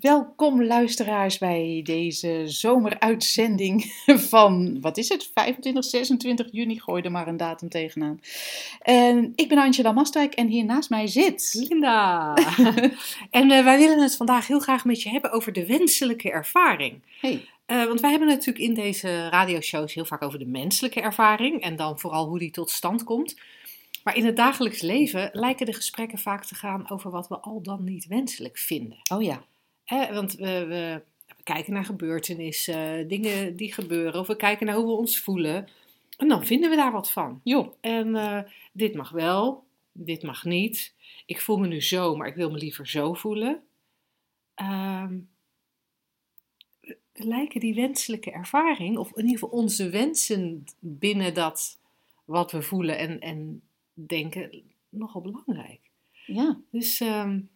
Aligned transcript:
Welkom 0.00 0.64
luisteraars 0.64 1.38
bij 1.38 1.80
deze 1.84 2.42
zomeruitzending 2.44 3.84
van, 4.30 4.80
wat 4.80 4.96
is 4.96 5.08
het, 5.08 5.30
25, 5.34 5.84
26 5.84 6.46
juni, 6.52 6.80
gooi 6.80 7.02
er 7.02 7.10
maar 7.10 7.28
een 7.28 7.36
datum 7.36 7.68
tegenaan. 7.68 8.20
En 8.80 9.32
ik 9.34 9.48
ben 9.48 9.58
Angela 9.58 9.92
Mastwijk 9.92 10.34
en 10.34 10.46
hier 10.46 10.64
naast 10.64 10.90
mij 10.90 11.06
zit... 11.06 11.66
Linda! 11.68 12.34
en 13.30 13.50
uh, 13.50 13.64
wij 13.64 13.78
willen 13.78 14.02
het 14.02 14.16
vandaag 14.16 14.46
heel 14.46 14.60
graag 14.60 14.84
met 14.84 15.02
je 15.02 15.08
hebben 15.08 15.32
over 15.32 15.52
de 15.52 15.66
wenselijke 15.66 16.30
ervaring. 16.30 17.00
Hey. 17.20 17.44
Uh, 17.66 17.84
want 17.84 18.00
wij 18.00 18.10
hebben 18.10 18.28
natuurlijk 18.28 18.64
in 18.64 18.74
deze 18.74 19.28
radioshows 19.28 19.94
heel 19.94 20.04
vaak 20.04 20.22
over 20.22 20.38
de 20.38 20.46
menselijke 20.46 21.00
ervaring 21.00 21.62
en 21.62 21.76
dan 21.76 21.98
vooral 21.98 22.26
hoe 22.26 22.38
die 22.38 22.50
tot 22.50 22.70
stand 22.70 23.04
komt. 23.04 23.36
Maar 24.04 24.16
in 24.16 24.26
het 24.26 24.36
dagelijks 24.36 24.80
leven 24.80 25.30
lijken 25.32 25.66
de 25.66 25.72
gesprekken 25.72 26.18
vaak 26.18 26.44
te 26.44 26.54
gaan 26.54 26.90
over 26.90 27.10
wat 27.10 27.28
we 27.28 27.38
al 27.38 27.62
dan 27.62 27.84
niet 27.84 28.06
wenselijk 28.06 28.58
vinden. 28.58 28.98
Oh 29.12 29.22
ja. 29.22 29.44
Hè, 29.86 30.14
want 30.14 30.34
we, 30.34 30.66
we, 30.66 31.02
we, 31.36 31.42
kijken 31.42 31.72
naar 31.72 31.84
gebeurtenissen, 31.84 33.08
dingen 33.08 33.56
die 33.56 33.72
gebeuren, 33.72 34.20
of 34.20 34.26
we 34.26 34.36
kijken 34.36 34.66
naar 34.66 34.76
hoe 34.76 34.86
we 34.86 34.92
ons 34.92 35.20
voelen. 35.20 35.68
En 36.16 36.28
dan 36.28 36.46
vinden 36.46 36.70
we 36.70 36.76
daar 36.76 36.92
wat 36.92 37.10
van. 37.10 37.40
Jo. 37.44 37.76
En 37.80 38.08
uh, 38.08 38.40
dit 38.72 38.94
mag 38.94 39.10
wel, 39.10 39.64
dit 39.92 40.22
mag 40.22 40.44
niet. 40.44 40.94
Ik 41.26 41.40
voel 41.40 41.56
me 41.56 41.66
nu 41.66 41.82
zo, 41.82 42.16
maar 42.16 42.26
ik 42.26 42.34
wil 42.34 42.50
me 42.50 42.58
liever 42.58 42.88
zo 42.88 43.14
voelen. 43.14 43.62
Uh, 44.62 45.10
lijken 47.12 47.60
die 47.60 47.74
wenselijke 47.74 48.30
ervaring, 48.30 48.98
of 48.98 49.08
in 49.08 49.24
ieder 49.24 49.38
geval 49.38 49.58
onze 49.58 49.88
wensen 49.90 50.64
binnen 50.78 51.34
dat 51.34 51.78
wat 52.24 52.52
we 52.52 52.62
voelen 52.62 52.98
en, 52.98 53.20
en 53.20 53.62
denken, 53.92 54.62
nogal 54.88 55.20
belangrijk. 55.20 55.80
Ja. 56.26 56.60
Dus 56.70 57.00
um, 57.00 57.50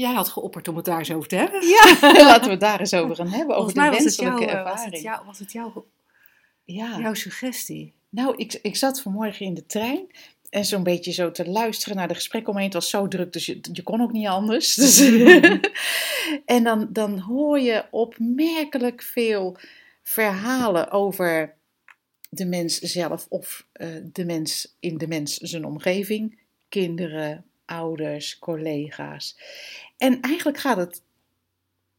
Jij 0.00 0.12
had 0.12 0.28
geopperd 0.28 0.68
om 0.68 0.76
het 0.76 0.84
daar 0.84 0.98
eens 0.98 1.12
over 1.12 1.28
te 1.28 1.36
hebben. 1.36 1.66
Ja, 1.66 1.98
laten 2.30 2.44
we 2.44 2.50
het 2.50 2.60
daar 2.60 2.80
eens 2.80 2.94
over 2.94 3.16
gaan 3.16 3.28
hebben. 3.28 3.56
Over 3.56 3.74
de 3.74 3.80
wenselijke 3.80 4.44
jou, 4.44 4.56
ervaring. 4.56 4.74
Was 4.74 4.84
het, 4.84 5.02
jou, 5.02 5.26
was 5.26 5.38
het 5.38 5.52
jouw, 5.52 5.86
ja. 6.64 6.98
jouw 6.98 7.14
suggestie? 7.14 7.94
Nou, 8.08 8.36
ik, 8.36 8.58
ik 8.62 8.76
zat 8.76 9.00
vanmorgen 9.00 9.46
in 9.46 9.54
de 9.54 9.66
trein. 9.66 10.06
En 10.50 10.64
zo'n 10.64 10.82
beetje 10.82 11.12
zo 11.12 11.30
te 11.30 11.48
luisteren 11.48 11.96
naar 11.96 12.08
de 12.08 12.14
gesprekken 12.14 12.50
omheen. 12.50 12.64
Het 12.64 12.74
was 12.74 12.90
zo 12.90 13.08
druk, 13.08 13.32
dus 13.32 13.46
je, 13.46 13.60
je 13.72 13.82
kon 13.82 14.00
ook 14.00 14.12
niet 14.12 14.26
anders. 14.26 14.74
Dus 14.80 15.00
en 16.44 16.64
dan, 16.64 16.88
dan 16.90 17.18
hoor 17.18 17.60
je 17.60 17.84
opmerkelijk 17.90 19.02
veel 19.02 19.56
verhalen 20.02 20.90
over 20.90 21.54
de 22.30 22.44
mens 22.44 22.78
zelf 22.78 23.26
of 23.28 23.66
uh, 23.72 23.88
de 24.12 24.24
mens 24.24 24.76
in 24.80 24.98
de 24.98 25.08
mens 25.08 25.36
zijn 25.36 25.64
omgeving. 25.64 26.38
Kinderen, 26.68 27.49
ouders, 27.70 28.38
collega's. 28.38 29.36
En 29.96 30.20
eigenlijk 30.20 30.58
gaat 30.58 30.76
het 30.76 31.02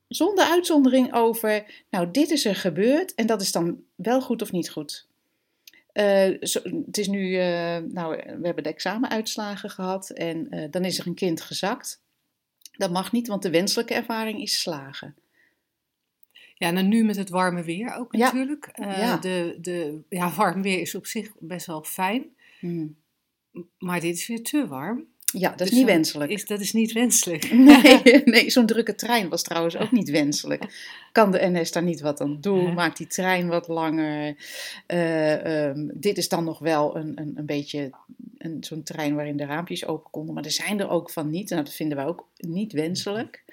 zonder 0.08 0.46
uitzondering 0.46 1.14
over, 1.14 1.84
nou, 1.90 2.12
dit 2.12 2.30
is 2.30 2.46
er 2.46 2.56
gebeurd 2.56 3.16
en 3.16 3.26
dat 3.26 3.42
is 3.42 3.52
dan 3.52 3.84
wel 3.96 4.22
goed 4.22 4.42
of 4.42 4.52
niet 4.52 4.70
goed. 4.70 5.10
Uh, 5.94 6.38
zo, 6.42 6.60
het 6.86 6.98
is 6.98 7.08
nu, 7.08 7.30
uh, 7.30 7.78
nou, 7.78 8.16
we 8.16 8.46
hebben 8.46 8.64
de 8.64 8.70
examenuitslagen 8.70 9.70
gehad 9.70 10.10
en 10.10 10.56
uh, 10.56 10.66
dan 10.72 10.86
is 10.86 11.00
er 11.00 11.08
een 11.08 11.14
kind 11.14 11.42
gezakt. 11.42 12.02
Dat 12.72 12.92
mag 12.92 13.12
niet, 13.12 13.28
want 13.28 13.42
de 13.42 13.50
wenselijke 13.50 13.94
ervaring 13.94 14.42
is 14.42 14.60
slagen. 14.60 15.16
Ja, 16.56 16.74
en 16.74 16.88
nu 16.88 17.04
met 17.04 17.16
het 17.16 17.30
warme 17.30 17.64
weer 17.64 17.96
ook 17.96 18.12
natuurlijk. 18.12 18.70
Ja. 18.74 19.18
De, 19.18 19.58
de, 19.62 20.02
ja, 20.10 20.32
warm 20.32 20.62
weer 20.62 20.80
is 20.80 20.96
op 20.96 21.06
zich 21.06 21.32
best 21.40 21.66
wel 21.66 21.84
fijn. 21.84 22.26
Hmm. 22.60 22.96
Maar 23.78 24.00
dit 24.00 24.16
is 24.16 24.28
weer 24.28 24.44
te 24.44 24.68
warm. 24.68 25.08
Ja, 25.32 25.50
dat 25.50 25.62
is 25.62 25.70
Dus 25.70 25.78
niet 25.78 25.86
wenselijk. 25.86 26.32
Is, 26.32 26.46
dat 26.46 26.60
is 26.60 26.74
niet 26.74 26.92
wenselijk. 26.92 27.52
Nee, 27.72 28.22
nee 28.26 28.50
zo'n 28.50 28.66
drukke 28.66 28.96
trein 28.96 29.30
was 29.30 29.44
trouwens 29.44 29.78
ook 29.78 29.92
niet 29.92 30.10
wenselijk. 30.10 30.64
Kan 31.12 31.32
de 31.32 31.50
NS 31.52 31.72
daar 31.72 31.84
niet 31.84 32.02
wat 32.02 32.22
aan 32.22 32.38
doen? 32.42 32.66
Ja. 32.66 32.74
Maakt 32.74 32.98
die 32.98 33.08
trein 33.08 33.48
wat 33.48 33.68
langer? 33.68 34.36
Eh, 34.88 35.66
ehm, 35.66 35.88
dit 35.94 36.18
is 36.18 36.30
dan 36.30 36.44
nog 36.44 36.60
wel 36.60 36.96
een, 36.96 37.12
een, 37.16 37.34
een 37.36 37.46
beetje 37.46 37.90
een, 38.38 38.64
zo'n 38.64 38.84
trein 38.84 39.16
waarin 39.16 39.38
de 39.38 39.46
raampjes 39.46 39.86
open 39.86 40.12
konden. 40.12 40.34
Maar 40.34 40.46
er 40.46 40.52
zijn 40.52 40.80
er 40.80 40.90
ook 40.90 41.10
van 41.10 41.30
niet. 41.30 41.52
En 41.52 41.58
dat 41.58 41.74
vinden 41.74 41.98
wij 41.98 42.06
ook 42.06 42.28
niet 42.38 42.74
wenselijk. 42.74 43.44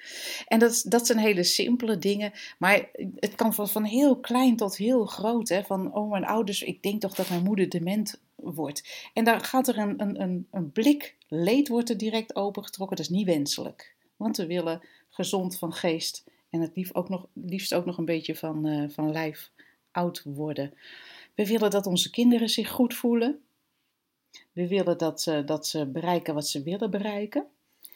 En 0.47 0.59
dat, 0.59 0.83
dat 0.87 1.07
zijn 1.07 1.17
hele 1.17 1.43
simpele 1.43 1.97
dingen. 1.97 2.31
Maar 2.57 2.89
het 3.15 3.35
kan 3.35 3.53
van, 3.53 3.69
van 3.69 3.83
heel 3.83 4.19
klein 4.19 4.55
tot 4.55 4.77
heel 4.77 5.05
groot. 5.05 5.49
Hè? 5.49 5.63
Van, 5.63 5.93
oh, 5.93 6.11
mijn 6.11 6.25
ouders, 6.25 6.63
ik 6.63 6.83
denk 6.83 7.01
toch 7.01 7.15
dat 7.15 7.29
mijn 7.29 7.43
moeder 7.43 7.69
dement 7.69 8.19
wordt. 8.41 9.09
En 9.13 9.23
daar 9.23 9.39
gaat 9.39 9.67
er 9.67 9.77
een, 9.77 10.01
een, 10.01 10.21
een, 10.21 10.47
een 10.51 10.71
blik 10.71 11.15
leed 11.27 11.67
wordt 11.67 11.89
er 11.89 11.97
direct 11.97 12.35
opengetrokken. 12.35 12.97
Dat 12.97 13.05
is 13.05 13.11
niet 13.11 13.25
wenselijk. 13.25 13.95
Want 14.15 14.37
we 14.37 14.45
willen 14.45 14.81
gezond 15.09 15.57
van 15.57 15.73
geest 15.73 16.23
en 16.49 16.61
het 16.61 16.75
liefst 16.75 16.95
ook 16.95 17.09
nog, 17.09 17.27
liefst 17.33 17.73
ook 17.73 17.85
nog 17.85 17.97
een 17.97 18.05
beetje 18.05 18.35
van, 18.35 18.67
uh, 18.67 18.89
van 18.89 19.11
lijf 19.11 19.51
oud 19.91 20.21
worden. 20.23 20.73
We 21.35 21.47
willen 21.47 21.71
dat 21.71 21.85
onze 21.85 22.09
kinderen 22.09 22.49
zich 22.49 22.69
goed 22.69 22.93
voelen. 22.93 23.41
We 24.51 24.67
willen 24.67 24.97
dat 24.97 25.21
ze, 25.21 25.43
dat 25.45 25.67
ze 25.67 25.85
bereiken 25.85 26.33
wat 26.33 26.47
ze 26.47 26.63
willen 26.63 26.91
bereiken. 26.91 27.45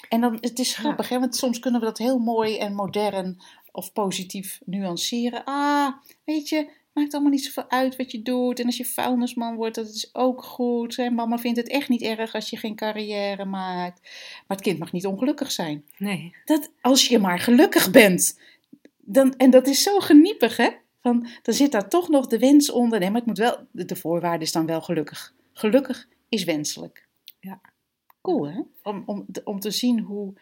En 0.10 0.22
dan, 0.22 0.38
het 0.42 0.60
is 0.60 0.75
grappig, 0.75 1.10
hè? 1.10 1.20
want 1.20 1.36
soms 1.36 1.60
kunnen 1.60 1.80
we 1.80 1.86
dat 1.86 1.98
heel 1.98 2.20
mooi 2.20 2.58
en 2.58 2.74
modern 2.74 3.42
of 3.72 3.94
positief 3.94 4.62
nuanceren. 4.66 5.44
Ah, 5.46 5.94
weet 6.24 6.50
je, 6.50 6.70
maakt 6.94 7.14
allemaal 7.14 7.31
niet 7.31 7.46
zoveel 7.46 7.70
uit 7.70 7.96
wat 7.96 8.12
je 8.12 8.22
doet. 8.22 8.59
En 8.59 8.66
als 8.66 8.78
je 8.78 8.86
vuilnisman 8.86 9.56
wordt, 9.56 9.76
dat 9.76 9.90
is 9.90 10.09
ook 10.16 10.44
goed. 10.44 10.98
En 10.98 11.14
mama 11.14 11.38
vindt 11.38 11.58
het 11.58 11.70
echt 11.70 11.90
niet 11.90 12.02
erg 12.02 12.34
als 12.34 12.50
je 12.50 12.58
geen 12.58 12.76
carrière 12.76 13.46
maakt. 13.46 14.02
Maar 14.48 14.58
het 14.58 14.62
kind 14.62 14.80
mag 14.80 14.92
niet 14.92 15.06
ongelukkig 15.06 15.52
zijn. 15.52 15.86
Nee. 15.98 16.36
Dat, 16.46 16.72
als 16.81 17.08
je 17.08 17.20
maar 17.20 17.40
gelukkig 17.40 17.92
bent. 17.92 18.40
Dan, 18.98 19.36
en 19.36 19.50
dat 19.50 19.68
is 19.68 19.84
zo 19.84 20.00
geniepig, 20.00 20.58
hè? 20.58 20.70
Van, 21.02 21.28
dan 21.42 21.54
zit 21.54 21.72
daar 21.72 21.90
toch 21.90 22.09
nog 22.09 22.28
de 22.28 22.40
wens 22.40 22.72
onder. 22.72 23.00
Nee, 23.00 23.10
maar 23.10 23.18
het 23.18 23.28
moet 23.28 23.38
wel, 23.38 23.68
de 23.72 23.96
voorwaarde 23.96 24.44
is 24.44 24.52
dan 24.52 24.66
wel 24.66 24.81
gelukkig. 24.81 25.34
Gelukkig 25.54 26.08
is 26.30 26.44
wenselijk. 26.44 27.08
Ja. 27.40 27.62
Cool, 28.22 28.48
hè? 28.48 28.62
Om, 28.84 29.04
om, 29.06 29.25
om 29.44 29.60
te 29.60 29.72
zien 29.72 30.00
hoe 30.00 30.34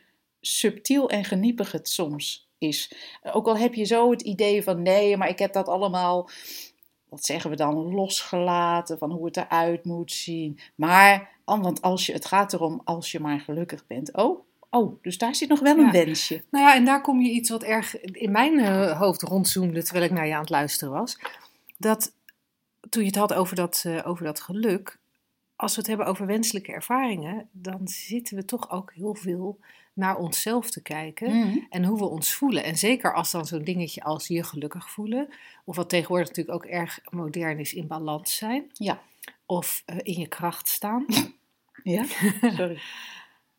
subtiel 0.42 1.10
en 1.10 1.24
geniepig 1.24 1.72
het 1.72 1.90
soms 1.90 2.50
is. 2.62 2.92
Ook 3.34 3.48
al 3.48 3.58
heb 3.58 3.74
je 3.74 3.84
zo 3.84 4.12
het 4.12 4.22
idee 4.22 4.64
van 4.64 4.82
nee, 4.82 5.18
maar 5.18 5.30
ik 5.30 5.40
heb 5.40 5.54
dat 5.54 5.68
allemaal, 5.68 6.30
wat 7.10 7.26
zeggen 7.26 7.50
we 7.50 7.56
dan, 7.56 7.94
losgelaten 7.94 8.98
van 8.98 9.12
hoe 9.12 9.26
het 9.26 9.38
eruit 9.38 9.86
moet 9.86 10.12
zien. 10.12 10.60
Maar, 10.76 11.30
want 11.46 11.82
als 11.82 12.06
je, 12.06 12.14
het 12.14 12.26
gaat 12.26 12.54
erom 12.54 12.82
als 12.84 13.12
je 13.12 13.20
maar 13.20 13.40
gelukkig 13.40 13.88
bent. 13.88 14.14
Oh, 14.16 14.40
oh 14.70 15.02
dus 15.02 15.18
daar 15.18 15.36
zit 15.36 15.50
nog 15.50 15.60
wel 15.60 15.78
een 15.78 15.86
Ja. 15.86 15.92
wensje. 15.92 16.44
Nou 16.52 16.66
ja, 16.66 16.76
en 16.76 16.86
daar 16.86 17.02
kom 17.02 17.22
je 17.22 17.30
iets 17.32 17.50
wat 17.50 17.64
erg 17.64 18.00
in 18.02 18.32
mijn 18.32 18.60
eh, 18.60 19.00
hoofd 19.00 19.22
rondzoomde 19.22 19.84
terwijl 19.84 20.06
ik 20.06 20.12
naar 20.12 20.28
je 20.28 20.34
aan 20.34 20.40
het 20.42 20.50
luisteren 20.50 20.94
was. 20.94 21.20
Dat 21.78 22.14
toen 22.90 23.02
je 23.02 23.08
het 23.08 23.18
had 23.18 23.34
over 23.34 23.56
dat, 23.56 23.84
eh, 23.86 24.00
over 24.04 24.26
dat 24.26 24.42
geluk, 24.42 25.00
als 25.62 25.72
we 25.74 25.80
het 25.80 25.88
hebben 25.88 26.06
over 26.06 26.26
wenselijke 26.26 26.72
ervaringen, 26.72 27.50
dan 27.52 27.80
zitten 27.84 28.36
we 28.36 28.46
toch 28.46 28.70
ook 28.72 28.94
heel 28.94 29.16
veel 29.16 29.60
naar 29.94 30.18
onszelf 30.18 30.72
te 30.72 30.82
kijken 30.82 31.38
Mhm. 31.40 31.58
en 31.70 31.84
hoe 31.86 31.98
we 31.98 32.06
ons 32.06 32.34
voelen. 32.36 32.64
En 32.64 32.78
zeker 32.78 33.14
als 33.14 33.32
dan 33.32 33.46
zo'n 33.46 33.64
dingetje 33.64 34.04
als 34.04 34.28
je 34.28 34.44
gelukkig 34.44 34.90
voelen, 34.90 35.28
of 35.66 35.76
wat 35.76 35.90
tegenwoordig 35.90 36.28
natuurlijk 36.28 36.56
ook 36.56 36.66
erg 36.72 37.00
modern 37.10 37.60
is, 37.60 37.74
in 37.74 37.88
balans 37.88 38.36
zijn, 38.36 38.70
Ja. 38.74 39.02
of 39.46 39.84
eh, 39.86 39.96
in 40.02 40.20
je 40.20 40.28
kracht 40.28 40.68
staan. 40.68 41.06
Ja, 41.84 42.06
sorry. 42.56 42.80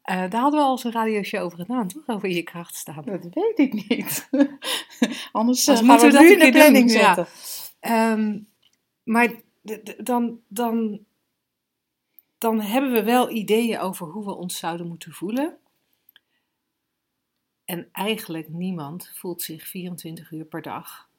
Eh, 0.03 0.31
daar 0.31 0.41
hadden 0.41 0.61
we 0.61 0.67
al 0.67 0.71
eens 0.71 0.85
een 0.85 0.93
radioshow 0.93 1.43
over 1.43 1.59
gedaan, 1.59 1.89
toch? 1.89 2.03
Over 2.07 2.29
in 2.29 2.35
je 2.35 2.43
kracht 2.43 2.75
staan. 2.75 3.03
Dat 3.05 3.27
weet 3.31 3.59
ik 3.59 3.73
niet. 3.89 4.29
Anders 5.33 5.67
eh, 5.67 5.81
moeten 5.81 5.99
we 5.99 6.07
we 6.07 6.13
dat 6.13 6.31
in 6.31 6.39
de 6.39 6.51
planning 6.51 6.89
doen, 6.89 6.97
ja. 7.01 7.15
zetten. 7.15 7.35
Ehm, 7.81 8.39
maar 9.03 9.33
dan, 9.99 10.39
dan, 10.49 11.01
dan 12.43 12.61
hebben 12.61 12.93
we 12.93 13.03
wel 13.03 13.31
ideeën 13.31 13.79
over 13.79 14.07
hoe 14.07 14.25
we 14.25 14.35
ons 14.35 14.59
zouden 14.59 14.87
moeten 14.87 15.13
voelen. 15.13 15.57
En 17.65 17.89
eigenlijk 17.93 18.49
niemand 18.49 19.11
voelt 19.15 19.43
zich 19.43 19.67
24 19.67 20.31
uur 20.31 20.45
per 20.45 20.63
dag 20.63 21.11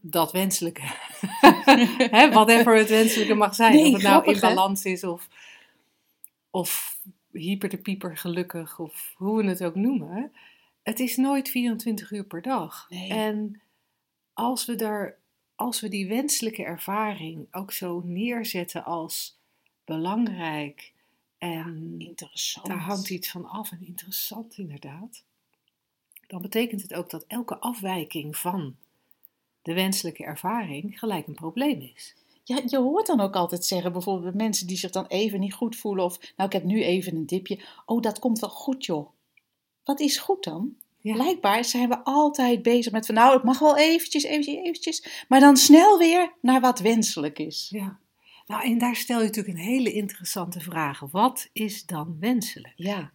dat 0.00 0.32
wenselijke. 0.32 0.82
Hè, 2.16 2.30
whatever 2.30 2.76
het 2.76 2.88
wenselijke 2.88 3.34
mag 3.34 3.54
zijn. 3.54 3.74
Nee, 3.74 3.86
of 3.86 3.92
het 3.92 4.02
nou 4.02 4.24
in 4.24 4.34
hè? 4.34 4.40
balans 4.40 4.84
is 4.84 5.04
of, 5.04 5.28
of 6.50 6.98
hyper 7.32 7.68
de 7.68 7.78
pieper 7.78 8.16
gelukkig 8.16 8.78
of 8.78 9.12
hoe 9.16 9.42
we 9.42 9.48
het 9.48 9.64
ook 9.64 9.74
noemen. 9.74 10.32
Het 10.82 11.00
is 11.00 11.16
nooit 11.16 11.48
24 11.48 12.10
uur 12.10 12.24
per 12.24 12.42
dag. 12.42 12.86
Nee. 12.88 13.08
En 13.08 13.60
als 14.32 14.64
we, 14.64 14.74
daar, 14.74 15.18
als 15.54 15.80
we 15.80 15.88
die 15.88 16.08
wenselijke 16.08 16.64
ervaring 16.64 17.46
ook 17.50 17.72
zo 17.72 18.02
neerzetten 18.04 18.84
als 18.84 19.38
belangrijk 19.84 20.92
en 21.38 21.94
Interessant. 21.98 22.66
daar 22.66 22.78
hangt 22.78 23.10
iets 23.10 23.30
van 23.30 23.48
af 23.48 23.70
en 23.70 23.86
interessant 23.86 24.58
inderdaad. 24.58 25.24
Dan 26.26 26.42
betekent 26.42 26.82
het 26.82 26.94
ook 26.94 27.10
dat 27.10 27.24
elke 27.26 27.58
afwijking 27.58 28.36
van 28.36 28.76
de 29.62 29.74
wenselijke 29.74 30.24
ervaring 30.24 30.98
gelijk 30.98 31.26
een 31.26 31.34
probleem 31.34 31.80
is. 31.80 32.14
Ja, 32.44 32.62
je 32.66 32.78
hoort 32.78 33.06
dan 33.06 33.20
ook 33.20 33.36
altijd 33.36 33.64
zeggen, 33.64 33.92
bijvoorbeeld 33.92 34.34
mensen 34.34 34.66
die 34.66 34.76
zich 34.76 34.90
dan 34.90 35.06
even 35.06 35.40
niet 35.40 35.54
goed 35.54 35.76
voelen 35.76 36.04
of, 36.04 36.18
nou 36.36 36.48
ik 36.48 36.52
heb 36.52 36.64
nu 36.64 36.82
even 36.82 37.16
een 37.16 37.26
dipje. 37.26 37.64
Oh, 37.86 38.02
dat 38.02 38.18
komt 38.18 38.38
wel 38.38 38.50
goed 38.50 38.84
joh. 38.84 39.08
Wat 39.84 40.00
is 40.00 40.18
goed 40.18 40.44
dan? 40.44 40.76
Ja. 41.04 41.14
Blijkbaar 41.14 41.64
zijn 41.64 41.88
we 41.88 42.04
altijd 42.04 42.62
bezig 42.62 42.92
met 42.92 43.06
van, 43.06 43.14
nou 43.14 43.34
het 43.34 43.42
mag 43.42 43.58
wel 43.58 43.76
eventjes, 43.76 44.22
eventjes, 44.22 44.56
eventjes. 44.56 45.24
Maar 45.28 45.40
dan 45.40 45.56
snel 45.56 45.98
weer 45.98 46.32
naar 46.40 46.60
wat 46.60 46.78
wenselijk 46.78 47.38
is. 47.38 47.68
Ja. 47.70 47.98
Nou, 48.46 48.64
en 48.64 48.78
daar 48.78 48.96
stel 48.96 49.18
je 49.18 49.24
natuurlijk 49.24 49.58
een 49.58 49.64
hele 49.64 49.92
interessante 49.92 50.60
vraag. 50.60 51.00
Wat 51.00 51.48
is 51.52 51.86
dan 51.86 52.16
wenselijk? 52.20 52.72
Ja. 52.76 53.12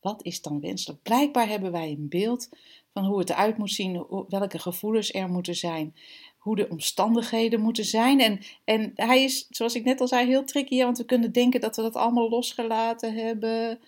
Wat 0.00 0.24
is 0.24 0.42
dan 0.42 0.60
wenselijk? 0.60 1.02
Blijkbaar 1.02 1.48
hebben 1.48 1.72
wij 1.72 1.90
een 1.90 2.08
beeld 2.08 2.48
van 2.92 3.04
hoe 3.04 3.18
het 3.18 3.30
eruit 3.30 3.58
moet 3.58 3.72
zien, 3.72 4.06
welke 4.28 4.58
gevoelens 4.58 5.12
er 5.12 5.28
moeten 5.28 5.54
zijn, 5.54 5.94
hoe 6.38 6.56
de 6.56 6.68
omstandigheden 6.68 7.60
moeten 7.60 7.84
zijn. 7.84 8.20
En, 8.20 8.40
en 8.64 8.92
hij 8.94 9.24
is, 9.24 9.46
zoals 9.50 9.74
ik 9.74 9.84
net 9.84 10.00
al 10.00 10.08
zei, 10.08 10.26
heel 10.26 10.44
tricky, 10.44 10.82
want 10.82 10.98
we 10.98 11.04
kunnen 11.04 11.32
denken 11.32 11.60
dat 11.60 11.76
we 11.76 11.82
dat 11.82 11.96
allemaal 11.96 12.28
losgelaten 12.28 13.14
hebben. 13.14 13.80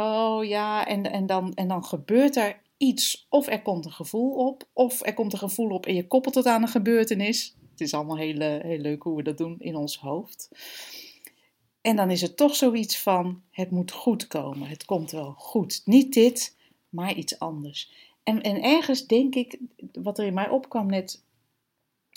Oh 0.00 0.44
ja, 0.44 0.86
en, 0.86 1.10
en, 1.10 1.26
dan, 1.26 1.54
en 1.54 1.68
dan 1.68 1.84
gebeurt 1.84 2.36
er 2.36 2.60
iets. 2.76 3.26
Of 3.28 3.46
er 3.46 3.62
komt 3.62 3.84
een 3.84 3.92
gevoel 3.92 4.32
op, 4.32 4.68
of 4.72 5.06
er 5.06 5.14
komt 5.14 5.32
een 5.32 5.38
gevoel 5.38 5.70
op 5.70 5.86
en 5.86 5.94
je 5.94 6.06
koppelt 6.06 6.34
het 6.34 6.46
aan 6.46 6.62
een 6.62 6.68
gebeurtenis. 6.68 7.56
Het 7.70 7.80
is 7.80 7.94
allemaal 7.94 8.16
heel, 8.16 8.40
heel 8.40 8.78
leuk 8.78 9.02
hoe 9.02 9.16
we 9.16 9.22
dat 9.22 9.38
doen 9.38 9.56
in 9.58 9.76
ons 9.76 9.98
hoofd. 9.98 10.50
En 11.80 11.96
dan 11.96 12.10
is 12.10 12.20
het 12.20 12.36
toch 12.36 12.56
zoiets 12.56 12.98
van: 12.98 13.42
het 13.50 13.70
moet 13.70 13.90
goed 13.90 14.26
komen, 14.26 14.68
het 14.68 14.84
komt 14.84 15.10
wel 15.10 15.34
goed. 15.36 15.82
Niet 15.84 16.12
dit, 16.12 16.56
maar 16.88 17.14
iets 17.14 17.38
anders. 17.38 17.92
En, 18.22 18.42
en 18.42 18.62
ergens 18.62 19.06
denk 19.06 19.34
ik, 19.34 19.58
wat 19.92 20.18
er 20.18 20.26
in 20.26 20.34
mij 20.34 20.48
opkwam 20.48 20.86
net, 20.86 21.22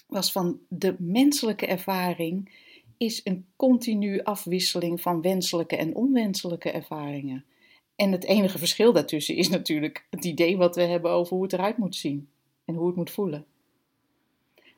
was 0.08 0.32
van 0.32 0.60
de 0.68 0.96
menselijke 1.00 1.66
ervaring 1.66 2.52
is 2.98 3.22
een 3.24 3.46
continu 3.56 4.22
afwisseling 4.22 5.02
van 5.02 5.22
wenselijke 5.22 5.76
en 5.76 5.96
onwenselijke 5.96 6.72
ervaringen. 6.72 7.46
En 7.96 8.12
het 8.12 8.24
enige 8.24 8.58
verschil 8.58 8.94
daartussen 8.94 9.36
is 9.36 9.50
natuurlijk 9.50 10.08
het 10.10 10.26
idee 10.26 10.58
wat 10.58 10.76
we 10.76 10.82
hebben 10.82 11.12
over 11.12 11.34
hoe 11.34 11.44
het 11.44 11.54
eruit 11.54 11.78
moet 11.78 11.96
zien 11.96 12.30
en 12.66 12.76
hoe 12.76 12.88
het 12.88 12.96
moet 12.96 13.12
voelen. 13.12 13.46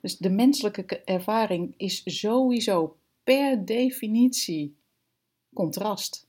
Dus 0.02 0.18
de 0.18 0.30
menselijke 0.30 1.00
ervaring 1.04 1.74
is 1.78 2.02
sowieso 2.06 2.98
per 3.24 3.66
definitie 3.66 4.76
contrast. 5.54 6.28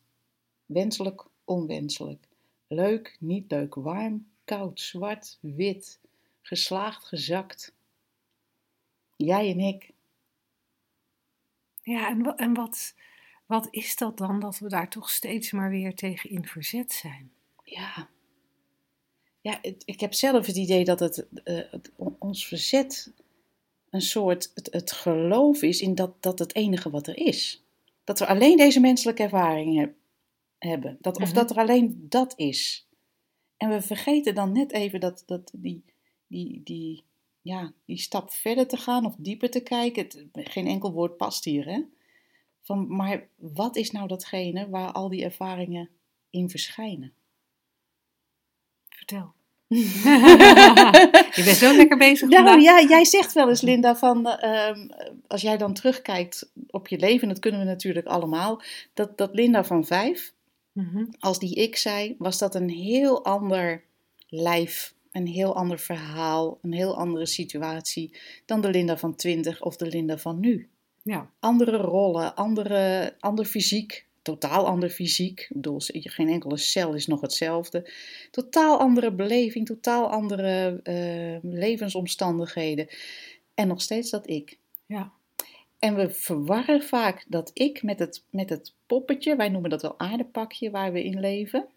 Wenselijk, 0.66 1.26
onwenselijk. 1.44 2.28
Leuk, 2.66 3.16
niet 3.20 3.50
leuk. 3.50 3.74
Warm, 3.74 4.26
koud, 4.44 4.80
zwart, 4.80 5.38
wit. 5.40 6.00
Geslaagd, 6.42 7.04
gezakt. 7.04 7.74
Jij 9.16 9.50
en 9.50 9.60
ik. 9.60 9.90
Ja, 11.82 12.08
en, 12.08 12.36
en 12.36 12.54
wat, 12.54 12.94
wat 13.46 13.69
is 13.70 13.96
dat 13.96 14.19
dan 14.19 14.40
dat 14.40 14.58
we 14.58 14.69
daar 14.69 14.88
toch 14.90 15.10
steeds 15.10 15.50
maar 15.50 15.70
weer 15.70 15.94
tegen 15.94 16.31
in 16.31 16.44
verzet 16.46 16.93
zijn? 16.93 17.31
Ja. 17.64 18.08
Ja, 19.40 19.58
het- 19.62 19.82
ik 19.84 20.00
heb 20.00 20.14
zelf 20.14 20.46
het 20.46 20.56
idee 20.56 20.84
dat 20.84 21.00
het, 21.00 21.26
eh, 21.44 21.60
het 21.70 21.90
ons 22.19 22.46
verzet 22.46 23.12
een 23.90 24.00
soort 24.02 24.50
het, 24.54 24.69
het 24.72 24.93
geloof 24.93 25.62
is 25.62 25.81
in 25.81 25.94
dat 25.94 26.22
dat 26.22 26.38
het 26.38 26.54
enige 26.54 26.90
wat 26.90 27.06
er 27.06 27.16
is. 27.16 27.64
Dat 28.04 28.19
we 28.19 28.26
alleen 28.26 28.56
deze 28.56 28.81
menselijke 28.81 29.22
ervaring 29.22 29.78
heb- 29.78 29.94
hebben. 30.58 30.98
Dat, 31.00 31.16
Of 31.16 31.25
Mhm. 31.25 31.34
dat 31.34 31.50
er 31.50 31.56
alleen 31.56 32.06
dat 32.08 32.32
is. 32.37 32.87
En 33.56 33.69
we 33.70 33.82
vergeten 33.82 34.34
dan 34.34 34.52
net 34.52 34.72
even 34.72 35.00
dat, 35.00 35.22
dat 35.26 35.50
die, 35.56 35.84
die, 36.26 36.60
die, 36.64 37.04
ja, 37.43 37.72
die 37.84 37.98
stap 37.98 38.31
verder 38.31 38.66
te 38.66 38.76
gaan 38.76 39.06
of 39.06 39.14
dieper 39.19 39.50
te 39.50 39.60
kijken. 39.60 40.02
Het, 40.04 40.25
geen 40.32 40.66
enkel 40.66 40.93
woord 40.93 41.16
past 41.16 41.44
hier, 41.44 41.64
hè? 41.64 41.81
Van, 42.66 42.96
maar 42.96 43.28
wat 43.36 43.76
is 43.76 43.90
nou 43.90 44.08
datgene 44.08 44.68
waar 44.68 44.92
al 44.92 45.08
die 45.08 45.24
ervaringen 45.24 45.88
in 46.30 46.50
verschijnen? 46.50 47.12
Vertel. 48.88 49.34
Je 51.36 51.42
bent 51.44 51.56
zo 51.56 51.76
lekker 51.76 51.98
bezig 51.98 52.28
Nou 52.28 52.44
vandaag. 52.48 52.62
ja, 52.62 52.88
jij 52.88 53.04
zegt 53.04 53.32
wel 53.32 53.48
eens, 53.48 53.60
Linda, 53.60 53.96
van 53.96 54.26
eh, 54.26 54.68
ehm, 54.68 54.88
als 55.26 55.42
jij 55.42 55.56
dan 55.56 55.74
terugkijkt 55.74 56.50
op 56.70 56.88
je 56.88 56.98
leven, 56.98 57.28
dat 57.28 57.38
kunnen 57.38 57.60
we 57.60 57.66
natuurlijk 57.66 58.06
allemaal, 58.06 58.62
dat, 58.94 59.19
dat 59.19 59.34
Linda 59.34 59.64
van 59.64 59.84
vijf, 59.84 60.34
Mhm. 60.72 61.04
als 61.19 61.38
die 61.38 61.54
ik 61.54 61.76
zei, 61.76 62.14
was 62.19 62.38
dat 62.38 62.54
een 62.54 62.69
heel 62.70 63.24
ander 63.24 63.84
lijf, 64.28 64.94
een 65.10 65.26
heel 65.26 65.56
ander 65.56 65.78
verhaal, 65.78 66.58
een 66.62 66.72
heel 66.72 66.96
andere 66.96 67.26
situatie 67.26 68.16
dan 68.46 68.60
de 68.60 68.70
Linda 68.70 68.96
van 68.98 69.14
twintig 69.14 69.62
of 69.62 69.76
de 69.76 69.86
Linda 69.86 70.19
van 70.19 70.40
nu. 70.40 70.69
Ja, 71.06 71.31
Andere 71.41 71.76
rollen, 71.76 72.35
andere, 72.35 73.14
ander 73.19 73.44
fysiek, 73.44 74.06
totaal 74.23 74.67
ander 74.67 74.91
fysiek. 74.91 75.41
Ik 75.41 75.49
bedoel, 75.49 75.81
geen 75.87 76.29
enkele 76.29 76.56
cel 76.56 76.94
is 76.94 77.06
nog 77.06 77.20
hetzelfde. 77.20 77.91
Totaal 78.31 78.79
andere 78.79 79.12
beleving, 79.12 79.67
totaal 79.67 80.11
andere 80.11 80.81
eh, 80.82 81.53
levensomstandigheden. 81.53 82.88
En 83.55 83.69
nog 83.69 83.81
steeds 83.81 84.11
dat 84.11 84.29
ik. 84.29 84.58
ja. 84.87 85.12
En 85.79 85.94
we 85.94 86.11
verwarren 86.11 86.82
vaak 86.82 87.25
dat 87.29 87.50
ik 87.53 87.82
met 87.82 87.99
het, 87.99 88.25
met 88.31 88.49
het 88.50 88.75
poppetje, 88.87 89.37
wij 89.37 89.49
noemen 89.49 89.70
dat 89.70 89.82
wel 89.82 89.99
aardepakje, 89.99 90.70
waar 90.70 90.93
we 90.93 91.05
in 91.05 91.20
leven. 91.20 91.69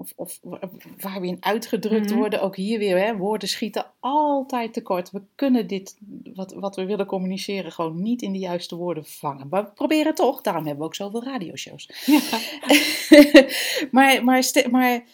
Of, 0.00 0.12
of 0.16 0.38
wa- 0.42 0.60
waar 1.00 1.20
we 1.20 1.26
in 1.26 1.36
uitgedrukt 1.40 2.08
Mhm. 2.10 2.18
worden. 2.18 2.42
Ook 2.42 2.56
hier 2.56 2.78
weer, 2.78 2.98
hè, 2.98 3.16
woorden 3.16 3.48
schieten 3.48 3.86
altijd 3.98 4.72
tekort. 4.72 5.10
We 5.10 5.22
kunnen 5.34 5.66
dit, 5.66 5.96
wat, 6.34 6.52
wat 6.52 6.76
we 6.76 6.84
willen 6.84 7.06
communiceren, 7.06 7.72
gewoon 7.72 8.02
niet 8.02 8.22
in 8.22 8.32
de 8.32 8.38
juiste 8.38 8.76
woorden 8.76 9.04
vangen. 9.04 9.48
Maar 9.48 9.64
we 9.64 9.70
proberen 9.70 10.14
toch, 10.14 10.40
daarom 10.40 10.62
hebben 10.64 10.82
we 10.82 10.88
ook 10.88 10.94
zoveel 10.94 11.22
radioshows. 11.24 11.90
ja. 12.06 12.20
maar, 13.90 14.24
maar 14.70 15.04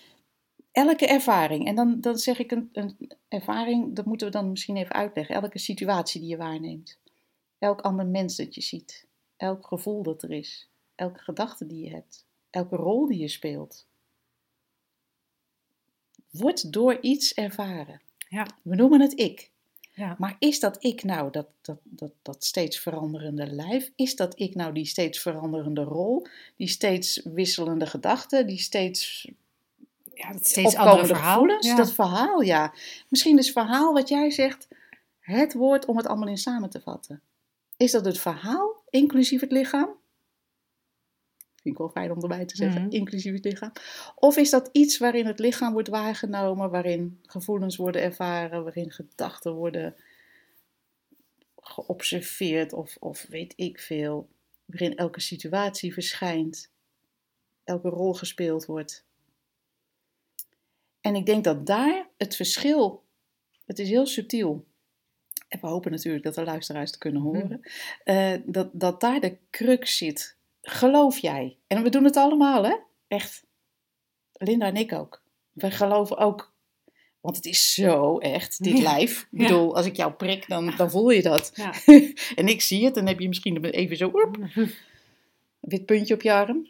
elke 0.73 1.07
ervaring, 1.07 1.67
en 1.67 1.75
dan, 1.75 2.01
dan 2.01 2.19
zeg 2.19 2.39
ik 2.39 2.51
een, 2.51 2.69
een 2.73 2.97
ervaring, 3.29 3.95
dat 3.97 4.05
moeten 4.05 4.27
we 4.27 4.33
dan 4.33 4.51
misschien 4.51 4.77
even 4.77 4.95
uitleggen. 4.95 5.35
Elke 5.35 5.59
situatie 5.59 6.21
die 6.21 6.31
je 6.31 6.37
waarneemt, 6.37 6.99
elk 7.59 7.81
ander 7.81 8.07
mens 8.07 8.37
dat 8.37 8.55
je 8.55 8.61
ziet, 8.61 9.07
elk 9.37 9.67
gevoel 9.67 10.03
dat 10.03 10.23
er 10.23 10.31
is, 10.31 10.69
elke 10.95 11.19
gedachte 11.19 11.67
die 11.67 11.85
je 11.85 11.91
hebt, 11.91 12.27
elke 12.51 12.77
rol 12.77 13.07
die 13.07 13.19
je 13.19 13.29
speelt, 13.29 13.87
wordt 16.37 16.73
door 16.73 16.99
iets 17.01 17.35
ervaren. 17.35 18.01
Ja. 18.29 18.47
We 18.63 18.75
noemen 18.75 19.01
het 19.01 19.21
ik. 19.21 19.51
Ja. 19.93 20.17
Maar 20.19 20.37
is 20.39 20.61
dat 20.61 20.85
ik 20.85 21.05
nou 21.05 21.31
dat, 21.31 21.47
dat, 21.61 21.79
dat, 21.83 22.13
dat 22.23 22.45
steeds 22.45 22.79
veranderende 22.79 23.47
lijf? 23.47 23.91
Is 23.97 24.17
dat 24.17 24.41
ik 24.41 24.55
nou 24.55 24.73
die 24.73 24.87
steeds 24.87 25.19
veranderende 25.19 25.83
rol? 25.83 26.27
Die 26.57 26.69
steeds 26.69 27.21
wisselende 27.25 27.87
gedachten? 27.87 28.47
Die 28.47 28.59
steeds 28.59 29.29
ja, 30.15 30.33
dat 30.33 30.47
steeds 30.47 30.75
andere 30.75 31.15
gevoelens? 31.15 31.67
Ja. 31.67 31.77
Dat 31.77 31.93
verhaal, 31.93 32.41
ja. 32.41 32.73
Misschien 33.09 33.39
is 33.39 33.53
verhaal 33.53 33.93
wat 33.93 34.09
jij 34.09 34.31
zegt 34.31 34.69
het 35.21 35.55
woord 35.55 35.85
om 35.85 35.97
het 35.97 36.07
allemaal 36.07 36.29
in 36.29 36.39
samen 36.39 36.71
te 36.71 36.81
vatten. 36.81 37.23
Is 37.77 37.91
dat 37.91 38.05
het 38.05 38.19
verhaal, 38.19 38.83
inclusief 38.91 39.41
het 39.41 39.53
lichaam? 39.53 39.89
Vind 41.67 41.79
ik 41.79 41.85
wel 41.85 42.03
fijn 42.03 42.17
om 42.17 42.23
erbij 42.23 42.45
te 42.45 42.57
zeggen, 42.57 42.83
Mhm. 42.83 42.91
inclusief 42.91 43.33
het 43.35 43.45
lichaam. 43.45 43.73
Of 44.15 44.37
is 44.37 44.51
dat 44.51 44.69
iets 44.73 44.99
waarin 44.99 45.27
het 45.27 45.39
lichaam 45.39 45.73
wordt 45.73 45.89
waargenomen, 45.89 46.71
waarin 46.71 47.19
gevoelens 47.23 47.77
worden 47.77 48.03
ervaren, 48.03 48.63
waarin 48.63 48.91
gedachten 48.91 49.53
worden 49.53 49.95
geobserveerd 51.61 52.73
of, 52.73 52.97
of 53.01 53.27
weet 53.29 53.53
ik 53.57 53.79
veel, 53.81 54.29
waarin 54.65 54.97
elke 54.97 55.21
situatie 55.21 55.93
verschijnt, 55.93 56.71
elke 57.65 57.89
rol 57.89 58.15
gespeeld 58.15 58.67
wordt. 58.67 59.05
En 61.01 61.15
ik 61.15 61.27
denk 61.27 61.45
dat 61.45 61.67
daar 61.67 62.09
het 62.17 62.37
verschil, 62.37 63.03
het 63.65 63.79
is 63.79 63.89
heel 63.89 64.07
subtiel, 64.07 64.65
en 65.49 65.61
we 65.61 65.67
hopen 65.67 65.91
natuurlijk 65.91 66.25
dat 66.25 66.35
de 66.35 66.45
luisteraars 66.45 66.91
het 66.91 66.99
kunnen 67.01 67.23
horen, 67.23 67.61
eh, 68.05 68.35
dat, 68.45 68.71
dat 68.73 69.01
daar 69.01 69.21
de 69.21 69.37
crux 69.51 69.97
zit. 69.97 70.35
Geloof 70.69 71.19
jij? 71.19 71.57
En 71.67 71.83
we 71.83 71.89
doen 71.91 72.05
het 72.05 72.17
allemaal, 72.17 72.65
hè? 72.65 72.77
Echt. 73.09 73.45
Linda 74.33 74.67
en 74.67 74.77
ik 74.77 74.93
ook. 74.93 75.23
We 75.53 75.71
geloven 75.71 76.17
ook, 76.17 76.53
want 77.21 77.37
het 77.37 77.45
is 77.47 77.75
zo 77.75 78.19
echt, 78.19 78.63
dit 78.65 78.77
Ja. 78.77 78.83
lijf. 78.83 79.21
Ik 79.33 79.41
Ja. 79.41 79.47
bedoel, 79.47 79.77
als 79.77 79.87
ik 79.87 79.97
jou 79.97 80.13
prik, 80.13 80.49
dan, 80.49 80.73
dan 80.77 80.91
voel 80.91 81.11
je 81.11 81.23
dat. 81.23 81.53
Ja. 81.55 81.73
en 82.41 82.49
ik 82.49 82.63
zie 82.63 82.85
het, 82.85 82.95
dan 82.95 83.07
heb 83.07 83.21
je 83.21 83.29
misschien 83.29 83.65
even 83.65 83.97
zo 83.97 84.11
een 84.15 84.51
wit 85.61 85.87
puntje 85.87 86.15
op 86.15 86.23
je 86.23 86.33
arm. 86.33 86.69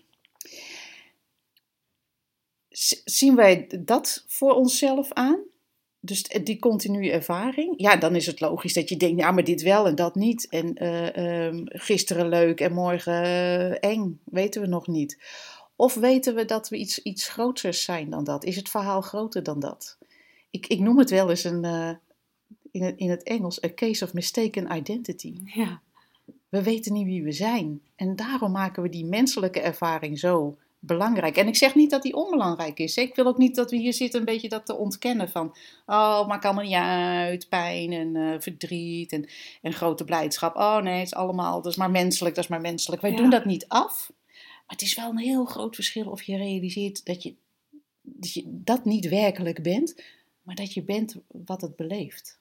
Z- 2.68 3.00
Zien 3.04 3.36
wij 3.36 3.66
dat 3.80 4.24
voor 4.28 4.52
onszelf 4.54 5.12
aan? 5.12 5.38
Dus 6.06 6.22
die 6.22 6.58
continue 6.58 7.10
ervaring, 7.10 7.74
ja, 7.76 7.96
dan 7.96 8.16
is 8.16 8.26
het 8.26 8.40
logisch 8.40 8.72
dat 8.72 8.88
je 8.88 8.96
denkt, 8.96 9.20
ja, 9.20 9.30
maar 9.30 9.44
dit 9.44 9.62
wel 9.62 9.86
en 9.86 9.94
dat 9.94 10.14
niet. 10.14 10.48
En 10.48 10.74
eh, 10.74 11.46
ehm, 11.46 11.62
gisteren 11.64 12.28
leuk 12.28 12.60
en 12.60 12.72
morgen 12.72 13.22
eh, 13.22 13.90
eng, 13.90 14.20
weten 14.24 14.60
we 14.60 14.66
nog 14.66 14.86
niet. 14.86 15.18
Of 15.76 15.94
weten 15.94 16.34
we 16.34 16.44
dat 16.44 16.68
we 16.68 16.76
iets, 16.76 17.02
iets 17.02 17.28
groters 17.28 17.84
zijn 17.84 18.10
dan 18.10 18.24
dat? 18.24 18.44
Is 18.44 18.56
het 18.56 18.68
verhaal 18.68 19.00
groter 19.00 19.42
dan 19.42 19.60
dat? 19.60 19.98
Ik, 20.50 20.66
ik 20.66 20.78
noem 20.78 20.98
het 20.98 21.10
wel 21.10 21.30
eens 21.30 21.44
een, 21.44 21.64
uh, 21.64 21.90
in, 22.70 22.82
het, 22.82 22.96
in 22.96 23.10
het 23.10 23.22
Engels, 23.22 23.64
a 23.64 23.74
case 23.74 24.04
of 24.04 24.12
mistaken 24.12 24.76
identity. 24.76 25.40
Ja. 25.44 25.80
We 26.48 26.62
weten 26.62 26.92
niet 26.92 27.06
wie 27.06 27.22
we 27.22 27.32
zijn. 27.32 27.82
En 27.96 28.16
daarom 28.16 28.52
maken 28.52 28.82
we 28.82 28.88
die 28.88 29.04
menselijke 29.04 29.60
ervaring 29.60 30.18
zo 30.18 30.58
belangrijk. 30.86 31.36
En 31.36 31.46
ik 31.46 31.56
zeg 31.56 31.74
niet 31.74 31.90
dat 31.90 32.02
die 32.02 32.14
onbelangrijk 32.14 32.78
is. 32.78 32.96
Ik 32.96 33.14
wil 33.14 33.26
ook 33.26 33.38
niet 33.38 33.54
dat 33.54 33.70
we 33.70 33.76
hier 33.76 33.92
zitten 33.92 34.20
een 34.20 34.26
beetje 34.26 34.48
dat 34.48 34.66
te 34.66 34.76
ontkennen 34.76 35.30
van... 35.30 35.56
oh, 35.86 36.28
maakt 36.28 36.44
allemaal 36.44 36.64
niet 36.64 36.74
uit, 36.74 37.48
pijn 37.48 37.92
en 37.92 38.14
uh, 38.14 38.34
verdriet 38.38 39.12
en, 39.12 39.28
en 39.62 39.72
grote 39.72 40.04
blijdschap. 40.04 40.56
Oh 40.56 40.76
nee, 40.76 40.98
het 40.98 41.06
is 41.06 41.14
allemaal, 41.14 41.62
dat 41.62 41.72
is 41.72 41.78
maar 41.78 41.90
menselijk, 41.90 42.34
dat 42.34 42.44
is 42.44 42.50
maar 42.50 42.60
menselijk. 42.60 43.02
Wij 43.02 43.10
Ja. 43.10 43.16
doen 43.16 43.30
dat 43.30 43.44
niet 43.44 43.68
af. 43.68 44.10
Maar 44.32 44.76
het 44.76 44.82
is 44.82 44.94
wel 44.94 45.10
een 45.10 45.18
heel 45.18 45.44
groot 45.44 45.74
verschil 45.74 46.10
of 46.10 46.22
je 46.22 46.36
realiseert 46.36 47.04
dat 47.04 47.22
je 47.22 47.34
dat, 48.02 48.34
je 48.34 48.42
dat 48.46 48.84
niet 48.84 49.08
werkelijk 49.08 49.62
bent... 49.62 50.02
maar 50.42 50.54
dat 50.54 50.74
je 50.74 50.82
bent 50.82 51.16
wat 51.28 51.60
het 51.60 51.76
beleeft. 51.76 52.38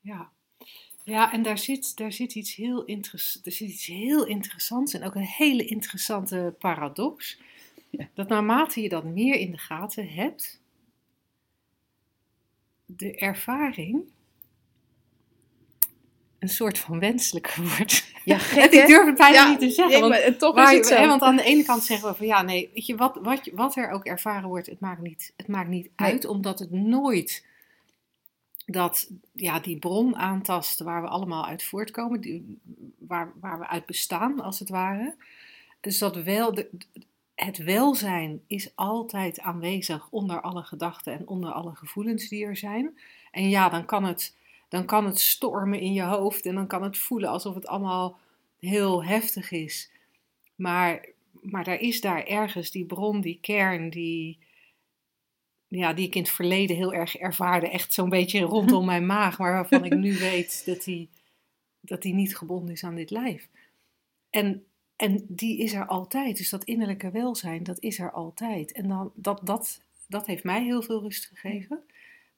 Ja, 0.00 0.30
ja 1.04 1.32
en 1.32 1.42
daar 1.42 1.58
zit, 1.58 1.96
daar 1.96 2.12
zit 2.12 2.34
iets 2.34 2.54
heel 2.54 2.86
er 2.86 3.52
zit 3.52 3.60
iets 3.60 3.86
heel 3.86 4.26
interessants 4.26 4.94
en 4.94 5.04
ook 5.04 5.14
een 5.14 5.22
hele 5.22 5.64
interessante 5.64 6.54
paradox. 6.58 7.38
Dat 8.14 8.28
naarmate 8.28 8.80
je 8.80 8.88
dat 8.88 9.04
meer 9.04 9.34
in 9.34 9.50
de 9.50 9.58
gaten 9.58 10.08
hebt, 10.08 10.60
de 12.86 13.14
ervaring 13.16 14.02
een 16.38 16.48
soort 16.48 16.78
van 16.78 16.98
wenselijker 16.98 17.62
wordt. 17.76 18.12
Ja, 18.24 18.38
gek, 18.48 18.72
ik 18.72 18.86
durf 18.86 19.06
het 19.06 19.16
bijna 19.16 19.36
Ja, 19.42 19.48
niet 19.50 19.58
te 19.60 19.70
zeggen. 19.70 20.00
want, 20.00 20.12
maar 20.12 20.22
en 20.22 20.38
toch 20.38 20.54
waar 20.54 20.70
is 20.72 20.76
het 20.78 20.86
zo. 20.86 20.94
hè, 20.94 21.06
want 21.06 21.22
aan 21.22 21.36
de 21.36 21.42
ene 21.42 21.64
kant 21.64 21.82
zeggen 21.82 22.08
we 22.08 22.14
van 22.16 22.26
ja, 22.26 22.42
nee, 22.42 22.70
weet 22.74 22.86
je, 22.86 22.96
wat, 22.96 23.18
wat, 23.22 23.50
wat 23.52 23.76
er 23.76 23.90
ook 23.90 24.04
ervaren 24.04 24.48
wordt, 24.48 24.66
het 24.66 24.80
maakt 24.80 25.00
niet, 25.02 25.32
het 25.36 25.46
maakt 25.48 25.68
niet 25.68 25.90
Nee. 25.96 26.10
uit, 26.12 26.24
omdat 26.24 26.58
het 26.58 26.70
nooit 26.70 27.46
dat 28.66 29.10
ja, 29.32 29.60
die 29.60 29.78
bron 29.78 30.16
aantast 30.16 30.80
waar 30.80 31.02
we 31.02 31.08
allemaal 31.08 31.46
uit 31.46 31.62
voortkomen, 31.64 32.20
die, 32.20 32.58
waar, 32.98 33.32
waar 33.40 33.58
we 33.58 33.66
uit 33.66 33.86
bestaan 33.86 34.40
als 34.40 34.58
het 34.58 34.68
ware. 34.68 35.14
Dus 35.80 35.98
dat 35.98 36.16
wel, 36.16 36.54
de, 36.54 36.68
het 37.44 37.56
welzijn 37.56 38.42
is 38.46 38.70
altijd 38.74 39.40
aanwezig 39.40 40.08
onder 40.10 40.40
alle 40.40 40.62
gedachten 40.62 41.12
en 41.12 41.28
onder 41.28 41.52
alle 41.52 41.74
gevoelens 41.74 42.28
die 42.28 42.44
er 42.44 42.56
zijn. 42.56 42.98
En 43.30 43.48
ja, 43.48 43.68
dan 43.68 43.84
kan 43.84 44.04
het, 44.04 44.36
dan 44.68 44.84
kan 44.84 45.06
het 45.06 45.20
stormen 45.20 45.80
in 45.80 45.92
je 45.92 46.02
hoofd 46.02 46.46
en 46.46 46.54
dan 46.54 46.66
kan 46.66 46.82
het 46.82 46.98
voelen 46.98 47.28
alsof 47.28 47.54
het 47.54 47.66
allemaal 47.66 48.18
heel 48.58 49.04
heftig 49.04 49.50
is. 49.50 49.90
Maar, 50.54 51.08
maar 51.42 51.64
daar 51.64 51.80
is 51.80 52.00
daar 52.00 52.24
ergens 52.24 52.70
die 52.70 52.84
bron, 52.84 53.20
die 53.20 53.38
kern, 53.40 53.90
die, 53.90 54.38
ja, 55.68 55.92
die 55.92 56.06
ik 56.06 56.14
in 56.14 56.22
het 56.22 56.30
verleden 56.30 56.76
heel 56.76 56.94
erg 56.94 57.16
ervaarde. 57.16 57.70
Echt 57.70 57.92
zo'n 57.92 58.08
beetje 58.08 58.40
rondom 58.40 58.84
mijn 58.92 59.06
maag, 59.06 59.38
maar 59.38 59.52
waarvan 59.52 59.84
ik 59.84 59.94
nu 59.94 60.18
weet 60.18 60.62
dat 60.66 60.84
die, 60.84 61.08
dat 61.80 62.02
die 62.02 62.14
niet 62.14 62.36
gebonden 62.36 62.74
is 62.74 62.84
aan 62.84 62.94
dit 62.94 63.10
lijf. 63.10 63.48
En, 64.30 64.64
en 64.98 65.24
die 65.28 65.58
is 65.58 65.72
er 65.72 65.86
altijd. 65.86 66.36
Dus 66.36 66.50
dat 66.50 66.64
innerlijke 66.64 67.10
welzijn, 67.10 67.62
dat 67.62 67.80
is 67.80 67.98
er 67.98 68.12
altijd. 68.12 68.72
En 68.72 68.88
dan, 68.88 69.12
dat, 69.14 69.40
dat, 69.44 69.80
dat 70.06 70.26
heeft 70.26 70.44
mij 70.44 70.64
heel 70.64 70.82
veel 70.82 71.00
rust 71.00 71.30
gegeven. 71.34 71.80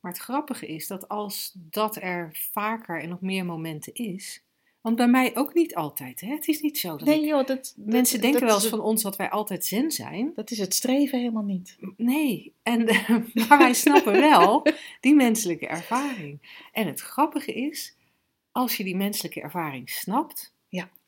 Maar 0.01 0.13
het 0.13 0.21
grappige 0.21 0.67
is 0.67 0.87
dat 0.87 1.09
als 1.09 1.53
dat 1.55 1.97
er 1.97 2.31
vaker 2.53 3.01
en 3.03 3.13
op 3.13 3.21
meer 3.21 3.45
momenten 3.45 3.95
is. 3.95 4.43
Want 4.81 4.97
bij 4.97 5.09
mij 5.09 5.37
ook 5.37 5.55
niet 5.55 5.75
altijd. 5.75 6.21
Hè? 6.21 6.29
Het 6.35 6.49
is 6.49 6.61
niet 6.61 6.79
zo 6.79 6.89
dat 6.97 7.07
Nee 7.07 7.21
ik- 7.21 7.27
joh, 7.27 7.47
dat, 7.47 7.75
Mensen 7.77 8.15
dat- 8.15 8.23
denken 8.23 8.41
dat 8.41 8.51
wel 8.51 8.59
eens 8.61 8.69
van 8.69 8.81
ons 8.81 9.03
dat 9.03 9.17
wij 9.17 9.31
altijd 9.31 9.65
zen 9.65 9.91
zijn. 9.91 10.33
Dat 10.35 10.51
is 10.51 10.59
het 10.59 10.75
streven 10.75 11.19
helemaal 11.19 11.43
niet. 11.43 11.77
Nee, 11.97 12.53
en, 12.63 12.85
maar 13.49 13.59
wij 13.59 13.75
snappen 13.75 14.13
wel 14.13 14.67
die 15.01 15.15
menselijke 15.15 15.67
ervaring. 15.67 16.39
En 16.73 16.87
het 16.87 17.01
grappige 17.01 17.53
is, 17.53 17.97
als 18.53 18.77
je 18.77 18.85
die 18.85 18.97
menselijke 18.97 19.41
ervaring 19.41 19.91
snapt. 19.91 20.53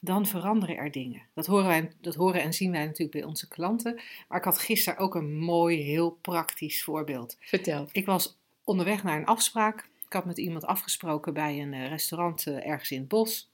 Dan 0.04 0.26
veranderen 0.26 0.76
er 0.76 0.90
dingen. 0.90 1.22
Dat 1.34 1.46
horen, 1.46 1.66
wij, 1.66 1.92
dat 2.00 2.14
horen 2.14 2.42
en 2.42 2.52
zien 2.52 2.70
wij 2.70 2.84
natuurlijk 2.84 3.18
bij 3.18 3.24
onze 3.24 3.48
klanten. 3.48 4.00
Maar 4.28 4.38
ik 4.38 4.44
had 4.44 4.58
gisteren 4.58 4.98
ook 4.98 5.14
een 5.14 5.38
mooi, 5.38 5.82
heel 5.82 6.10
praktisch 6.10 6.82
voorbeeld. 6.82 7.36
Vertel. 7.40 7.88
Ik 7.92 8.06
was 8.06 8.38
onderweg 8.64 9.02
naar 9.02 9.18
een 9.18 9.26
afspraak. 9.26 9.88
Ik 10.06 10.12
had 10.12 10.24
met 10.24 10.38
iemand 10.38 10.64
afgesproken 10.64 11.34
bij 11.34 11.62
een 11.62 11.72
eh, 11.72 11.88
restaurant 11.88 12.46
eh, 12.46 12.66
ergens 12.66 12.90
in 12.90 12.98
het 12.98 13.08
bos. 13.08 13.50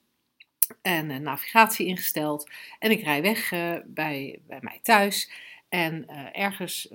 En 0.82 1.10
eh, 1.10 1.18
navigatie 1.18 1.86
ingesteld. 1.86 2.50
En 2.78 2.90
ik 2.90 3.02
rij 3.02 3.22
weg 3.22 3.52
eh, 3.52 3.76
bij, 3.86 4.40
bij 4.46 4.58
mij 4.60 4.78
thuis. 4.82 5.30
En 5.68 6.08
ergens 6.32 6.88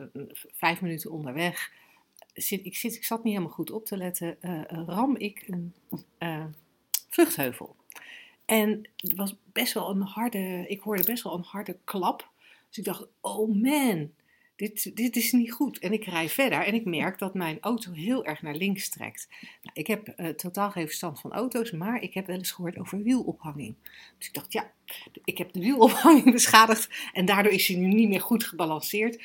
vijf 0.51 0.81
minuten 0.81 1.11
onderweg. 1.11 1.71
Zit, 2.33 2.65
ik, 2.65 2.75
zit, 2.75 2.95
ik 2.95 3.03
zat 3.03 3.23
niet 3.23 3.33
helemaal 3.33 3.55
goed 3.55 3.71
op 3.71 3.85
te 3.85 3.97
letten. 3.97 4.37
ram 4.85 5.15
ik 5.15 5.43
een 5.47 5.73
eh, 6.17 6.45
vluchtheuvel. 7.09 7.75
En 8.45 8.89
het 8.95 9.15
was 9.15 9.35
best 9.51 9.73
wel 9.73 9.89
een 9.89 10.01
harde. 10.01 10.65
Ik 10.67 10.79
hoorde 10.79 11.03
best 11.03 11.23
wel 11.23 11.33
een 11.33 11.45
harde 11.47 11.77
klap. 11.83 12.29
Dus 12.67 12.77
ik 12.77 12.83
dacht: 12.83 13.07
oh 13.21 13.61
man 13.61 14.11
dit, 14.55 14.95
dit 14.95 15.15
is 15.15 15.31
niet 15.31 15.51
goed. 15.51 15.79
En 15.79 15.93
ik 15.93 16.05
rij 16.05 16.29
verder 16.29 16.65
en 16.65 16.73
ik 16.73 16.85
merk 16.85 17.19
dat 17.19 17.33
mijn 17.33 17.57
auto 17.61 17.91
heel 17.91 18.25
erg 18.25 18.41
naar 18.41 18.55
links 18.55 18.89
trekt. 18.89 19.27
Nou, 19.61 19.73
ik 19.73 19.87
heb 19.87 20.07
eh, 20.07 20.27
totaal 20.27 20.71
geen 20.71 20.85
verstand 20.85 21.19
van 21.19 21.31
auto's, 21.31 21.71
maar 21.71 22.01
ik 22.01 22.13
heb 22.13 22.27
wel 22.27 22.37
eens 22.37 22.51
gehoord 22.51 22.77
over 22.77 23.03
wielophanging. 23.03 23.75
Dus 24.17 24.27
ik 24.27 24.33
dacht, 24.33 24.53
ja, 24.53 24.71
ik 25.23 25.37
heb 25.37 25.53
de 25.53 25.59
wielophanging 25.59 26.31
beschadigd 26.39 26.89
en 27.13 27.25
daardoor 27.25 27.51
is 27.51 27.67
hij 27.67 27.77
nu 27.77 27.87
niet 27.87 28.09
meer 28.09 28.21
goed 28.21 28.43
gebalanceerd. 28.43 29.15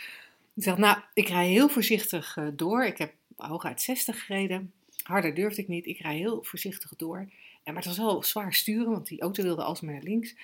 Ik 0.54 0.64
dacht, 0.64 0.78
nou, 0.78 0.98
ik 1.14 1.28
rij 1.28 1.48
heel 1.48 1.68
voorzichtig 1.68 2.36
eh, 2.36 2.46
door. 2.52 2.84
Ik 2.84 2.98
heb 2.98 3.12
hooguit 3.36 3.80
60 3.80 4.24
gereden. 4.24 4.72
Harder 5.02 5.34
durfde 5.34 5.62
ik 5.62 5.68
niet. 5.68 5.86
Ik 5.86 5.98
rij 5.98 6.16
heel 6.16 6.42
voorzichtig 6.42 6.92
door. 6.96 7.28
En, 7.68 7.74
maar 7.74 7.82
het 7.82 7.96
was 7.96 8.06
wel 8.06 8.22
zwaar 8.22 8.54
sturen, 8.54 8.90
want 8.90 9.06
die 9.06 9.20
auto 9.20 9.42
wilde 9.42 9.62
alsmaar 9.62 9.92
naar 9.92 10.02
links. 10.02 10.34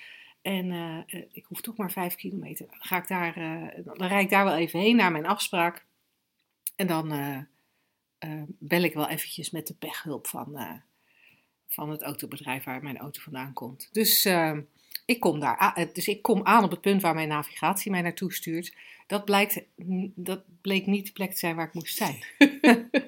En 0.41 0.71
eh, 0.71 0.97
eh, 0.97 1.25
ik 1.31 1.45
hoef 1.45 1.61
toch 1.61 1.77
maar 1.77 1.91
vijf 1.91 2.15
kilometer. 2.15 2.67
Dan, 2.67 2.77
ga 2.79 2.97
ik 2.97 3.07
daar, 3.07 3.35
eh, 3.37 3.85
dan 3.85 4.07
rijd 4.07 4.23
ik 4.23 4.29
daar 4.29 4.43
wel 4.43 4.55
even 4.55 4.79
heen 4.79 4.95
naar 4.95 5.11
mijn 5.11 5.25
afspraak. 5.25 5.85
En 6.75 6.87
dan 6.87 7.07
bel 8.47 8.81
ik 8.81 8.93
wel 8.93 9.09
eventjes 9.09 9.51
met 9.51 9.67
de 9.67 9.73
pechhulp 9.73 10.27
van, 10.27 10.81
van 11.67 11.89
het 11.89 12.01
autobedrijf 12.01 12.63
waar 12.63 12.83
mijn 12.83 12.97
auto 12.97 13.21
vandaan 13.21 13.53
komt. 13.53 13.89
Dus, 13.91 14.25
ik 15.05 15.19
kom 15.19 15.39
daar, 15.39 15.89
dus 15.93 16.07
ik 16.07 16.21
kom 16.21 16.43
aan 16.43 16.63
op 16.63 16.71
het 16.71 16.81
punt 16.81 17.01
waar 17.01 17.13
mijn 17.13 17.27
navigatie 17.27 17.91
mij 17.91 18.01
naartoe 18.01 18.33
stuurt. 18.33 18.75
Dat, 19.07 19.25
blijkt, 19.25 19.61
dat 20.15 20.43
bleek 20.61 20.85
niet 20.85 21.05
de 21.05 21.11
plek 21.11 21.31
te 21.31 21.37
zijn 21.37 21.55
waar 21.55 21.67
ik 21.67 21.73
moest 21.73 21.95
zijn. 21.95 22.23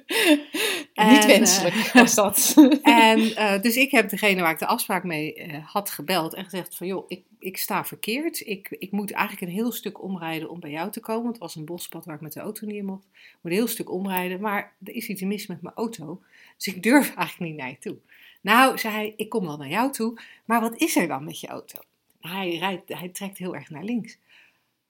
En, 0.97 1.09
niet 1.09 1.23
eh, 1.23 1.27
wenselijk 1.27 1.75
was 1.93 2.15
dat. 2.15 2.55
En 2.81 3.35
eh, 3.35 3.61
dus 3.61 3.75
ik 3.75 3.91
heb 3.91 4.09
degene 4.09 4.41
waar 4.41 4.51
ik 4.51 4.59
de 4.59 4.65
afspraak 4.65 5.03
mee 5.03 5.33
eh, 5.33 5.65
had 5.65 5.89
gebeld 5.89 6.33
en 6.33 6.43
gezegd 6.43 6.75
van 6.75 6.87
joh, 6.87 7.05
ik, 7.07 7.23
ik 7.39 7.57
sta 7.57 7.85
verkeerd. 7.85 8.47
Ik, 8.47 8.75
ik 8.79 8.91
moet 8.91 9.11
eigenlijk 9.11 9.47
een 9.47 9.57
heel 9.57 9.71
stuk 9.71 10.03
omrijden 10.03 10.49
om 10.49 10.59
bij 10.59 10.69
jou 10.69 10.91
te 10.91 10.99
komen. 10.99 11.23
Want 11.23 11.33
het 11.33 11.43
was 11.43 11.55
een 11.55 11.65
bospad 11.65 12.05
waar 12.05 12.15
ik 12.15 12.21
met 12.21 12.33
de 12.33 12.39
auto 12.39 12.65
niet 12.65 12.75
in 12.75 12.85
mocht. 12.85 13.03
Ik 13.03 13.37
moet 13.41 13.51
een 13.51 13.57
heel 13.57 13.67
stuk 13.67 13.91
omrijden, 13.91 14.41
maar 14.41 14.73
er 14.83 14.93
is 14.95 15.07
iets 15.07 15.21
mis 15.21 15.47
met 15.47 15.61
mijn 15.61 15.75
auto. 15.75 16.21
Dus 16.55 16.67
ik 16.75 16.83
durf 16.83 17.15
eigenlijk 17.15 17.51
niet 17.51 17.59
naar 17.59 17.69
je 17.69 17.77
toe. 17.79 17.97
Nou, 18.41 18.77
zei 18.77 18.93
hij, 18.93 19.13
ik 19.17 19.29
kom 19.29 19.45
wel 19.45 19.57
naar 19.57 19.69
jou 19.69 19.91
toe, 19.91 20.19
maar 20.45 20.61
wat 20.61 20.77
is 20.77 20.95
er 20.95 21.07
dan 21.07 21.23
met 21.23 21.39
je 21.39 21.47
auto? 21.47 21.79
Hij, 22.19 22.57
rijdt, 22.57 22.93
hij 22.93 23.09
trekt 23.09 23.37
heel 23.37 23.55
erg 23.55 23.69
naar 23.69 23.83
links. 23.83 24.17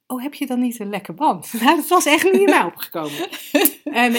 Oh, 0.08 0.22
heb 0.22 0.34
je 0.34 0.46
dan 0.46 0.60
niet 0.60 0.80
een 0.80 0.90
lekke 0.90 1.14
band? 1.14 1.54
Nou, 1.62 1.76
dat 1.76 1.88
was 1.88 2.06
echt 2.06 2.24
niet 2.24 2.34
in 2.34 2.44
mij 2.44 2.64
opgekomen. 2.64 3.30
En 3.84 4.12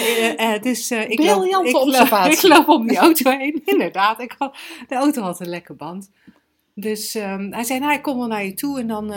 dus 0.61 0.91
ik, 0.91 1.19
loop, 1.19 1.45
ik, 1.45 1.71
loop, 1.71 2.31
ik 2.31 2.41
loop 2.41 2.67
om 2.67 2.87
die 2.87 2.97
auto 2.97 3.31
heen. 3.31 3.61
Inderdaad, 3.65 4.19
ik 4.21 4.35
had, 4.37 4.57
de 4.87 4.95
auto 4.95 5.21
had 5.21 5.39
een 5.39 5.49
lekke 5.49 5.73
band. 5.73 6.11
Dus 6.73 7.15
ehm, 7.15 7.51
hij 7.51 7.63
zei, 7.63 7.79
nou, 7.79 7.93
ik 7.93 8.01
kom 8.01 8.17
wel 8.17 8.27
naar 8.27 8.45
je 8.45 8.53
toe 8.53 8.79
en 8.79 8.87
dan 8.87 9.13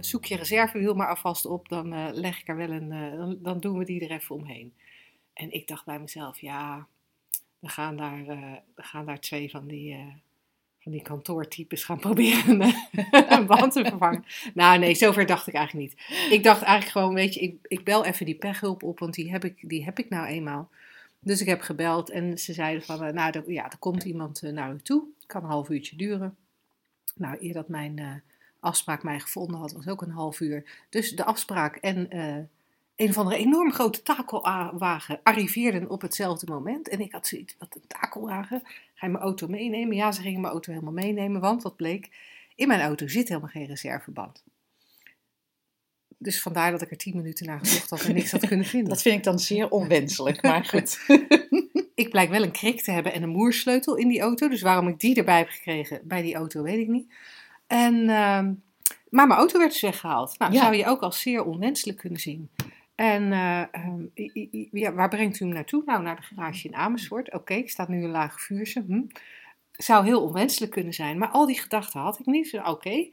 zoek 0.00 0.24
je 0.24 0.36
reservewiel 0.36 0.94
maar 0.94 1.08
alvast 1.08 1.46
op. 1.46 1.68
Dan 1.68 2.12
leg 2.12 2.40
ik 2.40 2.48
er 2.48 2.56
wel 2.56 2.70
een, 2.70 2.88
dan, 3.16 3.38
dan 3.42 3.60
doen 3.60 3.78
we 3.78 3.84
die 3.84 4.00
er 4.00 4.10
even 4.10 4.34
omheen. 4.34 4.72
En 5.34 5.52
ik 5.52 5.68
dacht 5.68 5.84
bij 5.84 5.98
mezelf, 5.98 6.40
ja, 6.40 6.86
we 7.58 7.68
gaan 7.68 7.96
daar, 7.96 8.24
we 8.74 8.82
gaan 8.82 9.06
daar 9.06 9.20
twee 9.20 9.50
van 9.50 9.66
die, 9.66 9.96
die 10.90 11.02
kantoortypes 11.02 11.84
gaan 11.84 11.98
proberen 12.08 12.60
een, 12.60 12.74
een 13.10 13.46
band 13.46 13.72
te 13.72 13.84
vervangen. 13.84 14.24
Nou 14.54 14.78
nee, 14.78 14.94
zover 14.94 15.26
dacht 15.26 15.46
ik 15.46 15.54
eigenlijk 15.54 15.88
niet. 15.88 16.04
Ik 16.30 16.42
dacht 16.42 16.62
eigenlijk 16.62 16.92
gewoon, 16.92 17.14
weet 17.14 17.34
je, 17.34 17.40
ik, 17.40 17.56
ik 17.62 17.84
bel 17.84 18.04
even 18.04 18.26
die 18.26 18.34
pechhulp 18.34 18.82
op, 18.82 18.98
want 18.98 19.14
die 19.14 19.30
heb 19.30 19.44
ik, 19.44 19.68
die 19.68 19.84
heb 19.84 19.98
ik 19.98 20.08
nou 20.08 20.26
eenmaal. 20.26 20.70
Dus 21.20 21.40
ik 21.40 21.46
heb 21.46 21.60
gebeld 21.60 22.10
en 22.10 22.38
ze 22.38 22.52
zeiden 22.52 22.82
van, 22.82 23.04
eh, 23.04 23.12
nou 23.12 23.52
ja, 23.52 23.70
er 23.70 23.78
komt 23.78 24.04
iemand 24.04 24.42
eh, 24.42 24.52
naar 24.52 24.72
u 24.72 24.80
toe. 24.82 25.02
Kan 25.26 25.42
een 25.42 25.48
half 25.48 25.68
uurtje 25.68 25.96
duren. 25.96 26.36
Nou, 27.14 27.36
eer 27.40 27.52
dat 27.52 27.68
mijn 27.68 27.98
eh, 27.98 28.14
afspraak 28.60 29.02
mij 29.02 29.20
gevonden 29.20 29.60
had, 29.60 29.72
was 29.72 29.88
ook 29.88 30.02
een 30.02 30.10
half 30.10 30.40
uur. 30.40 30.86
Dus 30.88 31.10
de 31.10 31.24
afspraak 31.24 31.76
en, 31.76 32.10
eh, 32.10 32.36
een 33.00 33.08
of 33.08 33.18
andere 33.18 33.36
enorm 33.36 33.72
grote 33.72 34.02
takelwagen 34.02 35.20
arriveerde 35.22 35.88
op 35.88 36.00
hetzelfde 36.02 36.46
moment. 36.46 36.88
En 36.88 37.00
ik 37.00 37.12
had 37.12 37.26
zoiets, 37.26 37.54
wat 37.58 37.74
een 37.74 37.86
takelwagen? 37.86 38.62
Ga 38.94 39.06
je 39.06 39.12
mijn 39.12 39.24
auto 39.24 39.46
meenemen? 39.48 39.96
Ja, 39.96 40.12
ze 40.12 40.20
gingen 40.22 40.40
mijn 40.40 40.52
auto 40.52 40.72
helemaal 40.72 40.92
meenemen, 40.92 41.40
want 41.40 41.62
wat 41.62 41.76
bleek? 41.76 42.08
In 42.54 42.68
mijn 42.68 42.80
auto 42.80 43.08
zit 43.08 43.28
helemaal 43.28 43.48
geen 43.50 43.66
reserveband. 43.66 44.44
Dus 46.18 46.42
vandaar 46.42 46.70
dat 46.70 46.82
ik 46.82 46.90
er 46.90 46.96
tien 46.96 47.16
minuten 47.16 47.46
naar 47.46 47.58
gezocht 47.58 47.90
had 47.90 48.02
en 48.02 48.14
niks 48.14 48.30
had 48.32 48.46
kunnen 48.46 48.66
vinden. 48.66 48.88
Dat 48.94 49.02
vind 49.02 49.16
ik 49.16 49.24
dan 49.24 49.38
zeer 49.38 49.70
onwenselijk, 49.70 50.42
maar 50.48 50.64
goed. 50.64 51.00
ik 51.94 52.10
blijk 52.10 52.30
wel 52.30 52.42
een 52.42 52.50
krik 52.52 52.82
te 52.82 52.90
hebben 52.90 53.12
en 53.12 53.22
een 53.22 53.28
moersleutel 53.28 53.96
in 53.96 54.08
die 54.08 54.20
auto. 54.20 54.48
Dus 54.48 54.62
waarom 54.62 54.88
ik 54.88 55.00
die 55.00 55.14
erbij 55.16 55.38
heb 55.38 55.48
gekregen 55.48 56.00
bij 56.04 56.22
die 56.22 56.34
auto, 56.34 56.62
weet 56.62 56.78
ik 56.78 56.88
niet. 56.88 57.12
En, 57.66 57.94
ehm, 57.94 58.52
maar 59.08 59.26
mijn 59.26 59.38
auto 59.38 59.58
werd 59.58 59.70
dus 59.72 59.80
weggehaald. 59.80 60.38
Nou, 60.38 60.52
Ja. 60.52 60.60
zou 60.60 60.74
je 60.76 60.86
ook 60.86 61.00
als 61.00 61.20
zeer 61.20 61.44
onwenselijk 61.44 61.98
kunnen 61.98 62.20
zien. 62.20 62.48
En 63.00 63.32
eh, 63.32 63.62
ehm, 63.70 64.94
waar 64.94 65.08
brengt 65.08 65.40
u 65.40 65.44
hem 65.44 65.54
naartoe? 65.54 65.82
Nou, 65.86 66.02
naar 66.02 66.16
de 66.16 66.22
garage 66.22 66.68
in 66.68 66.74
Amersfoort. 66.74 67.32
Oké, 67.32 67.54
ik 67.54 67.70
staat 67.70 67.88
nu 67.88 68.04
een 68.04 68.10
laag 68.10 68.40
vuurse. 68.40 68.84
Hm. 68.86 69.02
Zou 69.72 70.04
heel 70.04 70.22
onwenselijk 70.22 70.72
kunnen 70.72 70.94
zijn. 70.94 71.18
Maar 71.18 71.28
al 71.28 71.46
die 71.46 71.60
gedachten 71.60 72.00
had 72.00 72.18
ik 72.18 72.26
niet. 72.26 72.50
Dus, 72.50 72.62
Oké, 72.62 73.08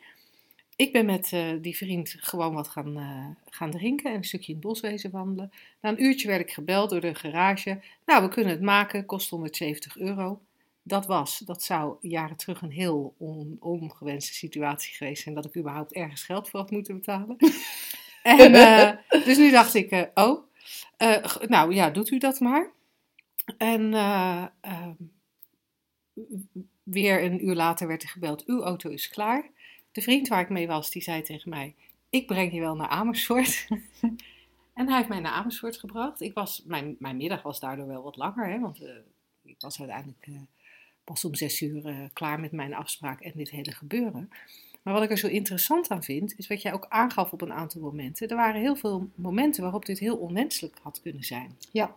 ik 0.76 0.92
ben 0.92 1.06
met 1.06 1.34
eh, 1.34 1.46
die 1.62 1.78
vriend 1.78 2.16
gewoon 2.20 2.54
wat 2.54 2.68
gaan, 2.68 2.98
eh, 2.98 3.26
gaan 3.50 3.72
drinken 3.72 4.10
en 4.10 4.18
een 4.18 4.24
stukje 4.24 4.48
in 4.48 4.58
het 4.58 4.68
bos 4.68 4.80
wezen 4.80 5.12
wandelen. 5.12 5.52
Na 5.82 5.90
een 5.90 6.04
uurtje 6.04 6.28
werd 6.28 6.42
ik 6.42 6.52
gebeld 6.52 6.90
door 6.90 7.02
de 7.02 7.16
garage. 7.16 7.80
Nou, 8.06 8.24
we 8.24 8.30
kunnen 8.30 8.52
het 8.52 8.62
maken, 8.62 9.06
kost 9.06 9.30
170 9.30 9.98
euro. 9.98 10.42
Dat 10.84 11.06
was, 11.06 11.38
dat 11.40 11.64
zou 11.64 11.96
jaren 12.02 12.38
terug 12.38 12.62
een 12.62 12.72
heel 12.72 13.14
on- 13.18 13.58
ongewenste 13.60 14.34
situatie 14.34 14.96
geweest 14.96 15.24
zijn 15.24 15.36
dat 15.36 15.46
ik 15.46 15.58
überhaupt 15.58 15.94
ergens 15.94 16.24
geld 16.24 16.50
voor 16.50 16.60
had 16.60 16.72
moeten 16.72 16.96
betalen. 16.96 17.38
En, 18.28 18.54
eh, 18.54 19.26
dus 19.26 19.38
nu 19.38 19.52
dacht 19.52 19.74
ik, 19.74 19.92
eh, 19.92 20.04
oh, 20.14 20.48
eh, 20.98 21.36
nou 21.48 21.74
ja, 21.74 21.90
doet 21.90 22.12
u 22.12 22.18
dat 22.18 22.40
maar. 22.40 22.72
En 23.58 23.94
eh, 23.94 24.46
ehm, 24.62 24.94
weer 26.84 27.24
een 27.24 27.46
uur 27.46 27.56
later 27.56 27.88
werd 27.88 28.04
er 28.04 28.10
gebeld, 28.10 28.46
uw 28.46 28.64
auto 28.64 28.90
is 28.90 29.10
klaar. 29.10 29.50
De 29.92 30.02
vriend 30.02 30.28
waar 30.28 30.42
ik 30.42 30.50
mee 30.50 30.68
was, 30.68 30.92
die 30.92 31.02
zei 31.02 31.22
tegen 31.22 31.50
mij, 31.50 31.76
ik 32.10 32.28
breng 32.28 32.54
je 32.54 32.60
wel 32.60 32.76
naar 32.76 32.88
Amersfoort. 32.88 33.68
en 34.74 34.88
hij 34.88 34.96
heeft 34.96 35.10
mij 35.10 35.20
naar 35.20 35.32
Amersfoort 35.32 35.78
gebracht. 35.78 36.22
Ik 36.22 36.34
was, 36.34 36.64
mijn, 36.66 36.96
mijn 37.00 37.18
middag 37.18 37.42
was 37.42 37.60
daardoor 37.60 37.88
wel 37.88 38.04
wat 38.04 38.16
langer, 38.16 38.50
hè, 38.50 38.60
want 38.60 38.82
ik 39.44 39.56
was 39.60 39.80
uiteindelijk 39.80 40.28
pas 41.04 41.26
om 41.26 41.36
zes 41.36 41.62
uur 41.62 42.10
klaar 42.14 42.40
met 42.40 42.52
mijn 42.52 42.74
afspraak 42.74 43.22
en 43.22 43.32
dit 43.36 43.50
hele 43.50 43.72
gebeuren. 43.72 44.30
Maar 44.88 44.96
wat 44.96 45.06
ik 45.06 45.12
er 45.12 45.18
zo 45.18 45.28
interessant 45.28 45.90
aan 45.90 46.04
vind, 46.04 46.34
is 46.38 46.48
wat 46.48 46.62
jij 46.62 46.74
ook 46.74 46.86
aangaf 46.90 47.32
op 47.32 47.42
een 47.42 47.54
aantal 47.54 47.82
momenten. 47.82 48.28
Er 48.28 48.36
waren 48.36 48.62
heel 48.62 48.76
veel 48.76 49.10
momenten 49.16 49.62
waarop 49.62 49.86
dit 49.86 50.00
heel 50.00 50.18
onwenselijk 50.18 50.78
had 50.82 51.02
kunnen 51.02 51.24
zijn. 51.24 51.58
Ja. 51.72 51.96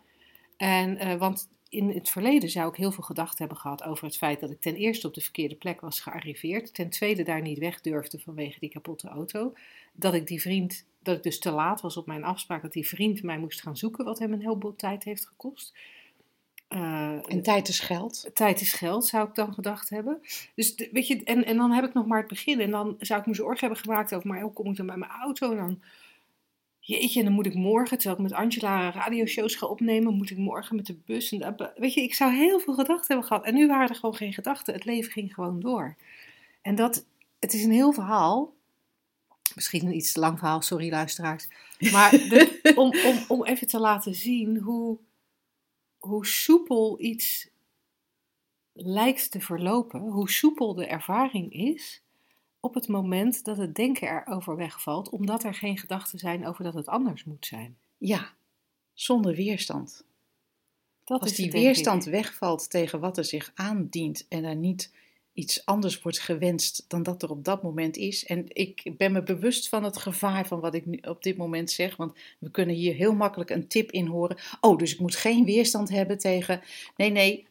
En, 0.57 0.99
eh, 0.99 1.15
want 1.15 1.49
in 1.69 1.91
het 1.91 2.09
verleden 2.09 2.51
zou 2.51 2.71
ik 2.71 2.77
heel 2.77 2.93
veel 2.93 3.03
gedachten 3.05 3.39
hebben 3.39 3.57
gehad 3.57 3.83
over 3.83 4.05
het 4.05 4.17
feit 4.17 4.41
dat 4.41 4.51
ik 4.51 4.61
ten 4.61 4.77
eerste 4.77 5.07
op 5.07 5.15
de 5.15 5.21
verkeerde 5.21 5.55
plek 5.55 5.81
was 5.81 6.01
gearriveerd. 6.01 6.75
Ten 6.75 6.91
tweede 6.91 7.23
daar 7.23 7.43
niet 7.43 7.59
weg 7.59 7.81
durfde 7.81 8.19
vanwege 8.19 8.61
die 8.61 8.71
kapotte 8.71 9.09
auto. 9.09 9.53
Dat 9.93 10.15
ik 10.15 10.27
die 10.27 10.41
vriend, 10.41 10.87
dat 11.03 11.17
ik 11.17 11.23
dus 11.23 11.39
te 11.39 11.51
laat 11.51 11.81
was 11.81 11.97
op 11.97 12.07
mijn 12.07 12.25
afspraak, 12.25 12.63
dat 12.63 12.73
die 12.73 12.89
vriend 12.89 13.23
mij 13.23 13.39
moest 13.39 13.63
gaan 13.63 13.77
zoeken, 13.77 14.05
wat 14.05 14.19
hem 14.19 14.33
een 14.33 14.41
heleboel 14.41 14.77
tijd 14.77 15.05
heeft 15.05 15.27
gekost. 15.27 15.75
Eh, 16.71 17.33
En 17.33 17.43
tijd 17.43 17.69
is 17.69 17.81
geld. 17.81 18.31
Tijd 18.35 18.61
is 18.61 18.73
geld, 18.73 19.07
zou 19.07 19.29
ik 19.29 19.35
dan 19.35 19.55
gedacht 19.55 19.89
hebben. 19.89 20.21
Dus 20.55 20.77
de- 20.77 20.89
weet 20.93 21.07
je, 21.07 21.25
en, 21.25 21.45
en 21.45 21.57
dan 21.57 21.71
heb 21.71 21.85
ik 21.85 21.95
nog 21.95 22.07
maar 22.07 22.19
het 22.19 22.29
begin. 22.29 22.61
En 22.61 22.71
dan 22.71 22.97
zou 22.99 23.21
ik 23.21 23.27
me 23.27 23.35
zorgen 23.35 23.59
hebben 23.61 23.79
gemaakt 23.79 24.15
over, 24.15 24.29
maar 24.29 24.41
hoe 24.41 24.53
kom 24.53 24.71
ik 24.71 24.77
dan 24.77 24.87
bij 24.87 24.97
mijn 24.97 25.11
auto? 25.11 25.51
En 25.51 25.57
dan, 25.57 25.81
jeetje, 26.81 27.19
en 27.19 27.25
dan 27.25 27.35
moet 27.35 27.47
ik 27.47 27.55
morgen, 27.55 27.99
terwijl 27.99 28.21
ik 28.21 28.31
met 28.31 28.39
Angela 28.41 28.91
radioshows 28.91 29.55
ga 29.55 29.67
opnemen, 29.67 30.15
moet 30.15 30.31
ik 30.31 30.37
morgen 30.37 30.77
met 30.77 30.87
de 30.87 30.97
bus. 31.07 31.33
En 31.33 31.57
dat- 31.57 31.73
weet 31.77 31.95
je, 31.95 32.03
ik 32.03 32.15
zou 32.15 32.33
heel 32.35 32.59
veel 32.61 32.75
gedachten 32.75 33.07
hebben 33.07 33.27
gehad. 33.27 33.45
En 33.45 33.55
nu 33.55 33.67
waren 33.67 33.89
er 33.89 33.95
gewoon 33.95 34.15
geen 34.17 34.33
gedachten. 34.33 34.75
Het 34.75 34.85
leven 34.85 35.13
ging 35.13 35.35
gewoon 35.35 35.61
door. 35.61 35.97
En 36.63 36.75
dat, 36.75 37.05
het 37.39 37.53
is 37.55 37.65
een 37.65 37.73
heel 37.73 37.93
verhaal. 37.93 38.53
Misschien 39.55 39.87
een 39.87 39.97
iets 39.97 40.13
te 40.13 40.21
lang 40.21 40.39
verhaal, 40.39 40.63
sorry 40.63 40.91
luisteraars. 40.91 41.49
Maar 41.93 42.11
de- 42.11 42.73
om, 42.77 42.95
om, 43.05 43.25
om 43.29 43.45
even 43.45 43.67
te 43.67 43.79
laten 43.81 44.15
zien 44.15 44.59
hoe, 44.59 44.99
hoe 46.01 46.27
soepel 46.27 47.01
iets 47.01 47.49
lijkt 48.73 49.31
te 49.31 49.41
verlopen, 49.41 50.01
hoe 50.01 50.31
soepel 50.31 50.75
de 50.75 50.87
ervaring 50.87 51.53
is 51.53 52.03
op 52.61 52.75
het 52.75 52.89
moment 52.89 53.45
dat 53.45 53.57
het 53.57 53.75
denken 53.75 54.09
erover 54.09 54.57
wegvalt, 54.57 55.09
omdat 55.09 55.45
er 55.45 55.55
geen 55.55 55.79
gedachten 55.79 56.19
zijn 56.19 56.47
over 56.47 56.65
dat 56.65 56.75
het 56.75 56.87
anders 56.87 57.25
moet 57.25 57.47
zijn. 57.47 57.79
Ja, 57.99 58.35
zonder 58.93 59.35
weerstand. 59.35 60.05
Dat 61.05 61.21
Als 61.21 61.31
is 61.31 61.37
die 61.37 61.47
ik. 61.47 61.53
weerstand 61.53 62.05
wegvalt 62.05 62.71
tegen 62.71 63.01
wat 63.01 63.19
er 63.19 63.25
zich 63.25 63.53
aandient 63.55 64.27
en 64.29 64.45
er 64.45 64.57
niet 64.57 64.93
iets 65.33 65.65
anders 65.65 66.03
wordt 66.03 66.19
gewenst 66.21 66.85
dan 66.89 67.03
dat 67.03 67.23
er 67.23 67.31
op 67.31 67.45
dat 67.45 67.63
moment 67.63 67.97
is. 67.97 68.25
En 68.25 68.45
ik 68.49 68.93
ben 68.97 69.13
me 69.13 69.23
bewust 69.23 69.69
van 69.69 69.85
het 69.85 69.97
gevaar 69.97 70.47
van 70.47 70.61
wat 70.61 70.75
ik 70.75 70.87
nu 70.87 70.97
op 71.03 71.23
dit 71.23 71.37
moment 71.37 71.71
zeg, 71.71 71.97
want 71.97 72.13
we 72.39 72.51
kunnen 72.51 72.75
hier 72.75 72.95
heel 72.95 73.15
makkelijk 73.15 73.51
een 73.51 73.69
tip 73.69 73.91
in 73.91 74.07
horen. 74.07 74.37
Oh, 74.61 74.79
dus 74.79 74.93
ik 74.93 75.01
moet 75.01 75.17
geen 75.17 75.45
weerstand 75.45 75.89
hebben 75.91 76.19
tegen. 76.19 76.61
Nee, 76.97 77.11
nee. 77.11 77.49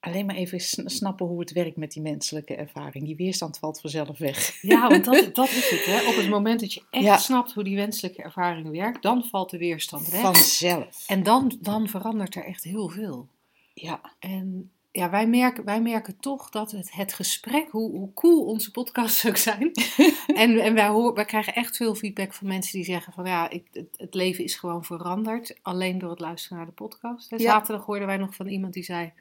Alleen 0.00 0.26
maar 0.26 0.34
even 0.36 0.60
sn- 0.60 0.88
snappen 0.88 1.26
hoe 1.26 1.40
het 1.40 1.52
werkt 1.52 1.76
met 1.76 1.92
die 1.92 2.02
menselijke 2.02 2.54
ervaring. 2.54 3.04
Die 3.04 3.16
weerstand 3.16 3.58
valt 3.58 3.80
vanzelf 3.80 4.18
weg. 4.18 4.58
Ja, 4.62 4.88
want 4.88 5.04
dat, 5.04 5.30
dat 5.34 5.48
is 5.48 5.70
het. 5.70 5.84
Hè? 5.84 6.08
Op 6.08 6.16
het 6.16 6.28
moment 6.28 6.60
dat 6.60 6.72
je 6.74 6.82
echt 6.90 7.04
Ja. 7.04 7.16
snapt 7.18 7.52
hoe 7.52 7.64
die 7.64 7.76
wenselijke 7.76 8.22
ervaring 8.22 8.70
werkt, 8.70 9.02
dan 9.02 9.24
valt 9.24 9.50
de 9.50 9.58
weerstand 9.58 10.08
weg. 10.08 10.20
Vanzelf. 10.20 11.04
En 11.06 11.22
dan, 11.22 11.56
dan 11.60 11.88
verandert 11.88 12.34
er 12.34 12.44
echt 12.44 12.64
heel 12.64 12.88
veel. 12.88 13.28
Ja, 13.74 14.14
En 14.18 14.70
ja, 14.96 15.10
wij 15.10 15.26
merken, 15.26 15.64
wij 15.64 15.80
merken 15.82 16.16
toch 16.20 16.50
dat 16.50 16.70
het, 16.70 16.92
het 16.92 17.12
gesprek, 17.12 17.70
hoe, 17.70 17.90
hoe 17.90 18.12
cool 18.14 18.44
onze 18.44 18.70
podcasts 18.70 19.26
ook 19.26 19.36
zijn. 19.36 19.70
en 20.34 20.58
en 20.58 20.74
wij, 20.74 20.86
hoor, 20.88 21.14
wij 21.14 21.24
krijgen 21.24 21.54
echt 21.54 21.76
veel 21.76 21.94
feedback 21.94 22.34
van 22.34 22.46
mensen 22.46 22.72
die 22.72 22.84
zeggen 22.84 23.12
van 23.12 23.24
ja, 23.26 23.50
ik, 23.50 23.66
het, 23.72 23.88
het 23.96 24.14
leven 24.14 24.44
is 24.44 24.54
gewoon 24.54 24.84
veranderd. 24.84 25.58
Alleen 25.62 25.98
door 25.98 26.10
het 26.10 26.20
luisteren 26.20 26.56
naar 26.56 26.66
de 26.66 26.72
podcast. 26.72 27.32
En 27.32 27.38
Ja. 27.38 27.44
zaterdag 27.50 27.84
hoorden 27.86 28.06
wij 28.06 28.16
nog 28.16 28.34
van 28.34 28.46
iemand 28.48 28.72
die 28.72 28.82
zei... 28.82 29.12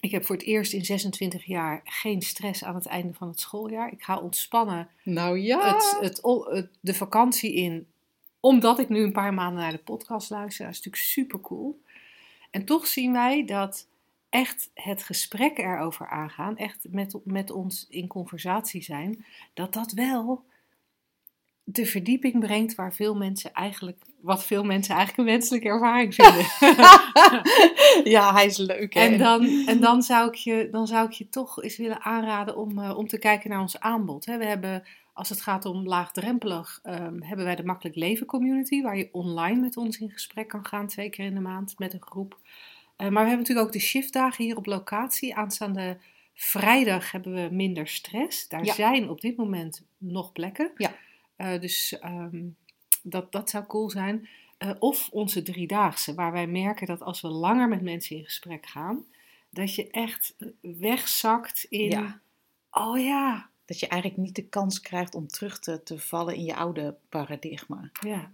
Ik 0.00 0.10
heb 0.10 0.24
voor 0.24 0.36
het 0.36 0.44
eerst 0.44 0.72
in 0.72 0.84
26 0.84 1.44
jaar 1.44 1.80
geen 1.84 2.22
stress 2.22 2.64
aan 2.64 2.74
het 2.74 2.86
einde 2.86 3.12
van 3.14 3.28
het 3.28 3.40
schooljaar. 3.40 3.92
Ik 3.92 4.02
ga 4.02 4.18
ontspannen 4.18 4.88
nou 5.02 5.38
ja. 5.40 5.74
het, 5.74 5.96
het- 6.00 6.68
de 6.80 6.94
vakantie 6.94 7.54
in, 7.54 7.86
omdat 8.40 8.78
ik 8.78 8.88
nu 8.88 9.02
een 9.02 9.12
paar 9.12 9.34
maanden 9.34 9.62
naar 9.62 9.72
de 9.72 9.78
podcast 9.78 10.30
luister. 10.30 10.64
Dat 10.64 10.74
is 10.74 10.80
natuurlijk 10.80 11.04
super 11.12 11.40
cool. 11.40 11.82
En 12.50 12.64
toch 12.64 12.86
zien 12.86 13.12
wij 13.12 13.44
dat 13.44 13.86
echt 14.34 14.70
het 14.74 15.02
gesprek 15.02 15.58
erover 15.58 16.08
aangaan, 16.08 16.56
echt 16.56 16.86
met, 16.90 17.18
met 17.24 17.50
ons 17.50 17.86
in 17.88 18.06
conversatie 18.06 18.82
zijn, 18.82 19.24
dat 19.54 19.72
dat 19.72 19.92
wel 19.92 20.44
de 21.64 21.86
verdieping 21.86 22.40
brengt 22.40 22.74
waar 22.74 22.94
veel 22.94 23.14
mensen 23.14 23.52
eigenlijk, 23.52 24.02
wat 24.20 24.44
veel 24.44 24.64
mensen 24.64 24.94
eigenlijk 24.94 25.28
een 25.28 25.34
wenselijke 25.34 25.68
ervaring 25.68 26.14
vinden. 26.14 26.46
ja, 28.14 28.32
hij 28.32 28.46
is 28.46 28.56
leuk. 28.56 28.94
Hè? 28.94 29.00
En 29.00 29.18
dan, 29.18 29.66
en 29.66 29.80
dan, 29.80 30.02
zou 30.02 30.28
ik 30.28 30.34
je, 30.34 30.68
dan 30.70 30.86
zou 30.86 31.06
ik 31.06 31.12
je 31.12 31.28
toch 31.28 31.62
eens 31.62 31.76
willen 31.76 32.02
aanraden 32.02 32.56
om, 32.56 32.78
eh, 32.78 32.96
om 32.98 33.06
te 33.06 33.18
kijken 33.18 33.50
naar 33.50 33.60
ons 33.60 33.80
aanbod. 33.80 34.26
Hè. 34.26 34.38
We 34.38 34.44
hebben, 34.44 34.82
als 35.12 35.28
het 35.28 35.40
gaat 35.40 35.64
om 35.64 35.86
laagdrempelig, 35.86 36.80
ehm, 36.82 37.20
hebben 37.20 37.44
wij 37.44 37.56
de 37.56 37.64
Makkelijk 37.64 37.96
Leven 37.96 38.26
Community, 38.26 38.82
waar 38.82 38.96
je 38.96 39.08
online 39.12 39.60
met 39.60 39.76
ons 39.76 39.98
in 39.98 40.10
gesprek 40.10 40.48
kan 40.48 40.66
gaan, 40.66 40.86
twee 40.86 41.10
keer 41.10 41.24
in 41.24 41.34
de 41.34 41.40
maand 41.40 41.74
met 41.78 41.92
een 41.92 42.02
groep. 42.02 42.38
Eh, 42.96 43.08
maar 43.08 43.22
we 43.22 43.28
hebben 43.28 43.38
natuurlijk 43.38 43.66
ook 43.66 43.72
de 43.72 43.78
shiftdagen 43.78 44.44
hier 44.44 44.56
op 44.56 44.66
locatie. 44.66 45.34
Aanstaande 45.36 45.98
vrijdag 46.34 47.10
hebben 47.10 47.34
we 47.34 47.48
minder 47.54 47.88
stress. 47.88 48.48
Daar 48.48 48.64
Ja. 48.64 48.74
zijn 48.74 49.08
op 49.08 49.20
dit 49.20 49.36
moment 49.36 49.82
nog 49.98 50.32
plekken. 50.32 50.70
Ja. 50.76 50.94
Eh, 51.36 51.60
dus 51.60 51.98
ehm, 51.98 52.42
dat, 53.02 53.32
dat 53.32 53.50
zou 53.50 53.64
cool 53.66 53.90
zijn. 53.90 54.28
Eh, 54.58 54.70
of 54.78 55.08
onze 55.10 55.42
driedaagse, 55.42 56.14
waar 56.14 56.32
wij 56.32 56.46
merken 56.46 56.86
dat 56.86 57.02
als 57.02 57.20
we 57.20 57.28
langer 57.28 57.68
met 57.68 57.82
mensen 57.82 58.16
in 58.16 58.24
gesprek 58.24 58.66
gaan, 58.66 59.04
dat 59.50 59.74
je 59.74 59.90
echt 59.90 60.34
wegzakt 60.60 61.64
in. 61.68 61.90
Ja. 61.90 62.20
Oh 62.70 62.98
ja, 62.98 63.50
Dat 63.64 63.80
je 63.80 63.88
eigenlijk 63.88 64.22
niet 64.22 64.34
de 64.36 64.48
kans 64.48 64.80
krijgt 64.80 65.14
om 65.14 65.26
terug 65.26 65.58
te, 65.58 65.82
te 65.82 65.98
vallen 65.98 66.34
in 66.34 66.44
je 66.44 66.54
oude 66.54 66.96
paradigma. 67.08 67.90
ja. 68.00 68.32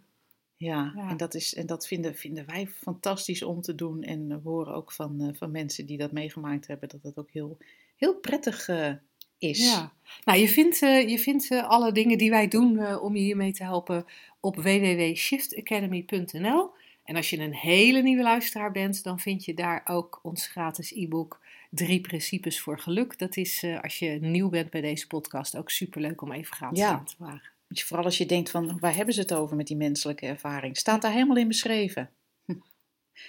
Ja, 0.60 0.92
Ja. 0.96 1.08
en 1.10 1.16
dat, 1.16 1.34
is, 1.34 1.54
en 1.54 1.66
dat 1.66 1.86
vinden, 1.86 2.14
vinden 2.14 2.46
wij 2.46 2.66
fantastisch 2.66 3.42
om 3.42 3.60
te 3.60 3.74
doen. 3.74 4.02
En 4.02 4.28
we 4.28 4.40
horen 4.48 4.74
ook 4.74 4.92
van, 4.92 5.20
eh, 5.20 5.28
van 5.32 5.50
mensen 5.50 5.86
die 5.86 5.98
dat 5.98 6.12
meegemaakt 6.12 6.66
hebben, 6.66 6.88
dat 6.88 7.02
het 7.02 7.18
ook 7.18 7.30
heel, 7.30 7.58
heel 7.96 8.14
prettig 8.14 8.68
eh, 8.68 8.92
is. 9.38 9.58
Ja, 9.72 9.92
nou 10.24 10.38
je 10.38 10.48
vindt, 10.48 10.82
eh, 10.82 11.08
je 11.08 11.18
vindt 11.18 11.50
alle 11.50 11.92
dingen 11.92 12.18
die 12.18 12.30
wij 12.30 12.48
doen 12.48 12.96
om 12.98 13.16
je 13.16 13.22
hiermee 13.22 13.52
te 13.52 13.62
helpen 13.62 14.04
op 14.40 14.56
www.shiftacademy.nl. 14.56 16.70
En 17.04 17.16
als 17.16 17.30
je 17.30 17.38
een 17.38 17.54
hele 17.54 18.02
nieuwe 18.02 18.22
luisteraar 18.22 18.72
bent, 18.72 19.02
dan 19.02 19.20
vind 19.20 19.44
je 19.44 19.54
daar 19.54 19.80
ook 19.84 20.20
ons 20.22 20.46
gratis 20.46 20.92
e-book 20.92 21.40
Drie 21.70 22.00
Principes 22.00 22.60
voor 22.60 22.78
Geluk. 22.78 23.18
Dat 23.18 23.36
is, 23.36 23.64
als 23.82 23.98
je 23.98 24.18
nieuw 24.20 24.48
bent 24.48 24.70
bij 24.70 24.80
deze 24.80 25.06
podcast, 25.06 25.56
ook 25.56 25.70
superleuk 25.70 26.22
om 26.22 26.32
even 26.32 26.54
gratis 26.54 26.78
Ja. 26.78 26.90
aan 26.90 27.04
te 27.04 27.14
vragen. 27.16 27.50
Vooral 27.70 28.04
als 28.04 28.18
je 28.18 28.26
denkt 28.26 28.50
van, 28.50 28.78
waar 28.78 28.94
hebben 28.94 29.14
ze 29.14 29.20
het 29.20 29.32
over 29.32 29.56
met 29.56 29.66
die 29.66 29.76
menselijke 29.76 30.26
ervaring? 30.26 30.76
Staat 30.76 31.02
daar 31.02 31.12
helemaal 31.12 31.36
in 31.36 31.48
beschreven. 31.48 32.10
Hm. 32.44 32.54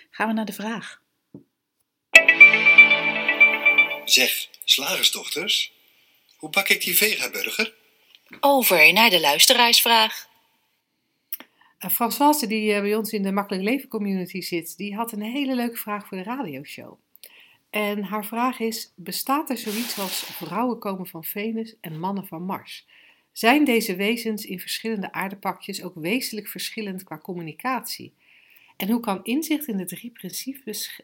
Gaan 0.09 0.27
we 0.27 0.33
naar 0.33 0.45
de 0.45 0.53
vraag. 0.53 1.01
Zeg, 4.05 4.49
slagersdochters, 4.65 5.73
hoe 6.37 6.49
bak 6.49 6.69
ik 6.69 6.81
die 6.81 6.97
vegaburger? 6.97 7.73
Over 8.39 8.93
naar 8.93 9.09
de 9.09 9.19
luisteraarsvraag. 9.19 10.29
Uh, 11.79 11.91
Françoise, 11.91 12.47
die 12.47 12.73
uh, 12.73 12.81
bij 12.81 12.95
ons 12.95 13.11
in 13.11 13.23
de 13.23 13.31
Makkelijk 13.31 13.63
Leven 13.63 13.89
community 13.89 14.41
zit, 14.41 14.77
die 14.77 14.95
had 14.95 15.11
een 15.11 15.21
hele 15.21 15.55
leuke 15.55 15.77
vraag 15.77 16.07
voor 16.07 16.17
de 16.17 16.23
radioshow. 16.23 16.99
En 17.69 18.03
haar 18.03 18.25
vraag 18.25 18.59
is: 18.59 18.91
bestaat 18.95 19.49
er 19.49 19.57
zoiets 19.57 19.99
als 19.99 20.23
vrouwen 20.23 20.79
komen 20.79 21.07
van 21.07 21.23
Venus 21.23 21.75
en 21.81 21.99
mannen 21.99 22.27
van 22.27 22.43
Mars? 22.43 22.85
Zijn 23.31 23.65
deze 23.65 23.95
wezens 23.95 24.45
in 24.45 24.59
verschillende 24.59 25.11
aardepakjes 25.11 25.83
ook 25.83 25.95
wezenlijk 25.95 26.47
verschillend 26.47 27.03
qua 27.03 27.17
communicatie? 27.17 28.13
En 28.77 28.89
hoe 28.89 28.99
kan 28.99 29.23
inzicht 29.23 29.67
in 29.67 29.77
de 29.77 29.85
drie 29.85 30.09
principes, 30.11 31.01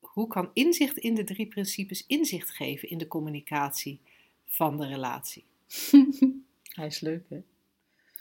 hoe 0.00 0.28
kan 0.28 0.50
inzicht 0.52 0.96
in 0.96 1.14
de 1.14 1.24
drie 1.24 1.46
principes 1.46 2.04
inzicht 2.06 2.50
geven 2.50 2.88
in 2.90 2.98
de 2.98 3.08
communicatie 3.08 4.00
van 4.46 4.76
de 4.76 4.86
relatie? 4.86 5.44
Hij 6.74 6.86
is 6.86 7.00
leuk, 7.00 7.24
hè? 7.28 7.42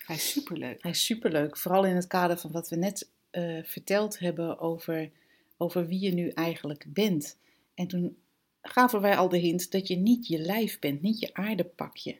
Hij 0.05 0.15
is 0.15 0.31
superleuk. 0.31 0.81
Hij 0.81 0.91
is 0.91 1.05
superleuk. 1.05 1.57
Vooral 1.57 1.85
in 1.85 1.95
het 1.95 2.07
kader 2.07 2.37
van 2.37 2.51
wat 2.51 2.69
we 2.69 2.75
net 2.75 3.09
uh, 3.31 3.63
verteld 3.63 4.19
hebben 4.19 4.59
over, 4.59 5.11
over 5.57 5.87
wie 5.87 5.99
je 5.99 6.13
nu 6.13 6.29
eigenlijk 6.29 6.85
bent. 6.87 7.37
En 7.73 7.87
toen 7.87 8.17
gaven 8.61 9.01
wij 9.01 9.17
al 9.17 9.29
de 9.29 9.37
hint 9.37 9.71
dat 9.71 9.87
je 9.87 9.95
niet 9.95 10.27
je 10.27 10.39
lijf 10.39 10.79
bent, 10.79 11.01
niet 11.01 11.19
je 11.19 11.33
aardepakje. 11.33 12.17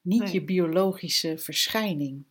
Niet 0.00 0.22
Nee. 0.22 0.32
je 0.32 0.42
biologische 0.44 1.38
verschijning. 1.38 2.24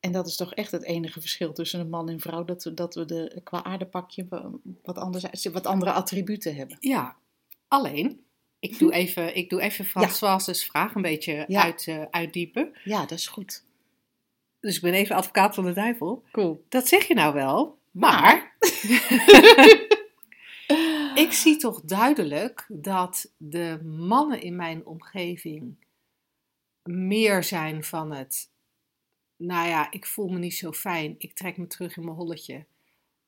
En 0.00 0.12
dat 0.12 0.26
is 0.26 0.36
toch 0.36 0.54
echt 0.54 0.70
het 0.72 0.82
enige 0.84 1.20
verschil 1.20 1.52
tussen 1.52 1.80
een 1.80 1.88
man 1.88 2.08
en 2.08 2.20
vrouw, 2.20 2.44
dat 2.44 2.64
we, 2.64 2.74
dat 2.74 2.94
we 2.94 3.04
de, 3.04 3.40
qua 3.44 3.64
aardepakje 3.64 4.26
wa- 4.28 4.50
wat, 4.82 4.98
anders, 4.98 5.44
wat 5.52 5.66
andere 5.66 5.92
attributen 5.92 6.54
hebben. 6.54 6.76
Ja, 6.80 7.16
alleen, 7.68 8.24
ik 8.58 8.78
doe 8.78 8.92
even, 8.92 9.36
ik 9.36 9.50
doe 9.50 9.60
even 9.60 9.84
Françoise's 9.84 10.64
vraag 10.64 10.94
een 10.94 11.02
beetje 11.02 11.44
Ja. 11.48 11.62
uit, 11.62 11.86
eh, 11.88 12.02
uitdiepen. 12.10 12.72
Ja, 12.84 13.00
dat 13.00 13.18
is 13.18 13.26
goed. 13.26 13.64
Dus 14.60 14.76
ik 14.76 14.82
ben 14.82 14.92
even 14.94 15.16
advocaat 15.16 15.54
van 15.54 15.64
de 15.64 15.72
duivel. 15.72 16.22
Cool. 16.32 16.64
Dat 16.68 16.88
zeg 16.88 17.08
je 17.08 17.14
nou 17.14 17.34
wel, 17.34 17.78
maar 17.90 18.56
ik 21.26 21.32
zie 21.32 21.56
toch 21.56 21.80
duidelijk 21.80 22.66
dat 22.68 23.32
de 23.36 23.80
mannen 23.84 24.40
in 24.40 24.56
mijn 24.56 24.86
omgeving 24.86 25.76
meer 26.82 27.44
zijn 27.44 27.84
van 27.84 28.12
het, 28.12 28.50
nou 29.36 29.68
ja, 29.68 29.90
ik 29.90 30.06
voel 30.06 30.28
me 30.28 30.38
niet 30.38 30.54
zo 30.54 30.72
fijn, 30.72 31.14
ik 31.18 31.34
trek 31.34 31.56
me 31.56 31.66
terug 31.66 31.96
in 31.96 32.04
mijn 32.04 32.16
holletje. 32.16 32.66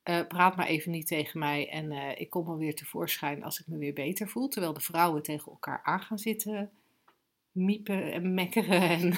Eh, 0.03 0.27
praat 0.27 0.55
maar 0.55 0.67
even 0.67 0.91
niet 0.91 1.07
tegen 1.07 1.39
mij 1.39 1.69
en 1.69 1.91
eh, 1.91 2.21
ik 2.21 2.29
kom 2.29 2.45
wel 2.45 2.57
weer 2.57 2.75
tevoorschijn 2.75 3.43
als 3.43 3.59
ik 3.59 3.67
me 3.67 3.77
weer 3.77 3.93
beter 3.93 4.29
voel. 4.29 4.47
Terwijl 4.47 4.73
de 4.73 4.79
vrouwen 4.79 5.23
tegen 5.23 5.51
elkaar 5.51 5.79
aan 5.83 6.01
gaan 6.01 6.19
zitten 6.19 6.71
miepen 7.51 8.11
en 8.11 8.33
mekkeren. 8.33 8.81
En, 8.81 9.13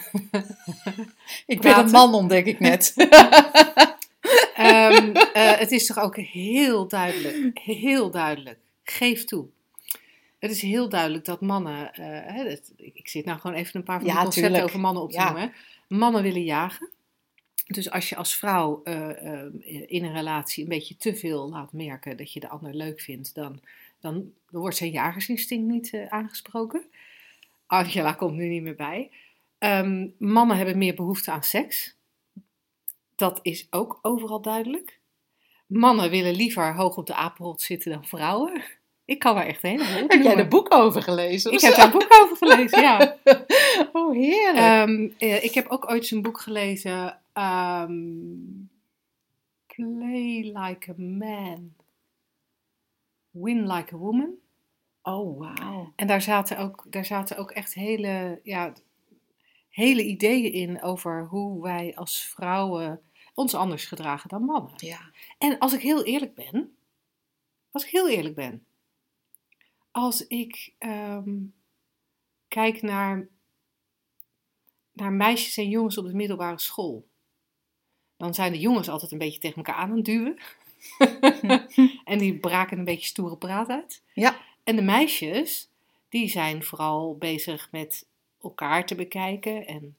Ik 1.54 1.62
ben 1.62 1.80
een 1.80 1.91
man, 1.91 2.13
ontdek 2.13 2.46
ik 2.46 2.60
net. 2.60 2.94
Ehm, 4.56 5.12
eh, 5.15 5.58
het 5.58 5.72
is 5.72 5.86
toch 5.86 6.00
ook 6.00 6.17
heel 6.17 6.88
duidelijk, 6.88 7.60
heel 7.60 8.12
duidelijk, 8.12 8.60
geef 8.91 9.23
toe. 9.25 9.47
Het 10.39 10.51
is 10.51 10.62
heel 10.62 10.89
duidelijk 10.89 11.25
dat 11.25 11.41
mannen, 11.41 11.93
eh, 11.93 12.36
het- 12.45 12.73
ik 12.77 13.08
zit 13.08 13.25
nou 13.25 13.39
gewoon 13.39 13.56
even 13.56 13.75
een 13.75 13.84
paar 13.86 13.99
van 13.99 14.08
concepten 14.23 14.41
tuurlijk. 14.43 14.63
over 14.63 14.80
mannen 14.80 15.04
op 15.04 15.12
te 15.12 15.17
noemen. 15.34 15.54
Mannen 15.88 16.23
willen 16.23 16.43
jagen. 16.43 16.89
Dus 17.67 17.89
als 17.91 18.10
je 18.10 18.15
als 18.15 18.36
vrouw 18.36 18.84
eh, 18.84 19.43
eh, 19.43 19.54
in 19.88 20.04
een 20.04 20.13
relatie 20.13 20.63
een 20.63 20.69
beetje 20.69 20.97
te 20.97 21.15
veel 21.15 21.49
laat 21.49 21.73
merken 21.73 22.17
dat 22.17 22.34
je 22.34 22.39
de 22.39 22.49
ander 22.49 22.73
leuk 22.75 23.01
vindt, 23.01 23.36
dan, 23.36 23.62
dan, 23.99 24.32
wordt 24.49 24.75
zijn 24.77 24.91
jagersinstinct 24.91 25.67
niet 25.67 26.06
aangesproken. 26.10 26.84
Angela 27.65 28.13
komt 28.13 28.36
nu 28.36 28.47
niet 28.47 28.62
meer 28.62 28.75
bij. 28.75 29.12
Ehm, 29.58 30.08
mannen 30.17 30.58
hebben 30.58 30.77
meer 30.77 30.95
behoefte 30.95 31.32
aan 31.32 31.43
seks. 31.43 31.95
Dat 33.15 33.39
is 33.41 33.67
ook 33.69 33.99
overal 34.01 34.41
duidelijk. 34.41 34.99
Mannen 35.67 36.10
willen 36.10 36.36
liever 36.36 36.75
hoog 36.75 36.97
op 36.97 37.08
de 37.08 37.15
apenrot 37.15 37.62
zitten 37.62 37.91
dan 37.91 38.06
vrouwen. 38.06 38.63
Ik 39.06 39.20
kan 39.20 39.38
er 39.38 39.46
echt 39.46 39.64
een 39.64 39.70
helemaal 39.70 40.08
Heb 40.08 40.22
jij 40.24 40.36
er 40.36 40.48
boek 40.48 40.74
over 40.74 41.02
gelezen? 41.02 41.52
Ik 41.52 41.62
heb 41.62 41.76
daar 41.76 41.86
een 41.86 41.92
boek 41.92 42.18
over 42.22 42.38
gelezen, 42.38 42.82
ja. 42.82 43.18
Oh, 43.94 44.14
heerlijk. 44.14 44.58
Ehm, 44.58 45.10
eh, 45.18 45.44
ik 45.44 45.54
heb 45.54 45.68
ook 45.68 45.90
ooit 45.92 46.06
zijn 46.06 46.22
boek 46.22 46.40
gelezen. 46.42 47.20
ehm, 47.34 48.00
Play 49.68 50.52
like 50.54 50.92
a 50.92 50.94
man. 50.98 51.74
Win 53.32 53.68
like 53.74 53.96
a 53.96 53.98
woman. 53.98 54.34
oh, 55.02 55.40
wauw. 55.40 55.94
En 55.96 56.08
daar 56.08 56.22
zaten 56.22 56.58
ook, 56.58 56.86
daar 56.90 57.06
zaten 57.06 57.38
ook 57.38 57.52
echt 57.52 57.74
hele, 57.74 58.40
ja, 58.44 58.74
hele 59.70 60.04
ideeën 60.04 60.52
in 60.54 60.82
over 60.82 61.26
hoe 61.30 61.62
wij 61.64 61.96
als 61.96 62.24
vrouwen 62.26 63.02
ons 63.34 63.56
anders 63.56 63.86
gedragen 63.86 64.30
dan 64.30 64.44
mannen. 64.46 64.74
Ja. 64.76 65.00
En 65.38 65.58
als 65.60 65.74
ik 65.74 65.82
heel 65.82 66.04
eerlijk 66.04 66.36
ben, 66.36 66.76
als 67.72 67.84
ik 67.84 67.90
heel 67.90 68.10
eerlijk 68.10 68.36
ben, 68.36 68.66
als 69.91 70.27
ik 70.27 70.73
ehm, 70.77 71.38
kijk 72.47 72.82
naar, 72.82 73.27
naar 74.91 75.12
meisjes 75.12 75.58
en 75.58 75.69
jongens 75.69 75.97
op 75.97 76.06
de 76.06 76.13
middelbare 76.13 76.60
school, 76.60 77.08
dan 78.17 78.34
zijn 78.34 78.51
de 78.51 78.60
jongens 78.60 78.89
altijd 78.89 79.12
een 79.12 79.17
beetje 79.17 79.39
tegen 79.39 79.58
elkaar 79.58 79.75
aan 79.75 79.95
het 79.95 80.06
duwen. 80.06 80.38
en 82.04 82.17
die 82.17 82.38
braken 82.39 82.77
een 82.77 82.86
beetje 82.86 83.06
stoere 83.06 83.38
praat 83.38 83.69
uit. 83.69 84.04
Ja. 84.13 84.41
En 84.63 84.75
de 84.75 84.82
meisjes, 84.82 85.69
die 86.10 86.30
zijn 86.30 86.63
vooral 86.63 87.17
bezig 87.17 87.71
met 87.71 88.06
elkaar 88.41 88.86
te 88.86 88.95
bekijken 88.95 89.67
en, 89.67 89.95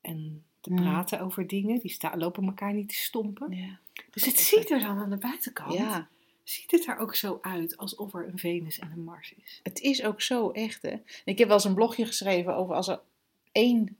en 0.00 0.44
te 0.60 0.70
Mm. 0.70 0.76
praten 0.76 1.20
over 1.20 1.46
dingen. 1.46 1.80
Die 1.80 1.98
lopen 2.14 2.44
elkaar 2.44 2.72
niet 2.72 2.88
te 2.88 2.94
stompen. 2.94 3.56
Ja. 3.56 3.78
Dus 4.10 4.24
het 4.24 4.38
ziet 4.38 4.70
er 4.70 4.80
dan 4.80 4.98
aan 4.98 5.10
de 5.10 5.16
buitenkant, 5.16 5.72
ja. 5.72 6.08
Ziet 6.50 6.70
het 6.70 6.86
er 6.86 6.98
ook 6.98 7.14
zo 7.14 7.38
uit 7.42 7.76
alsof 7.76 8.14
er 8.14 8.28
een 8.28 8.38
Venus 8.38 8.78
en 8.78 8.90
een 8.92 9.04
Mars 9.04 9.34
is. 9.42 9.60
Het 9.62 9.80
is 9.80 10.04
ook 10.04 10.20
zo 10.20 10.50
echt, 10.50 10.82
hè. 10.82 10.96
Ik 11.24 11.38
heb 11.38 11.46
wel 11.46 11.56
eens 11.56 11.64
een 11.64 11.74
blogje 11.74 12.06
geschreven 12.06 12.54
over 12.54 12.74
als 12.74 12.88
er 12.88 13.00
één 13.52 13.98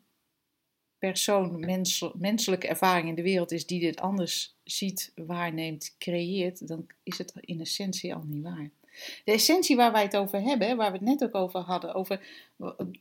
persoon 0.99 1.61
mens, 1.61 2.11
menselijke 2.19 2.69
ervaring 2.69 3.09
in 3.09 3.15
de 3.15 3.23
wereld 3.23 3.53
is 3.53 3.67
die 3.67 3.81
dit 3.81 4.01
anders 4.01 4.57
ziet, 4.65 5.13
waarneemt, 5.15 5.95
creëert, 5.99 6.69
dan 6.69 6.87
is 7.03 7.19
het 7.19 7.33
in 7.41 7.61
essentie 7.61 8.15
al 8.15 8.23
niet 8.27 8.43
waar. 8.43 8.71
De 9.25 9.33
essentie 9.33 9.77
waar 9.77 9.93
wij 9.93 10.03
het 10.03 10.17
over 10.17 10.43
hebben, 10.43 10.77
waar 10.77 10.93
we 10.93 10.99
het 10.99 11.07
net 11.07 11.23
ook 11.23 11.35
over 11.35 11.61
hadden, 11.61 11.95
over, 11.95 12.21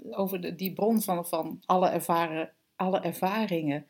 over 0.09 0.41
de, 0.41 0.55
die 0.55 0.73
bron 0.73 1.01
van, 1.01 1.27
van 1.27 1.61
alle, 1.65 1.89
ervaren, 1.89 2.51
alle 2.75 2.99
ervaringen, 2.99 3.85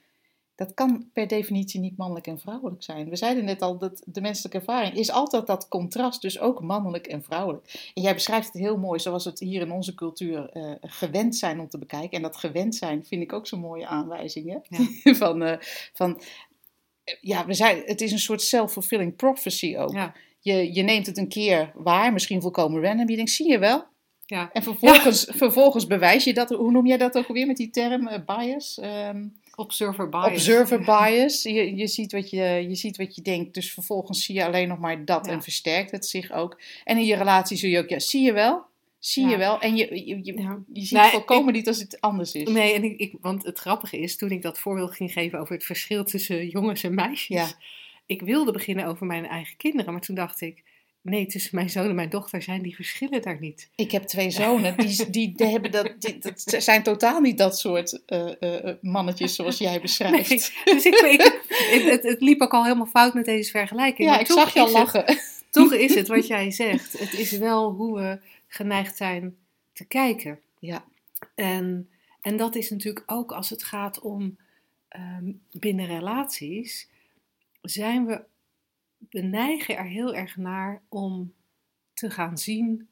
dat 0.59 0.73
kan 0.73 1.09
per 1.13 1.27
definitie 1.27 1.79
niet 1.79 1.97
mannelijk 1.97 2.27
en 2.27 2.39
vrouwelijk 2.39 2.83
zijn. 2.83 3.09
We 3.09 3.15
zeiden 3.15 3.45
net 3.45 3.61
al 3.61 3.77
dat 3.77 4.01
de 4.05 4.21
menselijke 4.21 4.57
ervaring 4.57 4.95
is 4.95 5.11
altijd 5.11 5.47
dat 5.47 5.67
contrast, 5.67 6.21
dus 6.21 6.39
ook 6.39 6.61
mannelijk 6.61 7.07
en 7.07 7.23
vrouwelijk. 7.23 7.91
En 7.93 8.01
jij 8.01 8.13
beschrijft 8.13 8.53
het 8.53 8.61
heel 8.61 8.77
mooi, 8.77 8.99
zoals 8.99 9.23
we 9.23 9.29
het 9.29 9.39
hier 9.39 9.61
in 9.61 9.71
onze 9.71 9.95
cultuur 9.95 10.49
eh, 10.49 10.71
gewend 10.81 11.35
zijn 11.35 11.59
om 11.59 11.69
te 11.69 11.77
bekijken. 11.77 12.11
En 12.11 12.21
dat 12.21 12.37
gewend 12.37 12.75
zijn 12.75 13.05
vind 13.05 13.21
ik 13.21 13.33
ook 13.33 13.47
zo'n 13.47 13.59
mooie 13.59 13.87
aanwijzing. 13.87 14.61
Hè? 14.69 14.83
van, 15.23 15.43
eh, 15.43 15.57
van, 15.93 16.21
eh, 17.03 17.15
ja, 17.21 17.45
we 17.45 17.53
zijn, 17.53 17.81
het 17.85 18.01
is 18.01 18.11
een 18.11 18.19
soort 18.19 18.41
self-fulfilling 18.41 19.15
prophecy 19.15 19.77
ook. 19.77 19.91
Ja, 19.91 20.13
Je, 20.39 20.73
je 20.73 20.81
neemt 20.81 21.05
het 21.05 21.17
een 21.17 21.29
keer 21.29 21.71
waar, 21.75 22.13
misschien 22.13 22.41
volkomen 22.41 22.81
random. 22.81 23.09
Je 23.09 23.15
denkt, 23.15 23.31
zie 23.31 23.49
je 23.49 23.59
wel? 23.59 23.83
ja. 24.25 24.49
En 24.53 24.63
vervolgens, 24.63 25.27
vervolgens 25.29 25.87
bewijs 25.87 26.23
je 26.23 26.33
dat. 26.33 26.49
Hoe 26.49 26.71
noem 26.71 26.87
jij 26.87 26.97
dat 26.97 27.17
ook 27.17 27.27
alweer 27.27 27.47
met 27.47 27.57
die 27.57 27.69
term 27.69 28.23
bias? 28.25 28.79
Ehm, 28.79 29.25
Observer 29.59 30.09
bias. 30.09 30.25
Observer 30.27 30.79
bias. 30.91 31.43
Je, 31.43 31.75
je, 31.75 31.87
ziet 31.87 32.11
wat 32.11 32.29
je, 32.29 32.65
je 32.69 32.75
ziet 32.75 32.97
wat 32.97 33.15
je 33.15 33.21
denkt. 33.21 33.53
Dus 33.53 33.73
vervolgens 33.73 34.23
zie 34.25 34.35
je 34.35 34.45
alleen 34.45 34.67
nog 34.67 34.79
maar 34.79 35.05
dat 35.05 35.25
Ja. 35.25 35.31
en 35.31 35.41
versterkt 35.43 35.91
het 35.91 36.05
zich 36.05 36.31
ook. 36.31 36.61
En 36.83 36.97
in 36.97 37.05
je 37.05 37.15
relatie 37.15 37.57
zul 37.57 37.69
je 37.69 37.77
ook, 37.79 37.89
ja, 37.89 37.99
zie 37.99 38.21
je 38.21 38.33
wel? 38.33 38.67
Zie 38.99 39.23
Ja. 39.23 39.29
je 39.29 39.37
wel? 39.37 39.59
En 39.59 39.75
je, 39.75 40.05
je, 40.05 40.19
je, 40.23 40.41
Ja. 40.41 40.59
je 40.73 40.81
ziet 40.85 40.97
Nee, 40.97 41.09
volkomen 41.09 41.53
niet 41.53 41.67
als 41.67 41.79
het 41.79 42.01
anders 42.01 42.31
is. 42.33 42.49
Nee, 42.49 42.73
en 42.73 42.83
ik, 42.83 42.99
ik, 42.99 43.13
want 43.21 43.43
het 43.45 43.59
grappige 43.59 43.97
is, 43.99 44.17
toen 44.17 44.31
ik 44.31 44.41
dat 44.41 44.59
voorbeeld 44.59 44.95
ging 44.95 45.11
geven 45.11 45.39
over 45.39 45.53
het 45.53 45.63
verschil 45.63 46.03
tussen 46.03 46.47
jongens 46.47 46.83
en 46.83 46.93
meisjes. 46.95 47.55
Ik 48.05 48.21
wilde 48.21 48.51
beginnen 48.51 48.85
over 48.85 49.05
mijn 49.05 49.25
eigen 49.27 49.57
kinderen, 49.57 49.91
maar 49.93 50.01
toen 50.01 50.15
dacht 50.15 50.41
ik, 50.41 50.63
nee, 51.01 51.25
tussen 51.25 51.55
mijn 51.55 51.69
zoon 51.69 51.89
en 51.89 51.95
mijn 51.95 52.09
dochter 52.09 52.41
zijn 52.41 52.61
die 52.61 52.75
verschillen 52.75 53.21
daar 53.21 53.39
niet. 53.39 53.69
Ik 53.75 53.91
heb 53.91 54.03
twee 54.03 54.31
zonen, 54.41 54.77
die, 54.77 55.09
die, 55.09 55.35
die 55.35 55.47
hebben 55.47 55.71
dat, 55.71 55.93
die, 55.99 56.17
dat 56.19 56.43
zijn 56.57 56.83
totaal 56.83 57.19
niet 57.21 57.37
dat 57.37 57.59
soort 57.59 58.05
eh, 58.05 58.41
eh, 58.67 58.75
mannetjes 58.81 59.35
zoals 59.35 59.57
jij 59.57 59.81
beschrijft. 59.81 60.29
Nee, 60.65 60.75
dus 60.75 60.85
ik, 60.85 60.95
ik, 60.95 61.21
het, 61.21 61.83
het, 61.89 62.03
het 62.03 62.21
liep 62.21 62.41
ook 62.41 62.53
al 62.53 62.63
helemaal 62.63 62.85
fout 62.85 63.13
met 63.13 63.25
deze 63.25 63.51
vergelijking. 63.51 64.07
Ja, 64.07 64.13
maar 64.13 64.19
ik 64.23 64.27
zag 64.31 64.53
je 64.53 64.59
al 64.59 64.65
het- 64.65 64.73
lachen. 64.75 65.17
toch 65.49 65.73
is 65.73 65.95
het 65.95 66.07
wat 66.07 66.27
jij 66.27 66.51
zegt. 66.51 66.99
Het 66.99 67.13
is 67.13 67.31
wel 67.31 67.71
hoe 67.71 67.99
we 67.99 68.19
geneigd 68.47 68.97
zijn 68.97 69.35
te 69.73 69.85
kijken. 69.85 70.39
Ja. 70.59 70.83
En, 71.35 71.89
En 72.21 72.37
dat 72.37 72.55
is 72.55 72.69
natuurlijk 72.69 73.03
ook 73.05 73.31
als 73.31 73.49
het 73.49 73.63
gaat 73.63 73.99
om 73.99 74.37
ehm, 74.87 75.31
binnen 75.51 75.85
relaties, 75.85 76.87
zijn 77.61 78.05
we, 78.05 78.21
we 79.09 79.21
neigen 79.21 79.77
er 79.77 79.85
heel 79.85 80.15
erg 80.15 80.35
naar 80.35 80.81
om 80.89 81.33
te 81.93 82.09
gaan 82.09 82.37
zien 82.37 82.89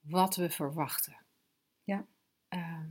wat 0.00 0.36
we 0.36 0.50
verwachten. 0.50 1.16
Ja. 1.84 2.06
Ehm, 2.48 2.86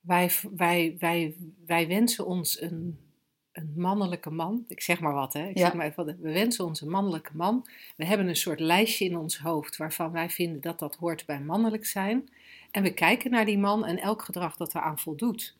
wij, 0.00 0.30
wij, 0.56 0.96
wij, 0.98 1.36
wij 1.66 1.88
wensen 1.88 2.26
ons 2.26 2.60
een, 2.60 2.98
een 3.52 3.72
mannelijke 3.76 4.30
man. 4.30 4.64
Ik 4.68 4.80
zeg 4.80 5.00
maar 5.00 5.12
wat, 5.12 5.32
hè? 5.32 5.48
Ik 5.48 5.58
Ja. 5.58 5.64
zeg 5.64 5.74
maar 5.74 5.86
even, 5.86 6.04
we 6.06 6.32
wensen 6.32 6.64
ons 6.64 6.80
een 6.80 6.90
mannelijke 6.90 7.36
man. 7.36 7.66
We 7.96 8.04
hebben 8.04 8.28
een 8.28 8.36
soort 8.36 8.60
lijstje 8.60 9.04
in 9.04 9.16
ons 9.16 9.38
hoofd 9.38 9.76
waarvan 9.76 10.12
wij 10.12 10.30
vinden 10.30 10.60
dat 10.60 10.78
dat 10.78 10.96
hoort 10.96 11.26
bij 11.26 11.40
mannelijk 11.40 11.86
zijn. 11.86 12.28
En 12.70 12.82
we 12.82 12.94
kijken 12.94 13.30
naar 13.30 13.44
die 13.44 13.58
man 13.58 13.84
en 13.84 13.98
elk 13.98 14.22
gedrag 14.22 14.56
dat 14.56 14.74
eraan 14.74 14.98
voldoet. 14.98 15.56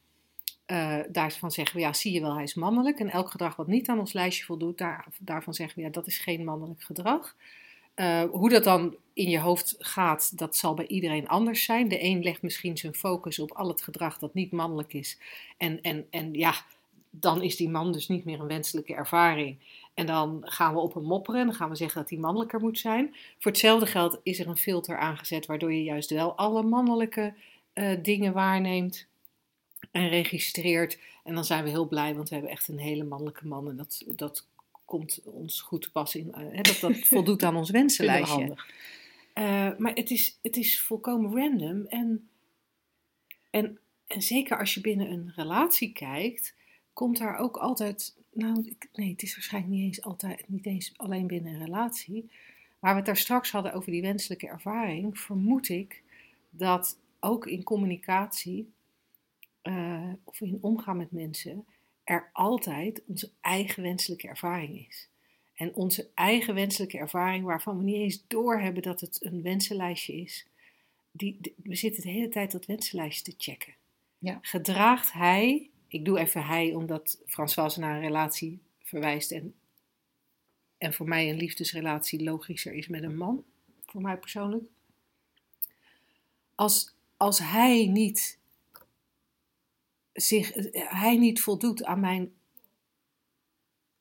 Eh, 0.66 0.98
daarvan 1.08 1.50
zeggen 1.50 1.76
we, 1.76 1.82
ja, 1.82 1.92
zie 1.92 2.12
je 2.12 2.20
wel, 2.20 2.34
hij 2.34 2.42
is 2.42 2.54
mannelijk. 2.54 2.98
En 2.98 3.10
elk 3.10 3.30
gedrag 3.30 3.56
wat 3.56 3.66
niet 3.66 3.88
aan 3.88 3.98
ons 3.98 4.12
lijstje 4.12 4.44
voldoet, 4.44 4.78
daar, 4.78 5.06
daarvan 5.18 5.54
zeggen 5.54 5.78
we, 5.78 5.84
ja, 5.84 5.90
dat 5.90 6.06
is 6.06 6.18
geen 6.18 6.44
mannelijk 6.44 6.82
gedrag. 6.82 7.36
Eh, 7.94 8.22
hoe 8.22 8.50
dat 8.50 8.64
dan 8.64 8.96
in 9.12 9.30
je 9.30 9.38
hoofd 9.38 9.74
gaat, 9.78 10.38
dat 10.38 10.56
zal 10.56 10.74
bij 10.74 10.86
iedereen 10.86 11.28
anders 11.28 11.64
zijn. 11.64 11.88
De 11.88 12.04
een 12.04 12.22
legt 12.22 12.42
misschien 12.42 12.76
zijn 12.76 12.94
focus 12.94 13.38
op 13.38 13.52
al 13.52 13.68
het 13.68 13.82
gedrag 13.82 14.18
dat 14.18 14.34
niet 14.34 14.52
mannelijk 14.52 14.92
is. 14.92 15.18
En, 15.56 15.80
en, 15.80 16.06
en 16.10 16.32
ja, 16.32 16.54
dan 17.10 17.42
is 17.42 17.56
die 17.56 17.70
man 17.70 17.92
dus 17.92 18.08
niet 18.08 18.24
meer 18.24 18.40
een 18.40 18.46
wenselijke 18.46 18.94
ervaring. 18.94 19.58
En 19.94 20.06
dan 20.06 20.40
gaan 20.44 20.74
we 20.74 20.80
op 20.80 20.94
hem 20.94 21.02
mopperen 21.04 21.40
en 21.40 21.46
dan 21.46 21.54
gaan 21.54 21.68
we 21.68 21.76
zeggen 21.76 22.00
dat 22.00 22.10
hij 22.10 22.18
mannelijker 22.18 22.60
moet 22.60 22.78
zijn. 22.78 23.14
Voor 23.38 23.50
hetzelfde 23.50 23.86
geld 23.86 24.20
is 24.22 24.38
er 24.38 24.48
een 24.48 24.56
filter 24.56 24.98
aangezet 24.98 25.46
waardoor 25.46 25.72
je 25.72 25.82
juist 25.82 26.10
wel 26.10 26.34
alle 26.34 26.62
mannelijke 26.62 27.34
eh, 27.72 28.02
dingen 28.02 28.32
waarneemt 28.32 29.06
en 29.90 30.08
registreert. 30.08 30.98
En 31.24 31.34
dan 31.34 31.44
zijn 31.44 31.64
we 31.64 31.70
heel 31.70 31.88
blij, 31.88 32.14
want 32.14 32.28
we 32.28 32.34
hebben 32.34 32.52
echt 32.52 32.68
een 32.68 32.78
hele 32.78 33.04
mannelijke 33.04 33.46
man. 33.46 33.68
En 33.68 33.76
dat, 33.76 34.02
dat 34.06 34.46
komt 34.84 35.20
ons 35.24 35.60
goed 35.60 35.92
pas 35.92 36.14
in. 36.14 36.32
eh, 36.32 36.40
hè, 36.50 36.60
dat, 36.60 36.78
dat 36.80 36.98
voldoet 37.08 37.42
aan 37.42 37.56
ons 37.56 37.70
wensenlijstje. 37.70 38.34
handig. 38.38 38.68
Eh, 39.32 39.70
maar 39.78 39.92
het 39.94 40.10
is, 40.10 40.38
het 40.42 40.56
is 40.56 40.80
volkomen 40.80 41.34
random. 41.36 41.86
En, 41.86 42.28
en, 43.50 43.78
en 44.06 44.22
zeker 44.22 44.58
als 44.58 44.74
je 44.74 44.80
binnen 44.80 45.10
een 45.10 45.32
relatie 45.36 45.92
kijkt, 45.92 46.54
komt 46.92 47.18
daar 47.18 47.36
ook 47.38 47.56
altijd. 47.56 48.16
Nou, 48.32 48.64
ik- 48.66 48.88
nee, 48.92 49.10
het 49.10 49.22
is 49.22 49.34
waarschijnlijk 49.34 49.72
niet 49.74 49.84
eens, 49.84 50.02
altijd, 50.02 50.48
niet 50.48 50.66
eens 50.66 50.92
alleen 50.96 51.26
binnen 51.26 51.52
een 51.54 51.64
relatie. 51.64 52.30
Waar 52.78 52.90
we 52.92 52.96
het 52.96 53.06
daar 53.06 53.16
straks 53.16 53.50
hadden 53.50 53.72
over 53.72 53.90
die 53.92 54.02
wenselijke 54.02 54.46
ervaring, 54.48 55.18
vermoed 55.18 55.68
ik 55.68 56.02
dat 56.50 56.98
ook 57.20 57.46
in 57.46 57.62
communicatie 57.62 58.72
eh, 59.64 60.12
of 60.24 60.40
in 60.40 60.58
omgaan 60.60 60.96
met 60.96 61.10
mensen 61.10 61.66
er 62.04 62.30
altijd 62.32 63.02
onze 63.06 63.30
eigen 63.40 63.82
wenselijke 63.82 64.28
ervaring 64.28 64.86
is. 64.88 65.08
En 65.54 65.74
onze 65.74 66.08
eigen 66.14 66.54
wenselijke 66.54 66.98
ervaring, 66.98 67.44
waarvan 67.44 67.78
we 67.78 67.84
niet 67.84 67.94
eens 67.94 68.24
doorhebben 68.26 68.82
dat 68.82 69.00
het 69.00 69.24
een 69.24 69.42
wensenlijstje 69.42 70.12
is, 70.14 70.46
die, 71.10 71.36
die- 71.40 71.54
we 71.62 71.74
zitten 71.74 72.02
de 72.02 72.08
hele 72.10 72.28
tijd 72.28 72.52
dat 72.52 72.66
wensenlijstje 72.66 73.22
te 73.32 73.34
checken. 73.38 73.74
Ja. 74.18 74.38
Gedraagt 74.42 75.12
hij, 75.12 75.70
ik 75.88 76.04
doe 76.04 76.18
even 76.18 76.46
hij 76.46 76.74
omdat 76.74 77.20
François 77.26 77.76
naar 77.76 77.94
een 77.94 78.00
relatie 78.02 78.60
verwijst 78.82 79.30
en, 79.32 79.54
en 80.78 80.92
voor 80.94 81.08
mij 81.08 81.30
een 81.30 81.36
liefdesrelatie 81.36 82.22
logischer 82.22 82.72
is 82.72 82.88
met 82.88 83.02
een 83.02 83.16
man, 83.16 83.44
voor 83.86 84.00
mij 84.00 84.16
persoonlijk. 84.16 84.64
Als, 86.54 86.94
als 87.16 87.38
hij 87.38 87.86
niet 87.86 88.38
zich, 90.14 90.52
hij 90.72 91.16
niet 91.16 91.40
voldoet 91.40 91.84
aan 91.84 92.00
mijn 92.00 92.32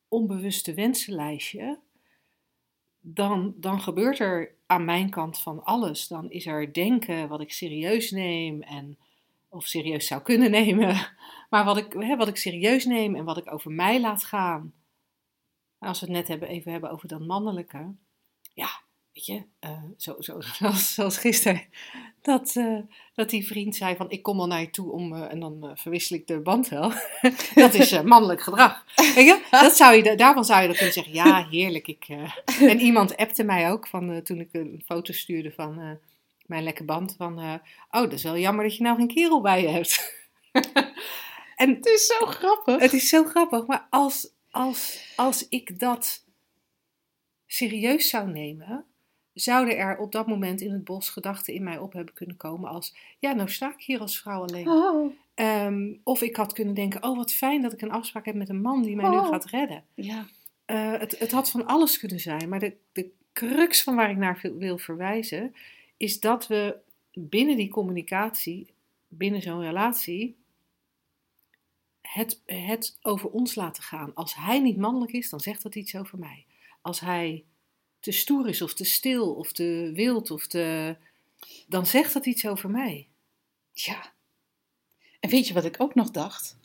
onbewuste 0.08 0.74
wensenlijstje, 0.74 1.78
dan, 3.00 3.54
dan 3.56 3.80
gebeurt 3.80 4.18
er 4.18 4.54
aan 4.66 4.84
mijn 4.84 5.10
kant 5.10 5.38
van 5.38 5.64
alles. 5.64 6.08
Dan 6.08 6.30
is 6.30 6.46
er 6.46 6.72
denken 6.72 7.28
wat 7.28 7.40
ik 7.40 7.52
serieus 7.52 8.10
neem 8.10 8.62
en 8.62 8.98
of 9.48 9.66
serieus 9.66 10.06
zou 10.06 10.22
kunnen 10.22 10.50
nemen, 10.60 11.16
maar 11.50 11.64
wat 11.64 11.76
ik, 11.76 11.92
hè, 11.92 12.16
wat 12.16 12.28
ik 12.28 12.36
serieus 12.36 12.84
neem 12.84 13.14
en 13.14 13.24
wat 13.24 13.36
ik 13.36 13.52
over 13.52 13.70
mij 13.70 14.00
laat 14.00 14.24
gaan. 14.24 14.74
Als 15.78 16.00
we 16.00 16.06
het 16.06 16.14
net 16.14 16.28
hebben, 16.28 16.48
even 16.48 16.72
hebben 16.72 16.90
over 16.90 17.08
dat 17.08 17.20
mannelijke, 17.20 17.94
ja, 18.54 18.83
weet 19.14 19.26
je, 19.26 19.42
eh, 19.58 19.82
zo, 19.96 20.16
zo, 20.18 20.40
zoals, 20.58 20.94
zoals 20.94 21.18
gisteren, 21.18 21.62
dat, 22.22 22.56
eh, 22.56 22.78
dat 23.14 23.30
die 23.30 23.46
vriend 23.46 23.76
zei 23.76 23.96
van 23.96 24.10
ik 24.10 24.22
kom 24.22 24.40
al 24.40 24.46
naar 24.46 24.60
je 24.60 24.70
toe 24.70 24.90
om, 24.92 25.14
eh, 25.14 25.30
en 25.32 25.40
dan 25.40 25.70
verwissel 25.74 26.16
ik 26.16 26.26
de 26.26 26.40
band 26.40 26.68
wel. 26.68 26.92
dat 27.54 27.74
is 27.74 28.02
mannelijk 28.02 28.42
gedrag. 28.42 28.84
Weet 28.96 29.14
je? 29.26 29.42
Dat 29.50 29.76
zou 29.76 29.94
je, 29.94 30.02
da- 30.02 30.14
daarvan 30.14 30.44
zou 30.44 30.60
je 30.60 30.66
dan 30.66 30.76
kunnen 30.76 30.94
zeggen, 30.94 31.12
ja, 31.12 31.48
heerlijk. 31.48 31.86
Ik. 31.88 32.06
En 32.60 32.80
iemand 32.80 33.16
appte 33.16 33.44
mij 33.44 33.70
ook 33.70 33.86
van, 33.86 34.22
toen 34.22 34.40
ik 34.40 34.48
een 34.52 34.82
foto 34.86 35.12
stuurde 35.12 35.52
van 35.52 35.98
mijn 36.46 36.62
lekke 36.62 36.84
band. 36.84 37.14
Van, 37.18 37.38
oh, 37.38 37.60
dat 37.90 38.12
is 38.12 38.22
wel 38.22 38.38
jammer 38.38 38.64
dat 38.64 38.76
je 38.76 38.82
nou 38.82 38.96
geen 38.96 39.14
kerel 39.14 39.40
bij 39.40 39.62
je 39.62 39.68
hebt. 39.68 40.12
en 41.56 41.68
Het 41.74 41.86
is 41.86 42.06
zo 42.06 42.26
grappig. 42.26 42.80
het 42.80 42.92
is 42.92 43.08
zo 43.08 43.24
grappig, 43.24 43.66
maar 43.66 43.86
als, 43.90 44.30
als, 44.50 45.12
als 45.16 45.48
ik 45.48 45.78
dat 45.78 46.24
serieus 47.46 48.08
zou 48.08 48.30
nemen, 48.30 48.84
zouden 49.34 49.76
er 49.76 49.98
op 49.98 50.12
dat 50.12 50.26
moment 50.26 50.60
in 50.60 50.72
het 50.72 50.84
bos 50.84 51.08
gedachten 51.10 51.54
in 51.54 51.62
mij 51.62 51.78
op 51.78 51.92
hebben 51.92 52.14
kunnen 52.14 52.36
komen 52.36 52.70
als, 52.70 52.94
ja, 53.18 53.32
nou 53.32 53.48
sta 53.48 53.72
ik 53.76 53.82
hier 53.84 54.00
als 54.00 54.20
vrouw 54.20 54.42
alleen. 54.42 54.68
Oh, 54.68 55.12
Ehm, 55.34 55.92
of 56.02 56.22
ik 56.22 56.36
had 56.36 56.52
kunnen 56.52 56.74
denken, 56.74 57.02
oh 57.02 57.16
wat 57.16 57.32
fijn 57.32 57.62
dat 57.62 57.72
ik 57.72 57.82
een 57.82 57.90
afspraak 57.90 58.24
heb 58.24 58.34
met 58.34 58.48
een 58.48 58.60
man 58.60 58.82
die 58.82 58.96
mij 58.96 59.08
nu 59.10 59.16
Oh. 59.16 59.28
gaat 59.28 59.44
redden. 59.44 59.84
ja. 59.94 60.26
Eh, 60.64 60.92
het, 60.98 61.18
het 61.18 61.32
had 61.32 61.50
van 61.50 61.66
alles 61.66 61.98
kunnen 61.98 62.20
zijn, 62.20 62.48
maar 62.48 62.58
de, 62.58 62.76
de 62.92 63.10
crux 63.32 63.82
van 63.82 63.94
waar 63.96 64.10
ik 64.10 64.16
naar 64.16 64.38
wil, 64.42 64.54
wil 64.56 64.78
verwijzen, 64.78 65.54
is 65.96 66.20
dat 66.20 66.46
we 66.46 66.76
binnen 67.12 67.56
die 67.56 67.68
communicatie, 67.70 68.66
binnen 69.08 69.42
zo'n 69.42 69.60
relatie, 69.60 70.36
het, 72.00 72.40
het 72.46 72.98
over 73.02 73.30
ons 73.30 73.54
laten 73.54 73.82
gaan. 73.82 74.14
Als 74.14 74.34
hij 74.34 74.58
niet 74.60 74.76
mannelijk 74.76 75.12
is, 75.12 75.30
dan 75.30 75.40
zegt 75.40 75.62
dat 75.62 75.74
iets 75.74 75.96
over 75.96 76.18
mij. 76.18 76.44
Als 76.80 77.00
hij 77.00 77.44
te 78.04 78.12
stoer 78.12 78.48
is, 78.48 78.62
of 78.62 78.74
te 78.74 78.84
stil, 78.84 79.34
of 79.34 79.52
te 79.52 79.90
wild, 79.94 80.30
of 80.30 80.46
te, 80.46 80.96
dan 81.66 81.86
zegt 81.86 82.12
dat 82.12 82.26
iets 82.26 82.46
over 82.46 82.70
mij. 82.70 83.08
Ja. 83.72 84.12
En 85.20 85.30
weet 85.30 85.48
je 85.48 85.54
wat 85.54 85.64
ik 85.64 85.80
ook 85.80 85.94
nog 85.94 86.10
dacht? 86.10 86.56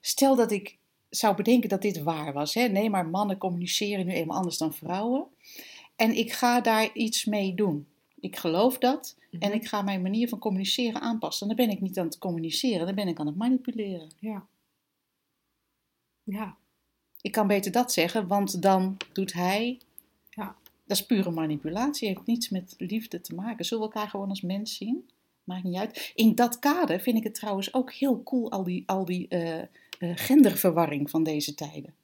Stel 0.00 0.36
dat 0.36 0.50
ik 0.52 0.76
zou 1.08 1.36
bedenken 1.36 1.68
dat 1.68 1.82
dit 1.82 2.02
waar 2.02 2.32
was. 2.32 2.54
Hè? 2.54 2.68
Nee, 2.68 2.90
maar 2.90 3.06
mannen 3.06 3.38
communiceren 3.38 4.06
nu 4.06 4.12
eenmaal 4.12 4.36
anders 4.36 4.58
dan 4.58 4.74
vrouwen. 4.74 5.26
En 5.96 6.16
ik 6.16 6.32
ga 6.32 6.60
daar 6.60 6.92
iets 6.92 7.24
mee 7.24 7.54
doen. 7.54 7.86
Ik 8.20 8.36
geloof 8.36 8.78
dat. 8.78 9.16
En 9.38 9.52
ik 9.52 9.66
ga 9.66 9.82
mijn 9.82 10.02
manier 10.02 10.28
van 10.28 10.38
communiceren 10.38 11.00
aanpassen. 11.00 11.46
Dan 11.46 11.56
ben 11.56 11.70
ik 11.70 11.80
niet 11.80 11.98
aan 11.98 12.06
het 12.06 12.18
communiceren, 12.18 12.86
dan 12.86 12.94
ben 12.94 13.08
ik 13.08 13.18
aan 13.18 13.26
het 13.26 13.36
manipuleren. 13.36 14.10
Ja. 14.18 14.46
Ja. 16.22 16.56
Ik 17.20 17.32
kan 17.32 17.46
beter 17.46 17.72
dat 17.72 17.92
zeggen, 17.92 18.26
want 18.26 18.62
dan 18.62 18.96
doet 19.12 19.32
hij. 19.32 19.78
Dat 20.86 20.96
is 20.96 21.06
pure 21.06 21.30
manipulatie, 21.30 22.08
heeft 22.08 22.26
niets 22.26 22.48
met 22.48 22.74
liefde 22.78 23.20
te 23.20 23.34
maken. 23.34 23.64
Zullen 23.64 23.86
we 23.88 23.92
elkaar 23.92 24.10
gewoon 24.10 24.28
als 24.28 24.40
mens 24.40 24.76
zien? 24.76 25.10
Maakt 25.44 25.64
niet 25.64 25.76
uit. 25.76 26.12
In 26.14 26.34
dat 26.34 26.58
kader 26.58 27.00
vind 27.00 27.16
ik 27.16 27.24
het 27.24 27.34
trouwens 27.34 27.74
ook 27.74 27.92
heel 27.92 28.22
cool, 28.22 28.50
al 28.50 28.62
die, 28.64 28.82
al 28.86 29.04
die 29.04 29.28
eh, 29.28 29.58
eh, 29.58 29.66
genderverwarring 29.98 31.10
van 31.10 31.22
deze 31.22 31.54
tijden. 31.54 31.94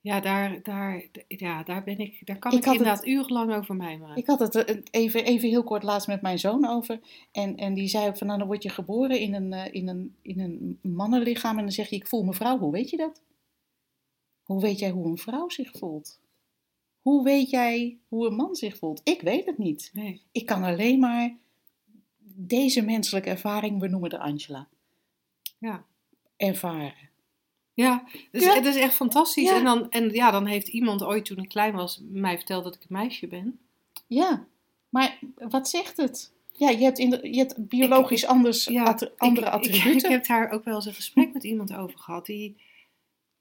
Ja, 0.00 0.20
daar, 0.20 0.62
daar, 0.62 1.04
ja, 1.28 1.62
daar 1.62 1.84
ben 1.84 1.98
ik. 1.98 2.26
Daar 2.26 2.38
kan 2.38 2.52
Ik 2.52 2.58
ik, 2.58 2.64
had 2.64 2.74
het- 2.74 2.82
inderdaad 2.82 3.06
urenlang 3.06 3.54
over 3.54 3.76
mij 3.76 3.98
maken. 3.98 4.16
Ik 4.16 4.26
had 4.26 4.38
het 4.38 4.54
eh, 4.54 4.76
even, 4.90 5.24
even 5.24 5.48
heel 5.48 5.64
kort 5.64 5.82
laatst 5.82 6.08
met 6.08 6.22
mijn 6.22 6.38
zoon 6.38 6.66
over. 6.68 7.00
En, 7.32 7.56
en 7.56 7.74
die 7.74 7.88
zei 7.88 8.08
ook 8.08 8.18
van, 8.18 8.26
nou 8.26 8.38
dan 8.38 8.48
word 8.48 8.62
je 8.62 8.68
geboren 8.68 9.20
in 9.20 9.34
een, 9.34 9.72
in, 9.72 9.88
een, 9.88 10.16
in 10.22 10.40
een 10.40 10.78
mannenlichaam. 10.92 11.56
En 11.56 11.62
dan 11.64 11.72
zeg 11.72 11.88
je, 11.88 11.96
ik 11.96 12.06
voel 12.06 12.22
me 12.22 12.32
vrouw. 12.32 12.58
Hoe 12.58 12.72
weet 12.72 12.90
je 12.90 12.96
dat? 12.96 13.22
Hoe 14.42 14.60
weet 14.60 14.78
jij 14.78 14.90
hoe 14.90 15.06
een 15.06 15.18
vrouw 15.18 15.48
zich 15.48 15.70
voelt? 15.78 16.20
Hoe 17.02 17.24
weet 17.24 17.50
jij 17.50 17.98
hoe 18.08 18.26
een 18.26 18.34
man 18.36 18.54
zich 18.54 18.76
voelt? 18.76 19.00
Ik 19.04 19.20
weet 19.20 19.46
het 19.46 19.58
niet. 19.58 19.90
Nee. 19.92 20.22
Ik 20.32 20.46
kan 20.46 20.62
alleen 20.62 20.98
maar 20.98 21.36
deze 22.34 22.82
menselijke 22.82 23.30
ervaring, 23.30 23.80
we 23.80 23.88
noemen 23.88 24.10
de 24.10 24.18
Angela, 24.18 24.68
Ja. 25.58 25.84
ervaren. 26.36 27.10
Ja, 27.74 28.04
dus 28.30 28.44
Ja. 28.44 28.54
het 28.54 28.64
is 28.66 28.76
echt 28.76 28.94
fantastisch. 28.94 29.48
Ja. 29.48 29.56
En, 29.56 29.64
dan, 29.64 29.90
en 29.90 30.10
ja, 30.10 30.30
dan 30.30 30.46
heeft 30.46 30.68
iemand 30.68 31.02
ooit 31.02 31.24
toen 31.24 31.38
ik 31.38 31.48
klein 31.48 31.74
was 31.74 32.00
mij 32.10 32.36
verteld 32.36 32.64
dat 32.64 32.74
ik 32.74 32.80
een 32.80 32.86
meisje 32.88 33.26
ben. 33.26 33.58
Ja, 34.06 34.46
maar 34.88 35.18
wat 35.48 35.68
zegt 35.68 35.96
het? 35.96 36.32
Ja, 36.52 36.68
je 36.70 36.84
hebt, 36.84 36.98
in 36.98 37.10
de, 37.10 37.28
je 37.32 37.38
hebt 37.38 37.68
biologisch 37.68 38.22
Ik- 38.22 38.28
anders, 38.28 38.64
Ja, 38.64 38.98
andere 39.16 39.46
ik, 39.46 39.52
ik, 39.52 39.58
attributen. 39.58 39.94
ik 40.10 40.16
heb 40.16 40.26
daar 40.26 40.50
ook 40.50 40.64
wel 40.64 40.74
eens 40.74 40.86
een 40.86 40.94
gesprek 40.94 41.32
met 41.32 41.44
iemand 41.44 41.74
over 41.74 41.98
gehad. 41.98 42.26
Die, 42.26 42.56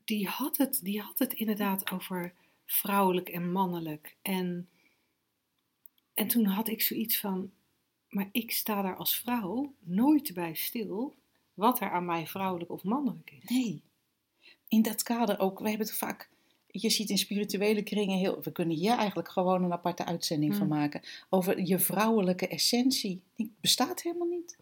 die, 0.06 0.28
had 0.28 0.58
het, 0.58 0.80
die 0.84 1.00
had 1.02 1.20
het 1.20 1.34
inderdaad 1.34 1.92
over 1.92 2.34
vrouwelijk 2.72 3.30
en 3.30 3.52
mannelijk. 3.52 4.16
En, 4.22 4.70
en 6.14 6.28
toen 6.28 6.46
had 6.46 6.68
ik 6.68 6.82
zoiets 6.82 7.20
van, 7.20 7.52
Maar 8.10 8.30
ik 8.32 8.52
sta 8.52 8.82
daar 8.82 8.96
als 8.96 9.20
vrouw 9.20 9.74
nooit 9.80 10.34
bij 10.34 10.54
stil 10.54 11.16
wat 11.54 11.80
er 11.80 11.92
aan 11.92 12.06
mij 12.06 12.28
vrouwelijk 12.28 12.72
of 12.72 12.84
mannelijk 12.84 13.32
is. 13.42 13.50
Nee. 13.50 13.82
In 14.68 14.82
dat 14.82 15.04
kader 15.04 15.40
ook, 15.40 15.60
we 15.60 15.70
hebben 15.70 15.88
het 15.88 15.96
vaak, 15.96 16.30
je 16.68 16.90
ziet 16.90 17.10
in 17.10 17.18
spirituele 17.18 17.84
kringen 17.84 18.18
heel, 18.18 18.42
we 18.42 18.52
kunnen 18.52 18.78
hier 18.78 18.98
eigenlijk 18.98 19.30
gewoon 19.30 19.64
een 19.64 19.74
aparte 19.74 20.06
uitzending 20.06 20.56
van 20.56 20.68
Hmm. 20.68 20.78
maken. 20.78 21.02
Over 21.30 21.60
je 21.60 21.80
vrouwelijke 21.80 22.48
essentie. 22.48 23.22
Die 23.36 23.54
bestaat 23.62 24.02
helemaal 24.02 24.28
niet. 24.28 24.58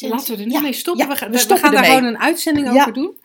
Laten 0.00 0.34
we 0.36 0.40
er 0.40 0.46
nu 0.46 0.52
Ja, 0.52 0.60
mee 0.60 0.72
stoppen. 0.72 1.04
ja, 1.06 1.10
we, 1.12 1.16
gaan- 1.18 1.30
we 1.30 1.44
we 1.48 1.56
gaan 1.56 1.72
daar 1.72 1.84
gewoon 1.84 2.04
een 2.04 2.18
uitzending 2.18 2.66
Ja. 2.66 2.72
over 2.80 2.92
doen. 2.92 3.18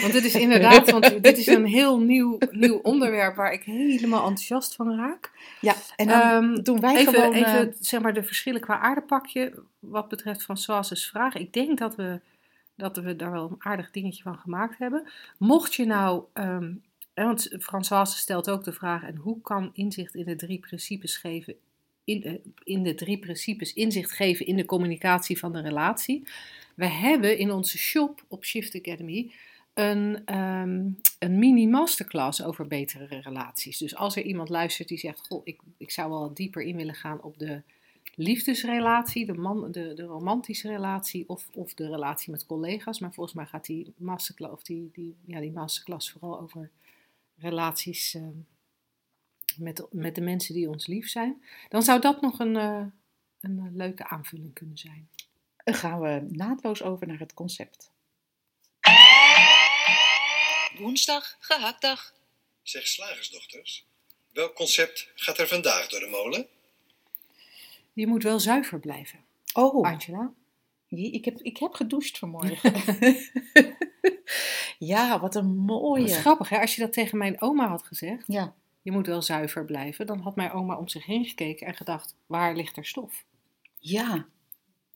Want 0.00 0.12
dit 0.12 0.24
is 0.24 0.34
inderdaad, 0.34 0.90
want 0.90 1.10
dit 1.22 1.38
is 1.38 1.46
een 1.46 1.64
heel 1.66 2.00
nieuw, 2.00 2.38
nieuw 2.50 2.76
onderwerp 2.82 3.36
waar 3.36 3.52
ik 3.52 3.62
helemaal 3.62 4.20
enthousiast 4.20 4.74
van 4.74 4.96
raak. 4.96 5.30
Ja, 5.60 5.74
en 5.96 6.06
dan 6.08 6.20
Ehm, 6.20 6.62
doen 6.62 6.80
wij 6.80 6.96
even, 6.96 7.14
gewoon... 7.14 7.32
even 7.32 7.68
eh, 7.68 7.74
zeg 7.80 8.00
maar 8.00 8.14
de 8.14 8.22
verschillen 8.22 8.60
qua 8.60 8.78
aardepakje 8.80 9.52
wat 9.78 10.08
betreft 10.08 10.42
Françoise's 10.42 11.08
vraag. 11.08 11.34
Ik 11.34 11.52
denk 11.52 11.78
dat 11.78 11.96
we, 11.96 12.20
dat 12.76 12.96
we 12.96 13.16
daar 13.16 13.32
wel 13.32 13.48
een 13.50 13.56
aardig 13.64 13.90
dingetje 13.90 14.22
van 14.22 14.38
gemaakt 14.38 14.78
hebben. 14.78 15.08
Mocht 15.38 15.74
je 15.74 15.84
nou, 15.86 16.22
ehm, 16.32 16.72
hè, 17.14 17.24
want 17.24 17.48
Françoise 17.58 18.16
stelt 18.16 18.50
ook 18.50 18.64
de 18.64 18.72
vraag, 18.72 19.02
en 19.02 19.16
hoe 19.16 19.40
kan 19.40 19.70
inzicht 19.74 20.14
in 20.14 20.24
de 20.24 20.36
drie 20.36 20.58
principes 20.58 21.16
geven, 21.16 21.54
in, 22.04 22.22
eh, 22.24 22.34
in 22.64 22.82
de 22.82 22.94
drie 22.94 23.18
principes 23.18 23.72
inzicht 23.72 24.12
geven 24.12 24.46
in 24.46 24.56
de 24.56 24.64
communicatie 24.64 25.38
van 25.38 25.52
de 25.52 25.60
relatie? 25.60 26.28
We 26.74 26.86
hebben 26.86 27.38
in 27.38 27.50
onze 27.50 27.78
shop 27.78 28.24
op 28.28 28.44
Shift 28.44 28.74
Academy 28.74 29.32
een, 29.74 30.22
ehm, 30.24 30.90
een 31.18 31.38
mini 31.38 31.66
masterclass 31.66 32.42
over 32.42 32.66
betere 32.66 33.20
relaties. 33.20 33.78
Dus 33.78 33.94
als 33.94 34.16
er 34.16 34.22
iemand 34.22 34.48
luistert 34.48 34.88
die 34.88 34.98
zegt: 34.98 35.26
Goh, 35.26 35.40
ik, 35.44 35.60
ik 35.76 35.90
zou 35.90 36.10
wel 36.10 36.34
dieper 36.34 36.62
in 36.62 36.76
willen 36.76 36.94
gaan 36.94 37.22
op 37.22 37.38
de 37.38 37.62
liefdesrelatie, 38.14 39.26
de, 39.26 39.34
man, 39.34 39.72
de, 39.72 39.94
de 39.94 40.02
romantische 40.02 40.68
relatie 40.68 41.28
of, 41.28 41.48
of 41.54 41.74
de 41.74 41.88
relatie 41.88 42.30
met 42.30 42.46
collega's. 42.46 42.98
Maar 42.98 43.12
volgens 43.12 43.36
mij 43.36 43.46
gaat 43.46 43.66
die 43.66 43.92
masterclass, 43.96 44.52
of 44.52 44.62
die, 44.62 44.90
die, 44.92 45.16
ja, 45.26 45.40
die 45.40 45.52
masterclass 45.52 46.10
vooral 46.10 46.40
over 46.40 46.70
relaties 47.36 48.14
ehm, 48.14 48.38
met, 49.58 49.86
met 49.90 50.14
de 50.14 50.20
mensen 50.20 50.54
die 50.54 50.68
ons 50.68 50.86
lief 50.86 51.08
zijn. 51.08 51.44
Dan 51.68 51.82
zou 51.82 52.00
dat 52.00 52.20
nog 52.20 52.38
een, 52.38 52.56
eh, 52.56 52.84
een 53.40 53.58
eh, 53.58 53.64
leuke 53.76 54.08
aanvulling 54.08 54.54
kunnen 54.54 54.78
zijn. 54.78 55.08
Dan 55.64 55.74
gaan 55.74 56.00
we 56.00 56.26
naadloos 56.30 56.82
over 56.82 57.06
naar 57.06 57.18
het 57.18 57.34
concept. 57.34 57.90
Woensdag, 60.78 61.36
gehaktdag. 61.38 62.14
Zeg 62.62 62.86
slagersdochters, 62.86 63.86
welk 64.32 64.54
concept 64.54 65.10
gaat 65.14 65.38
er 65.38 65.48
vandaag 65.48 65.88
door 65.88 66.00
de 66.00 66.06
molen? 66.06 66.46
Je 67.92 68.06
moet 68.06 68.22
wel 68.22 68.40
zuiver 68.40 68.80
blijven, 68.80 69.18
Oh, 69.52 69.86
Angela. 69.86 70.32
ik 70.88 71.24
heb, 71.24 71.40
ik 71.40 71.56
heb 71.56 71.72
gedoucht 71.72 72.18
vanmorgen. 72.18 72.72
ja, 74.92 75.20
wat 75.20 75.34
een 75.34 75.46
Dat 75.56 75.66
mooie. 75.66 76.04
is 76.04 76.16
grappig, 76.16 76.48
hè? 76.48 76.60
Als 76.60 76.74
je 76.74 76.80
dat 76.80 76.92
tegen 76.92 77.18
mijn 77.18 77.40
oma 77.40 77.68
had 77.68 77.82
gezegd, 77.82 78.24
Ja, 78.26 78.54
je 78.82 78.92
moet 78.92 79.06
wel 79.06 79.22
zuiver 79.22 79.64
blijven, 79.64 80.06
dan 80.06 80.18
had 80.20 80.36
mijn 80.36 80.50
oma 80.52 80.76
om 80.76 80.88
zich 80.88 81.06
heen 81.06 81.24
gekeken 81.24 81.66
en 81.66 81.74
gedacht, 81.74 82.16
waar 82.26 82.56
ligt 82.56 82.76
er 82.76 82.86
stof? 82.86 83.24
ja. 83.78 84.26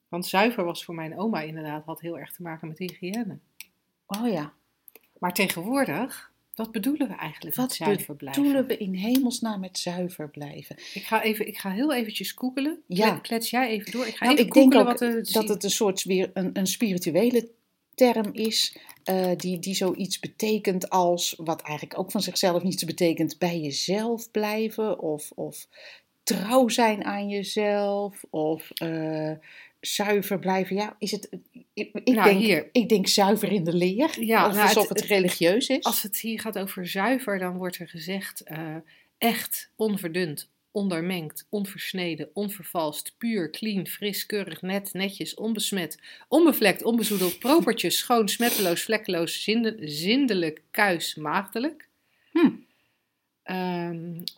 Want 0.08 0.26
zuiver 0.26 0.64
was 0.64 0.84
voor 0.84 0.94
mijn 0.94 1.18
oma 1.18 1.40
inderdaad, 1.40 1.84
had 1.84 2.00
heel 2.00 2.18
erg 2.18 2.32
te 2.32 2.42
maken 2.42 2.68
met 2.68 2.78
hygiëne. 2.78 3.38
Oh 4.06 4.28
ja. 4.32 4.52
Maar 5.18 5.32
tegenwoordig, 5.32 6.32
wat 6.54 6.72
bedoelen 6.72 7.08
we 7.08 7.14
eigenlijk 7.14 7.56
met 7.56 7.66
Wat 7.66 7.74
zuiver 7.74 8.14
blijven? 8.16 8.42
bedoelen 8.42 8.66
we 8.66 8.76
in 8.76 8.94
hemelsnaam 8.94 9.60
met 9.60 9.78
zuiver 9.78 10.28
blijven? 10.30 10.76
Ik 10.76 11.02
ga, 11.04 11.22
even, 11.22 11.46
ik 11.46 11.58
ga 11.58 11.70
heel 11.70 11.92
eventjes 11.94 12.32
googelen. 12.32 12.82
Ja. 12.86 13.10
Kle- 13.10 13.20
Klets 13.20 13.50
jij 13.50 13.68
even 13.68 13.92
door. 13.92 14.06
Ik 14.06 14.16
ga 14.16 14.24
Nou, 14.24 14.36
even 14.36 14.46
ik 14.48 14.52
denk 14.54 14.74
ook 14.74 14.84
wat 14.84 14.98
dat 15.32 15.48
het 15.48 15.64
een 15.64 15.70
soort 15.70 16.02
weer 16.04 16.30
een, 16.34 16.50
een 16.58 16.66
spirituele 16.66 17.50
term 17.96 18.30
is, 18.32 18.76
eh, 19.04 19.30
die, 19.36 19.58
die 19.58 19.74
zoiets 19.74 20.18
betekent 20.18 20.90
als, 20.90 21.34
wat 21.38 21.62
eigenlijk 21.62 21.98
ook 21.98 22.10
van 22.10 22.22
zichzelf 22.22 22.62
niets 22.62 22.84
betekent, 22.84 23.38
bij 23.38 23.60
jezelf 23.60 24.30
blijven 24.30 24.98
of, 25.00 25.30
of 25.34 25.66
trouw 26.22 26.68
zijn 26.68 27.04
aan 27.04 27.28
jezelf 27.28 28.24
of 28.30 28.70
eh, 28.70 29.32
zuiver 29.80 30.38
blijven. 30.38 30.76
Ja, 30.76 30.96
is 30.98 31.10
het, 31.10 31.28
ik, 31.52 31.90
ik, 31.92 32.14
Nou, 32.14 32.24
denk, 32.28 32.40
hier. 32.40 32.68
ik 32.72 32.88
denk 32.88 33.06
zuiver 33.06 33.52
in 33.52 33.64
de 33.64 33.74
leer, 33.74 34.24
Ja, 34.24 34.46
of 34.46 34.52
nou, 34.54 34.66
alsof 34.68 34.88
het- 34.88 35.00
het, 35.00 35.08
religieus 35.08 35.68
is. 35.68 35.84
Als 35.84 36.02
het 36.02 36.20
hier 36.20 36.40
gaat 36.40 36.58
over 36.58 36.86
zuiver, 36.88 37.38
dan 37.38 37.56
wordt 37.56 37.76
er 37.78 37.88
gezegd 37.88 38.40
eh, 38.40 38.76
echt, 39.18 39.70
onverdund, 39.76 40.48
ondermengd, 40.76 41.46
onversneden, 41.48 42.30
onvervalst, 42.32 43.14
puur, 43.18 43.50
clean, 43.50 43.86
fris, 43.86 44.26
keurig, 44.26 44.62
net, 44.62 44.92
netjes, 44.92 45.34
onbesmet, 45.34 45.98
onbevlekt, 46.28 46.82
onbezoedeld, 46.82 47.38
propertjes, 47.46 47.98
schoon, 47.98 48.28
smetteloos, 48.28 48.82
vlekkeloos, 48.82 49.42
zinde- 49.42 49.76
zindelijk, 49.80 50.62
kuis, 50.70 51.14
maagdelijk. 51.14 51.88
Hm. 52.30 52.50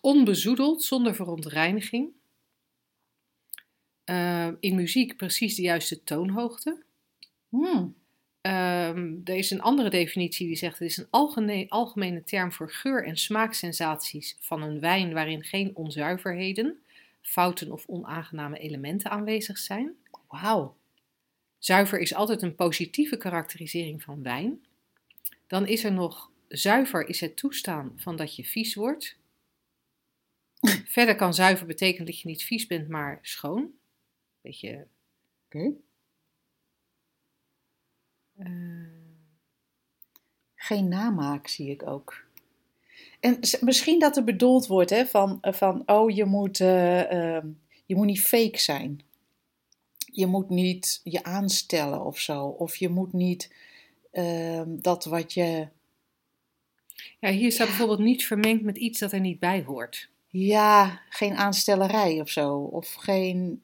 Onbezoedeld, 0.01 0.83
zonder 0.83 1.15
verontreiniging. 1.15 2.11
Ehm, 4.05 4.55
in 4.61 4.75
muziek 4.75 5.17
precies 5.17 5.55
de 5.55 5.63
juiste 5.63 6.05
toonhoogte. 6.05 6.83
Hmm. 7.49 7.95
Ehm, 8.49 9.15
er 9.25 9.37
is 9.37 9.51
een 9.51 9.61
andere 9.61 9.91
definitie 9.91 10.47
die 10.47 10.57
zegt: 10.57 10.79
het 10.79 10.89
is 10.89 10.97
een 10.97 11.07
algemene, 11.11 11.69
algemene 11.69 12.25
term 12.25 12.53
voor 12.53 12.73
geur- 12.73 13.05
en 13.05 13.17
smaaksensaties 13.17 14.37
van 14.41 14.63
een 14.63 14.81
wijn 14.81 15.13
waarin 15.13 15.45
geen 15.45 15.77
onzuiverheden, 15.77 16.83
fouten 17.21 17.73
of 17.73 17.87
onaangename 17.87 18.59
elementen 18.59 19.11
aanwezig 19.11 19.59
zijn. 19.59 19.97
Wauw. 20.29 20.77
Zuiver 21.59 21.99
is 21.99 22.15
altijd 22.15 22.43
een 22.43 22.55
positieve 22.55 23.17
karakterisering 23.17 24.03
van 24.03 24.23
wijn. 24.23 24.65
Dan 25.47 25.67
is 25.67 25.85
er 25.85 25.93
nog 25.93 26.31
zuiver 26.49 27.09
is 27.09 27.21
het 27.21 27.37
toestaan 27.37 27.93
van 27.97 28.17
dat 28.17 28.37
je 28.37 28.45
vies 28.45 28.75
wordt. 28.75 29.17
Verder 30.95 31.17
kan 31.17 31.35
zuiver 31.35 31.67
betekenen 31.67 32.07
dat 32.07 32.21
je 32.21 32.29
niet 32.29 32.45
vies 32.45 32.67
bent, 32.67 32.89
maar 32.89 33.19
schoon. 33.23 33.71
Beetje. 34.41 34.87
Oké. 35.45 35.73
Eh, 38.39 38.49
Geen 40.55 40.89
namaak 40.89 41.49
zie 41.49 41.71
ik 41.71 41.87
ook. 41.87 42.27
En 43.21 43.39
misschien 43.61 43.99
dat 43.99 44.17
er 44.17 44.25
bedoeld 44.25 44.67
wordt 44.67 44.91
hè, 44.91 45.07
van, 45.07 45.39
eh, 45.41 45.53
van 45.53 45.83
oh, 45.87 46.11
je 46.11 46.25
moet, 46.25 46.61
eh, 46.61 47.37
ehm, 47.37 47.47
je 47.87 47.97
moet 47.97 48.07
niet 48.07 48.21
fake 48.21 48.59
zijn. 48.59 49.01
Je 50.13 50.27
moet 50.27 50.49
niet 50.49 51.01
je 51.05 51.23
aanstellen 51.23 52.05
of 52.05 52.19
zo. 52.19 52.45
Of 52.47 52.77
je 52.77 52.89
moet 52.89 53.13
niet 53.13 53.55
ehm, 54.11 54.81
dat 54.81 55.05
wat 55.05 55.33
je. 55.33 55.69
Ja, 57.21 57.31
hier 57.31 57.53
staat 57.53 57.67
Ja. 57.67 57.73
bijvoorbeeld 57.73 58.07
niet 58.09 58.27
vermengd 58.27 58.63
met 58.63 58.77
iets 58.77 58.99
dat 58.99 59.13
er 59.13 59.21
niet 59.21 59.39
bij 59.39 59.63
hoort. 59.63 60.09
Ja, 60.29 61.01
geen 61.09 61.35
aanstellerij 61.37 62.21
of 62.21 62.29
zo. 62.29 62.59
Of 62.59 62.95
geen. 62.95 63.63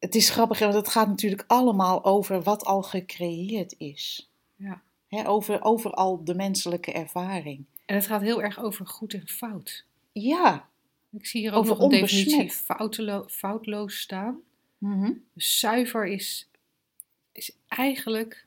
Het 0.00 0.14
is 0.14 0.30
grappig, 0.30 0.58
want 0.58 0.74
het 0.74 0.88
gaat 0.88 1.08
natuurlijk 1.08 1.44
allemaal 1.46 2.04
over 2.04 2.42
wat 2.42 2.64
al 2.64 2.82
gecreëerd 2.82 3.74
is. 3.78 4.30
Ja. 4.56 4.82
Over, 5.08 5.62
over 5.62 5.90
al 5.90 6.24
de 6.24 6.34
menselijke 6.34 6.92
ervaring. 6.92 7.64
En 7.86 7.94
het 7.94 8.06
gaat 8.06 8.20
heel 8.20 8.42
erg 8.42 8.58
over 8.58 8.86
goed 8.86 9.14
en 9.14 9.28
fout. 9.28 9.84
Ja. 10.12 10.68
Ik 11.10 11.26
zie 11.26 11.40
hier 11.40 11.52
ook 11.52 11.58
Over 11.58 11.74
nog 11.74 11.82
een 11.82 11.88
definitie 11.88 12.32
onbesmet. 12.38 12.64
foutelo- 12.64 13.28
foutloos 13.28 14.00
staan. 14.00 14.40
Dus 15.34 15.58
zuiver 15.58 16.06
is, 16.06 16.48
is 17.32 17.56
eigenlijk, 17.68 18.46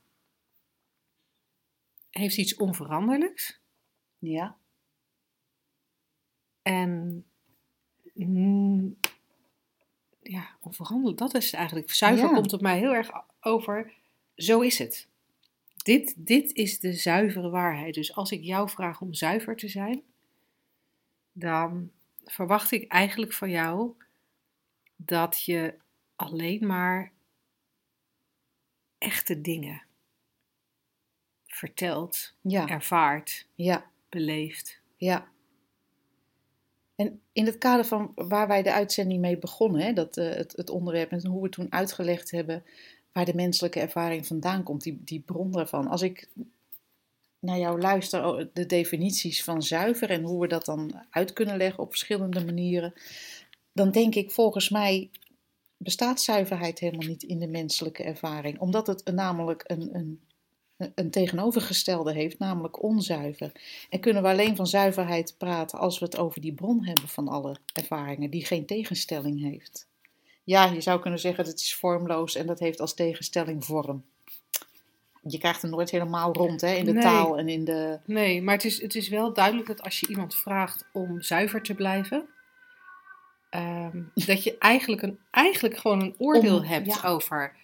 heeft 2.09 2.37
iets 2.37 2.55
onveranderlijks. 2.55 3.59
Ja. 4.19 4.55
En 6.61 7.23
mm, 8.13 8.97
ja, 10.23 10.49
onveranderlijk, 10.61 11.17
dat 11.17 11.33
is 11.33 11.53
eigenlijk, 11.53 11.91
zuiver 11.91 12.27
Ja. 12.27 12.33
komt 12.33 12.53
op 12.53 12.61
mij 12.61 12.77
heel 12.77 12.93
erg 12.93 13.09
over, 13.41 13.93
zo 14.35 14.61
is 14.61 14.77
het. 14.79 15.07
Dit, 15.75 16.13
dit 16.17 16.53
is 16.53 16.79
de 16.79 16.93
zuivere 16.93 17.49
waarheid. 17.49 17.93
Dus 17.93 18.15
als 18.15 18.31
ik 18.31 18.41
jou 18.43 18.69
vraag 18.69 19.01
om 19.01 19.13
zuiver 19.13 19.55
te 19.55 19.67
zijn, 19.67 20.01
dan 21.31 21.91
verwacht 22.23 22.71
ik 22.71 22.91
eigenlijk 22.91 23.33
van 23.33 23.49
jou 23.49 23.93
dat 24.95 25.43
je 25.43 25.75
alleen 26.15 26.67
maar 26.67 27.11
echte 28.97 29.41
dingen 29.41 29.81
vertelt, 31.45 32.33
Ja. 32.41 32.67
ervaart, 32.67 33.47
Ja. 33.55 33.91
beleeft. 34.09 34.79
Ja. 34.97 35.31
En 36.95 37.21
in 37.31 37.45
het 37.45 37.57
kader 37.57 37.85
van 37.85 38.11
waar 38.15 38.47
wij 38.47 38.63
de 38.63 38.73
uitzending 38.73 39.21
mee 39.21 39.37
begonnen, 39.37 39.81
hè, 39.81 39.93
dat, 39.93 40.17
eh, 40.17 40.29
het, 40.29 40.53
het 40.55 40.69
onderwerp 40.69 41.11
en 41.11 41.27
hoe 41.27 41.41
we 41.41 41.49
toen 41.49 41.71
uitgelegd 41.71 42.31
hebben 42.31 42.63
waar 43.11 43.25
de 43.25 43.35
menselijke 43.35 43.79
ervaring 43.79 44.27
vandaan 44.27 44.63
komt, 44.63 44.81
die, 44.83 45.01
die 45.03 45.19
bron 45.19 45.51
daarvan. 45.51 45.87
Als 45.87 46.01
ik 46.01 46.29
naar 47.39 47.57
jou 47.57 47.81
luister, 47.81 48.25
oh, 48.25 48.45
de 48.53 48.65
definities 48.65 49.43
van 49.43 49.63
zuiver 49.63 50.09
en 50.09 50.23
hoe 50.23 50.41
we 50.41 50.47
dat 50.47 50.65
dan 50.65 51.05
uit 51.09 51.33
kunnen 51.33 51.57
leggen 51.57 51.83
op 51.83 51.89
verschillende 51.89 52.45
manieren, 52.45 52.93
dan 53.73 53.91
denk 53.91 54.15
ik 54.15 54.31
volgens 54.31 54.69
mij 54.69 55.09
bestaat 55.77 56.21
zuiverheid 56.21 56.79
helemaal 56.79 57.07
niet 57.07 57.23
in 57.23 57.39
de 57.39 57.47
menselijke 57.47 58.03
ervaring. 58.03 58.59
Omdat 58.59 58.87
het 58.87 59.11
namelijk 59.13 59.63
een, 59.67 59.95
een, 59.95 60.21
een 60.95 61.09
tegenovergestelde 61.11 62.13
heeft, 62.13 62.39
namelijk 62.39 62.83
onzuiver. 62.83 63.51
En 63.89 63.99
kunnen 63.99 64.23
we 64.23 64.29
alleen 64.29 64.55
van 64.55 64.67
zuiverheid 64.67 65.35
praten 65.37 65.79
als 65.79 65.99
we 65.99 66.05
het 66.05 66.17
over 66.17 66.41
die 66.41 66.53
bron 66.53 66.85
hebben 66.85 67.07
van 67.07 67.27
alle 67.27 67.55
ervaringen, 67.73 68.29
die 68.29 68.45
geen 68.45 68.65
tegenstelling 68.65 69.41
heeft. 69.41 69.87
Ja, 70.43 70.65
je 70.65 70.81
zou 70.81 70.99
kunnen 71.01 71.19
zeggen 71.19 71.43
dat 71.43 71.53
het 71.53 71.61
is 71.61 71.75
vormloos 71.75 72.35
en 72.35 72.45
dat 72.47 72.59
heeft 72.59 72.79
als 72.79 72.93
tegenstelling 72.93 73.65
vorm. 73.65 74.03
Je 75.27 75.37
krijgt 75.37 75.61
het 75.61 75.71
nooit 75.71 75.89
helemaal 75.89 76.33
rond 76.33 76.61
hè, 76.61 76.73
in 76.73 76.85
de 76.85 76.91
Nee. 76.93 77.03
taal 77.03 77.37
en 77.37 77.49
in 77.49 77.63
de. 77.65 77.99
Nee, 78.05 78.41
maar 78.41 78.53
het 78.55 78.65
is, 78.65 78.81
het 78.81 78.95
is 78.95 79.09
wel 79.09 79.33
duidelijk 79.33 79.67
dat 79.67 79.81
als 79.81 79.99
je 79.99 80.07
iemand 80.07 80.35
vraagt 80.35 80.85
om 80.93 81.21
zuiver 81.21 81.61
te 81.61 81.73
blijven, 81.73 82.25
ehm, 83.49 84.01
dat 84.27 84.43
je 84.43 84.57
eigenlijk, 84.57 85.01
een, 85.01 85.19
eigenlijk 85.31 85.77
gewoon 85.77 86.01
een 86.01 86.15
oordeel 86.17 86.57
Om- 86.57 86.63
hebt 86.63 87.01
ja. 87.01 87.09
over. 87.09 87.55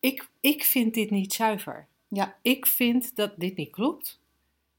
Ik, 0.00 0.28
ik 0.40 0.64
vind 0.64 0.94
dit 0.94 1.10
niet 1.10 1.32
zuiver. 1.32 1.86
Ja, 2.08 2.36
Ik 2.42 2.66
vind 2.66 3.16
dat 3.16 3.32
dit 3.36 3.56
niet 3.56 3.70
klopt. 3.70 4.20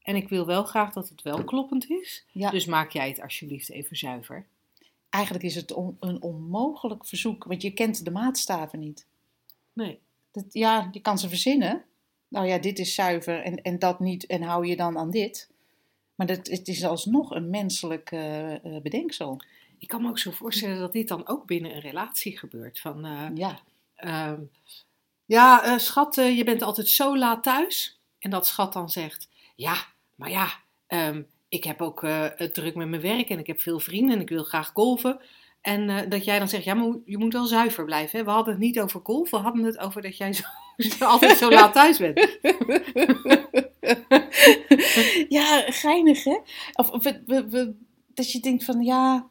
En 0.02 0.16
ik 0.16 0.28
wil 0.28 0.46
wel 0.46 0.64
graag 0.64 0.92
dat 0.92 1.08
het 1.08 1.22
wel 1.22 1.44
kloppend 1.44 1.90
is. 1.90 2.24
ja. 2.32 2.50
Dus 2.50 2.64
maak 2.66 2.90
jij 2.90 3.08
het 3.08 3.20
alsjeblieft 3.22 3.70
even 3.70 3.96
zuiver. 3.96 4.46
eigenlijk 5.10 5.44
is 5.44 5.54
het 5.54 5.72
on- 5.72 5.96
een 6.00 6.22
onmogelijk 6.22 7.06
verzoek, 7.06 7.44
want 7.44 7.62
je 7.62 7.70
kent 7.70 8.04
de 8.04 8.10
maatstaven 8.10 8.78
niet. 8.78 9.06
Nee. 9.72 9.98
Dat, 10.30 10.44
ja, 10.50 10.88
je 10.92 11.00
kan 11.00 11.18
ze 11.18 11.28
verzinnen. 11.28 11.84
Nou 12.28 12.46
ja, 12.46 12.58
dit 12.58 12.78
is 12.78 12.94
zuiver 12.94 13.42
en, 13.42 13.62
en 13.62 13.78
dat 13.78 14.00
niet 14.00 14.26
en 14.26 14.42
hou 14.42 14.66
je 14.66 14.76
dan 14.76 14.98
aan 14.98 15.10
dit. 15.10 15.50
Maar 16.14 16.26
dat, 16.26 16.46
het 16.46 16.68
is 16.68 16.84
alsnog 16.84 17.30
een 17.30 17.50
menselijk 17.50 18.10
eh, 18.12 18.54
eh, 18.54 18.82
bedenksel. 18.82 19.40
Ik 19.78 19.88
kan 19.88 20.02
me 20.02 20.08
ook 20.08 20.18
zo 20.18 20.30
voorstellen 20.30 20.78
dat 20.78 20.92
dit 20.92 21.08
dan 21.08 21.26
ook 21.28 21.46
binnen 21.46 21.74
een 21.74 21.80
relatie 21.80 22.38
gebeurt. 22.38 22.80
Van, 22.80 23.04
eh, 23.04 23.28
Ja, 23.34 23.58
Ehm, 23.96 24.40
ja, 25.26 25.64
eh, 25.64 25.78
schat, 25.78 26.18
eh, 26.18 26.36
je 26.36 26.44
bent 26.44 26.62
altijd 26.62 26.88
zo 26.88 27.16
laat 27.18 27.42
thuis. 27.42 28.00
En 28.18 28.30
dat 28.30 28.46
schat 28.46 28.72
dan 28.72 28.90
zegt, 28.90 29.28
ja, 29.56 29.76
maar 30.14 30.30
ja, 30.30 30.48
ehm, 30.86 31.22
ik 31.48 31.64
heb 31.64 31.82
ook 31.82 32.02
eh, 32.02 32.26
het 32.36 32.54
druk 32.54 32.74
met 32.74 32.88
mijn 32.88 33.02
werk 33.02 33.28
en 33.28 33.38
ik 33.38 33.46
heb 33.46 33.60
veel 33.60 33.80
vrienden 33.80 34.14
en 34.14 34.20
ik 34.20 34.28
wil 34.28 34.44
graag 34.44 34.70
golven. 34.74 35.20
En 35.60 36.08
dat 36.08 36.24
jij 36.24 36.38
dan 36.38 36.48
zegt, 36.48 36.64
ja, 36.64 36.74
maar 36.74 36.96
je 37.04 37.18
moet 37.18 37.32
wel 37.32 37.46
zuiver 37.46 37.84
blijven. 37.84 38.18
Hè? 38.18 38.24
We 38.24 38.30
hadden 38.30 38.54
het 38.54 38.62
niet 38.62 38.80
over 38.80 39.00
golf, 39.02 39.30
we 39.30 39.36
hadden 39.36 39.64
het 39.64 39.78
over 39.78 40.02
dat 40.02 40.16
jij 40.16 40.32
zo, 40.32 40.44
altijd 41.04 41.38
zo 41.38 41.50
laat 41.50 41.72
thuis 41.72 41.98
bent. 41.98 42.18
ja 45.28 45.64
geinig 45.66 46.24
hè? 46.24 46.38
Of, 46.72 46.90
of 46.90 47.02
dat 48.14 48.32
je 48.32 48.40
denkt 48.40 48.64
van 48.64 48.82
ja, 48.82 49.28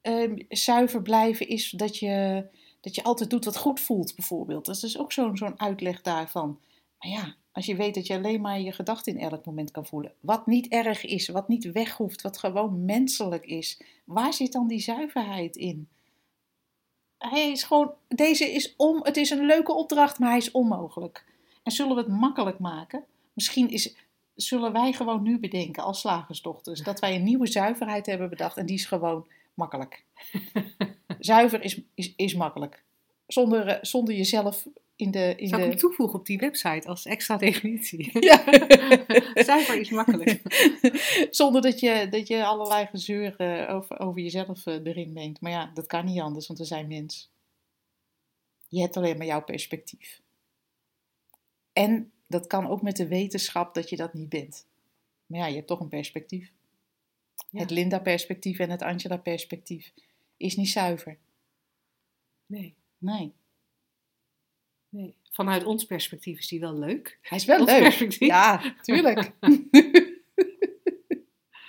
ehm, 0.00 0.34
zuiver 0.48 1.02
blijven 1.02 1.48
is 1.48 1.70
dat 1.70 1.98
je, 1.98 2.44
dat 2.86 2.94
je 2.94 3.04
altijd 3.04 3.30
doet 3.30 3.44
wat 3.44 3.56
goed 3.56 3.80
voelt 3.80 4.14
bijvoorbeeld. 4.14 4.64
Dat 4.64 4.74
is 4.74 4.80
dus 4.80 4.98
ook 4.98 5.12
zo'n 5.12 5.36
zo'n 5.36 5.60
uitleg 5.60 6.02
daarvan. 6.02 6.60
Maar 6.98 7.10
ja, 7.10 7.34
als 7.52 7.66
je 7.66 7.76
weet 7.76 7.94
dat 7.94 8.06
je 8.06 8.14
alleen 8.14 8.40
maar 8.40 8.60
je 8.60 8.72
gedachten 8.72 9.16
in 9.16 9.30
elk 9.30 9.44
moment 9.44 9.70
kan 9.70 9.86
voelen. 9.86 10.12
Wat 10.20 10.46
niet 10.46 10.68
erg 10.68 11.04
is, 11.04 11.28
wat 11.28 11.48
niet 11.48 11.72
weg 11.72 11.96
hoeft, 11.96 12.22
wat 12.22 12.38
gewoon 12.38 12.84
menselijk 12.84 13.44
is. 13.46 13.80
Waar 14.04 14.32
zit 14.32 14.52
dan 14.52 14.66
die 14.66 14.80
zuiverheid 14.80 15.56
in? 15.56 15.88
Hij 17.18 17.50
is 17.50 17.62
gewoon, 17.62 17.92
deze 18.08 18.52
is 18.52 18.74
om, 18.76 19.00
het 19.02 19.16
is 19.16 19.30
een 19.30 19.46
leuke 19.46 19.72
opdracht, 19.72 20.18
maar 20.18 20.28
hij 20.28 20.38
is 20.38 20.50
onmogelijk. 20.50 21.24
En 21.62 21.72
zullen 21.72 21.94
we 21.94 22.00
het 22.00 22.10
makkelijk 22.10 22.58
maken? 22.58 23.04
Misschien 23.32 23.68
is, 23.70 23.96
zullen 24.34 24.72
wij 24.72 24.92
gewoon 24.92 25.22
nu 25.22 25.38
bedenken 25.38 25.82
als 25.82 26.00
slagersdochters 26.00 26.82
dat 26.82 27.00
wij 27.00 27.14
een 27.14 27.24
nieuwe 27.24 27.46
zuiverheid 27.46 28.06
hebben 28.06 28.28
bedacht 28.28 28.56
en 28.56 28.66
die 28.66 28.76
is 28.76 28.86
gewoon 28.86 29.26
makkelijk. 29.56 30.04
Zuiver 31.18 31.62
is, 31.62 31.80
is, 31.94 32.12
is 32.16 32.34
makkelijk. 32.34 32.84
Zonder, 33.26 33.66
eh, 33.66 33.78
zonder 33.80 34.14
jezelf 34.14 34.66
in 34.96 35.10
de. 35.10 35.34
In 35.36 35.48
Zou 35.48 35.62
ik 35.62 35.68
hem 35.68 35.78
toevoegen 35.78 36.18
op 36.18 36.26
die 36.26 36.38
website 36.38 36.88
als 36.88 37.06
extra 37.06 37.36
definitie? 37.36 38.10
Ja. 38.26 38.44
Zuiver 39.44 39.80
is 39.80 39.90
makkelijk. 39.90 40.42
Zonder 41.30 41.62
dat 41.62 41.80
je, 41.80 42.06
dat 42.10 42.28
je 42.28 42.44
allerlei 42.44 42.86
gezeur 42.86 43.36
eh, 43.36 43.74
over, 43.74 43.98
over 44.00 44.22
jezelf 44.22 44.66
eh, 44.66 44.84
erin 44.84 45.12
mengt. 45.12 45.40
Maar 45.40 45.50
ja, 45.50 45.70
dat 45.74 45.86
kan 45.86 46.04
niet 46.04 46.20
anders, 46.20 46.46
want 46.46 46.58
we 46.58 46.64
zijn 46.64 46.88
mens. 46.88 47.30
Je 48.68 48.80
hebt 48.80 48.96
alleen 48.96 49.16
maar 49.16 49.26
jouw 49.26 49.44
perspectief. 49.44 50.20
En 51.72 52.12
dat 52.26 52.46
kan 52.46 52.68
ook 52.68 52.82
met 52.82 52.96
de 52.96 53.06
wetenschap 53.06 53.74
dat 53.74 53.88
je 53.90 53.96
dat 53.96 54.14
niet 54.14 54.28
bent. 54.28 54.66
Maar 55.26 55.40
ja, 55.40 55.46
je 55.46 55.54
hebt 55.54 55.66
toch 55.66 55.80
een 55.80 55.88
perspectief. 55.88 56.52
Ja. 57.50 57.60
Het 57.60 57.70
Linda-perspectief 57.70 58.58
en 58.58 58.70
het 58.70 58.82
Angela-perspectief 58.82 59.92
is 60.36 60.56
niet 60.56 60.68
zuiver. 60.68 61.18
Nee, 62.46 62.74
Nee, 62.98 63.32
nee. 64.88 65.16
Vanuit 65.30 65.64
ons 65.64 65.84
perspectief 65.84 66.38
is 66.38 66.48
die 66.48 66.60
wel 66.60 66.78
leuk. 66.78 67.18
hij 67.22 67.38
is 67.38 67.44
wel 67.44 67.60
Ons 67.60 67.70
leuk. 67.70 67.80
perspectief. 67.82 68.28
Ja, 68.28 68.74
tuurlijk. 68.82 69.30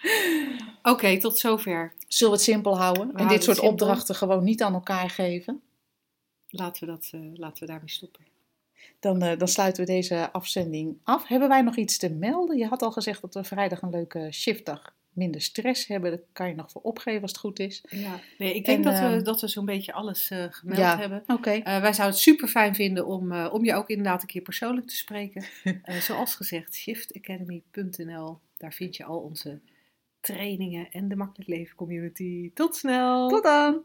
Oké, 0.82 1.20
tot 1.20 1.38
zover. 1.38 1.94
Zullen 2.08 2.34
we 2.34 2.40
het 2.40 2.48
simpel 2.50 2.78
houden? 2.78 3.14
en 3.16 3.28
dit 3.28 3.44
soort 3.44 3.60
opdrachten 3.60 4.16
gewoon 4.16 4.44
niet 4.44 4.62
aan 4.62 4.74
elkaar 4.74 5.10
geven? 5.10 5.62
Laten 6.50 6.86
we, 6.86 6.92
dat, 6.92 7.10
eh, 7.12 7.22
laten 7.34 7.60
we 7.60 7.66
daarmee 7.72 7.90
stoppen. 7.90 8.26
Dan, 9.00 9.22
eh, 9.22 9.38
dan 9.38 9.48
sluiten 9.48 9.86
we 9.86 9.92
deze 9.92 10.32
afzending 10.32 10.98
af. 11.04 11.28
Hebben 11.28 11.50
wij 11.50 11.62
nog 11.62 11.76
iets 11.76 11.98
te 11.98 12.10
melden? 12.10 12.58
Je 12.58 12.68
had 12.68 12.82
al 12.82 12.92
gezegd 12.92 13.22
dat 13.22 13.34
we 13.34 13.44
vrijdag 13.44 13.82
een 13.82 13.90
leuke 13.90 14.30
shiftdag 14.32 14.96
minder 15.18 15.42
stress 15.42 15.88
hebben. 15.88 16.12
Dat 16.12 16.22
kan 16.32 16.48
je 16.48 16.56
nog 16.56 16.72
voor 16.72 16.82
opgeven 16.82 17.22
als 17.22 17.32
het 17.32 17.40
goed 17.40 17.60
is. 17.60 17.84
Ja. 17.90 18.20
Nee, 18.38 18.54
ik 18.54 18.66
denk 18.66 18.78
En, 18.78 18.92
dat, 18.92 19.00
we, 19.00 19.06
ehm, 19.06 19.24
dat 19.24 19.42
we 19.42 19.48
zo'n 19.48 19.66
beetje 19.66 19.94
alles 19.94 20.30
eh, 20.30 20.46
gemeld 20.50 20.80
ja. 20.80 20.98
hebben. 20.98 21.24
Oké. 21.28 21.52
Eh, 21.52 21.64
wij 21.64 21.94
zouden 21.94 22.06
het 22.06 22.18
super 22.18 22.48
fijn 22.48 22.76
vinden 22.76 23.06
om, 23.06 23.32
eh, 23.32 23.54
om 23.54 23.66
je 23.66 23.74
ook 23.74 23.90
inderdaad 23.90 24.22
een 24.22 24.28
keer 24.28 24.42
persoonlijk 24.42 24.88
te 24.88 24.96
spreken. 24.96 25.46
Zoals 26.08 26.36
gezegd, 26.36 26.76
shiftacademy.nl. 26.76 28.40
Daar 28.58 28.74
vind 28.74 28.96
je 28.96 29.04
al 29.04 29.20
onze 29.20 29.60
trainingen 30.20 30.92
en 30.92 31.08
de 31.08 31.16
Makkelijk 31.16 31.50
Leven 31.50 31.76
community. 31.76 32.52
Tot 32.54 32.76
snel! 32.76 33.30
Tot 33.30 33.44
dan! 33.44 33.84